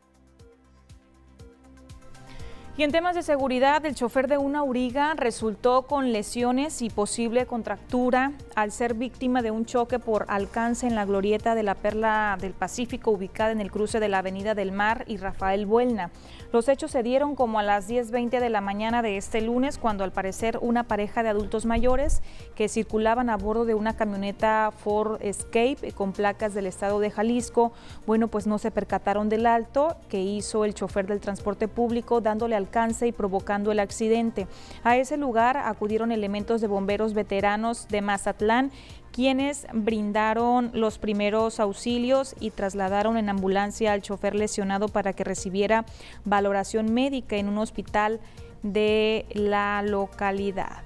Y 2.79 2.83
en 2.83 2.93
temas 2.93 3.14
de 3.14 3.22
seguridad, 3.22 3.87
el 3.87 3.95
chofer 3.95 4.29
de 4.29 4.37
una 4.37 4.59
auriga 4.59 5.14
resultó 5.14 5.87
con 5.87 6.12
lesiones 6.12 6.83
y 6.83 6.91
posible 6.91 7.47
contractura 7.47 8.33
al 8.55 8.70
ser 8.70 8.93
víctima 8.93 9.41
de 9.41 9.51
un 9.51 9.64
choque 9.64 9.99
por 9.99 10.27
alcance 10.29 10.87
en 10.87 10.95
la 10.95 11.07
glorieta 11.07 11.55
de 11.55 11.62
la 11.62 11.74
Perla 11.74 12.37
del 12.39 12.53
Pacífico 12.53 13.12
ubicada 13.12 13.53
en 13.53 13.62
el 13.62 13.70
cruce 13.70 13.99
de 13.99 14.11
la 14.11 14.18
Avenida 14.18 14.55
del 14.55 14.72
Mar 14.72 15.05
y 15.07 15.16
Rafael 15.16 15.64
Buelna. 15.64 16.11
Los 16.53 16.68
hechos 16.68 16.91
se 16.91 17.03
dieron 17.03 17.35
como 17.35 17.59
a 17.59 17.62
las 17.62 17.89
10.20 17.89 18.41
de 18.41 18.51
la 18.51 18.61
mañana 18.61 19.01
de 19.01 19.16
este 19.16 19.41
lunes, 19.41 19.79
cuando 19.79 20.05
al 20.05 20.12
parecer 20.12 20.59
una 20.61 20.85
pareja 20.85 21.22
de 21.22 21.31
adultos 21.31 21.64
mayores 21.64 22.22
que 22.55 22.68
circulaban 22.68 23.31
a 23.31 23.37
bordo 23.39 23.64
de 23.64 23.74
una 23.74 23.97
camioneta 23.97 24.70
Ford 24.70 25.18
Escape 25.22 25.93
con 25.95 26.12
placas 26.12 26.53
del 26.53 26.66
estado 26.66 27.01
de 27.01 27.11
Jalisco, 27.11 27.72
bueno, 28.07 28.29
pues 28.29 28.47
no 28.47 28.59
se 28.59 28.70
percataron 28.70 29.31
del 29.31 29.47
alto 29.47 29.97
que 30.11 30.20
hizo 30.20 30.66
el 30.66 30.74
chofer 30.74 31.07
del 31.07 31.20
transporte 31.20 31.68
público 31.68 32.20
dándole 32.20 32.55
alcance 32.67 33.07
y 33.07 33.12
provocando 33.12 33.73
el 33.73 33.81
accidente. 33.81 34.47
A 34.85 34.97
ese 34.97 35.17
lugar 35.17 35.57
acudieron 35.57 36.12
elementos 36.12 36.61
de 36.61 36.67
bomberos 36.67 37.14
veteranos 37.14 37.89
de 37.89 38.03
Mazatlán 38.03 38.71
quienes 39.12 39.67
brindaron 39.73 40.71
los 40.75 40.99
primeros 40.99 41.59
auxilios 41.59 42.35
y 42.39 42.51
trasladaron 42.51 43.17
en 43.17 43.31
ambulancia 43.31 43.95
al 43.95 44.03
chofer 44.03 44.35
lesionado 44.35 44.89
para 44.89 45.14
que 45.14 45.25
recibiera 45.25 45.87
valoración 46.27 46.93
médica 46.93 47.37
en 47.37 47.49
un 47.49 47.57
hospital 47.57 48.21
de 48.62 49.25
la 49.31 49.81
localidad. 49.81 50.83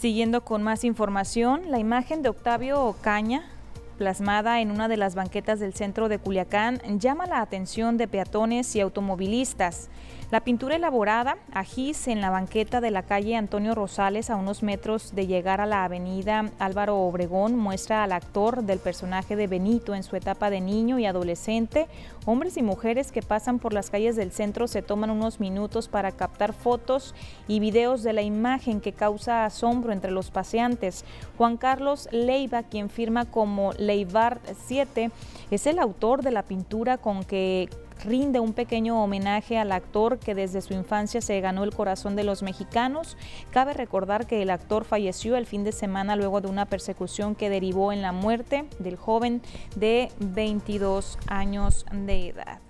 Siguiendo 0.00 0.44
con 0.44 0.62
más 0.62 0.82
información, 0.82 1.70
la 1.70 1.78
imagen 1.78 2.22
de 2.22 2.30
Octavio 2.30 2.82
Ocaña, 2.84 3.53
plasmada 3.94 4.60
en 4.60 4.70
una 4.70 4.88
de 4.88 4.96
las 4.96 5.14
banquetas 5.14 5.60
del 5.60 5.74
centro 5.74 6.08
de 6.08 6.18
Culiacán, 6.18 6.80
llama 6.98 7.26
la 7.26 7.40
atención 7.40 7.96
de 7.96 8.08
peatones 8.08 8.74
y 8.76 8.80
automovilistas. 8.80 9.88
La 10.34 10.40
pintura 10.40 10.74
elaborada 10.74 11.36
a 11.52 11.62
gis 11.62 12.08
en 12.08 12.20
la 12.20 12.28
banqueta 12.28 12.80
de 12.80 12.90
la 12.90 13.04
calle 13.04 13.36
Antonio 13.36 13.72
Rosales 13.72 14.30
a 14.30 14.34
unos 14.34 14.64
metros 14.64 15.14
de 15.14 15.28
llegar 15.28 15.60
a 15.60 15.64
la 15.64 15.84
avenida 15.84 16.50
Álvaro 16.58 16.98
Obregón 17.02 17.54
muestra 17.54 18.02
al 18.02 18.10
actor 18.10 18.64
del 18.64 18.80
personaje 18.80 19.36
de 19.36 19.46
Benito 19.46 19.94
en 19.94 20.02
su 20.02 20.16
etapa 20.16 20.50
de 20.50 20.60
niño 20.60 20.98
y 20.98 21.06
adolescente. 21.06 21.86
Hombres 22.26 22.56
y 22.56 22.62
mujeres 22.62 23.12
que 23.12 23.22
pasan 23.22 23.60
por 23.60 23.72
las 23.72 23.90
calles 23.90 24.16
del 24.16 24.32
centro 24.32 24.66
se 24.66 24.82
toman 24.82 25.10
unos 25.10 25.38
minutos 25.38 25.86
para 25.86 26.10
captar 26.10 26.52
fotos 26.52 27.14
y 27.46 27.60
videos 27.60 28.02
de 28.02 28.12
la 28.12 28.22
imagen 28.22 28.80
que 28.80 28.90
causa 28.92 29.44
asombro 29.44 29.92
entre 29.92 30.10
los 30.10 30.32
paseantes. 30.32 31.04
Juan 31.38 31.56
Carlos 31.56 32.08
Leiva, 32.10 32.64
quien 32.64 32.90
firma 32.90 33.24
como 33.24 33.72
Leivar 33.74 34.40
7, 34.66 35.12
es 35.52 35.66
el 35.68 35.78
autor 35.78 36.24
de 36.24 36.32
la 36.32 36.42
pintura 36.42 36.98
con 36.98 37.22
que 37.22 37.68
rinde 38.04 38.40
un 38.40 38.52
pequeño 38.52 39.02
homenaje 39.02 39.58
al 39.58 39.72
actor 39.72 40.18
que 40.18 40.34
desde 40.34 40.62
su 40.62 40.74
infancia 40.74 41.20
se 41.20 41.40
ganó 41.40 41.64
el 41.64 41.74
corazón 41.74 42.16
de 42.16 42.24
los 42.24 42.42
mexicanos. 42.42 43.16
Cabe 43.50 43.74
recordar 43.74 44.26
que 44.26 44.42
el 44.42 44.50
actor 44.50 44.84
falleció 44.84 45.36
el 45.36 45.46
fin 45.46 45.64
de 45.64 45.72
semana 45.72 46.16
luego 46.16 46.40
de 46.40 46.48
una 46.48 46.66
persecución 46.66 47.34
que 47.34 47.50
derivó 47.50 47.92
en 47.92 48.02
la 48.02 48.12
muerte 48.12 48.64
del 48.78 48.96
joven 48.96 49.42
de 49.76 50.10
22 50.18 51.18
años 51.26 51.86
de 51.92 52.28
edad. 52.28 52.63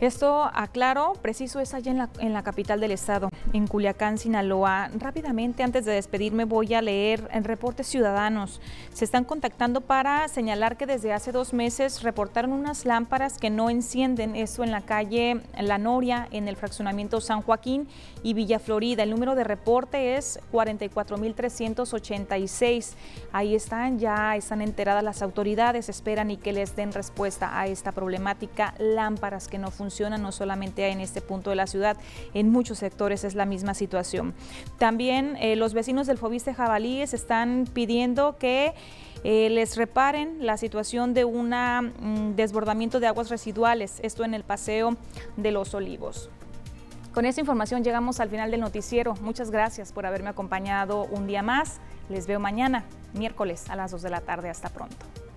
Esto, 0.00 0.48
aclaro, 0.54 1.14
preciso 1.22 1.58
es 1.58 1.74
allá 1.74 2.08
en 2.20 2.32
la, 2.32 2.42
capital 2.44 2.78
del 2.78 2.92
estado, 2.92 3.30
en 3.52 3.66
Culiacán, 3.66 4.16
Sinaloa. 4.16 4.90
Rápidamente, 4.96 5.64
antes 5.64 5.84
de 5.84 5.90
despedirme, 5.92 6.44
voy 6.44 6.72
a 6.74 6.80
leer 6.80 7.28
en 7.32 7.42
reportes 7.42 7.88
ciudadanos. 7.88 8.60
Se 8.92 9.04
están 9.04 9.24
contactando 9.24 9.80
para 9.80 10.28
señalar 10.28 10.76
que 10.76 10.86
desde 10.86 11.12
hace 11.12 11.32
dos 11.32 11.52
meses 11.52 12.04
reportaron 12.04 12.52
unas 12.52 12.84
lámparas 12.84 13.38
que 13.38 13.50
no 13.50 13.70
encienden. 13.70 14.36
Eso 14.36 14.62
en 14.62 14.70
la 14.70 14.82
calle 14.82 15.40
La 15.60 15.78
Noria, 15.78 16.28
en 16.30 16.46
el 16.46 16.54
fraccionamiento 16.54 17.20
San 17.20 17.42
Joaquín 17.42 17.88
y 18.22 18.34
Villa 18.34 18.60
Florida. 18.60 19.02
El 19.02 19.10
número 19.10 19.34
de 19.34 19.42
reporte 19.42 20.16
es 20.16 20.38
44.386. 20.52 22.92
Ahí 23.32 23.56
están, 23.56 23.98
ya 23.98 24.36
están 24.36 24.62
enteradas 24.62 25.02
las 25.02 25.22
autoridades, 25.22 25.88
esperan 25.88 26.30
y 26.30 26.36
que 26.36 26.52
les 26.52 26.76
den 26.76 26.92
respuesta 26.92 27.58
a 27.58 27.66
esta 27.66 27.90
problemática. 27.90 28.74
Lámparas 28.78 29.48
que 29.48 29.58
no 29.58 29.72
no 30.18 30.32
solamente 30.32 30.88
en 30.88 31.00
este 31.00 31.20
punto 31.20 31.50
de 31.50 31.56
la 31.56 31.66
ciudad, 31.66 31.96
en 32.34 32.50
muchos 32.50 32.78
sectores 32.78 33.24
es 33.24 33.34
la 33.34 33.46
misma 33.46 33.74
situación. 33.74 34.34
También 34.78 35.36
eh, 35.40 35.56
los 35.56 35.74
vecinos 35.74 36.06
del 36.06 36.18
Fobiste 36.18 36.54
Jabalíes 36.54 37.14
están 37.14 37.66
pidiendo 37.72 38.36
que 38.38 38.74
eh, 39.24 39.50
les 39.50 39.76
reparen 39.76 40.46
la 40.46 40.56
situación 40.56 41.14
de 41.14 41.24
un 41.24 41.50
mm, 41.50 42.36
desbordamiento 42.36 43.00
de 43.00 43.08
aguas 43.08 43.30
residuales, 43.30 43.98
esto 44.02 44.24
en 44.24 44.34
el 44.34 44.44
Paseo 44.44 44.96
de 45.36 45.50
los 45.50 45.74
Olivos. 45.74 46.30
Con 47.12 47.24
esta 47.24 47.40
información 47.40 47.82
llegamos 47.82 48.20
al 48.20 48.30
final 48.30 48.50
del 48.50 48.60
noticiero. 48.60 49.14
Muchas 49.22 49.50
gracias 49.50 49.92
por 49.92 50.06
haberme 50.06 50.28
acompañado 50.28 51.04
un 51.06 51.26
día 51.26 51.42
más. 51.42 51.80
Les 52.08 52.26
veo 52.26 52.38
mañana, 52.38 52.84
miércoles 53.12 53.68
a 53.70 53.76
las 53.76 53.90
2 53.90 54.02
de 54.02 54.10
la 54.10 54.20
tarde. 54.20 54.50
Hasta 54.50 54.68
pronto. 54.68 55.27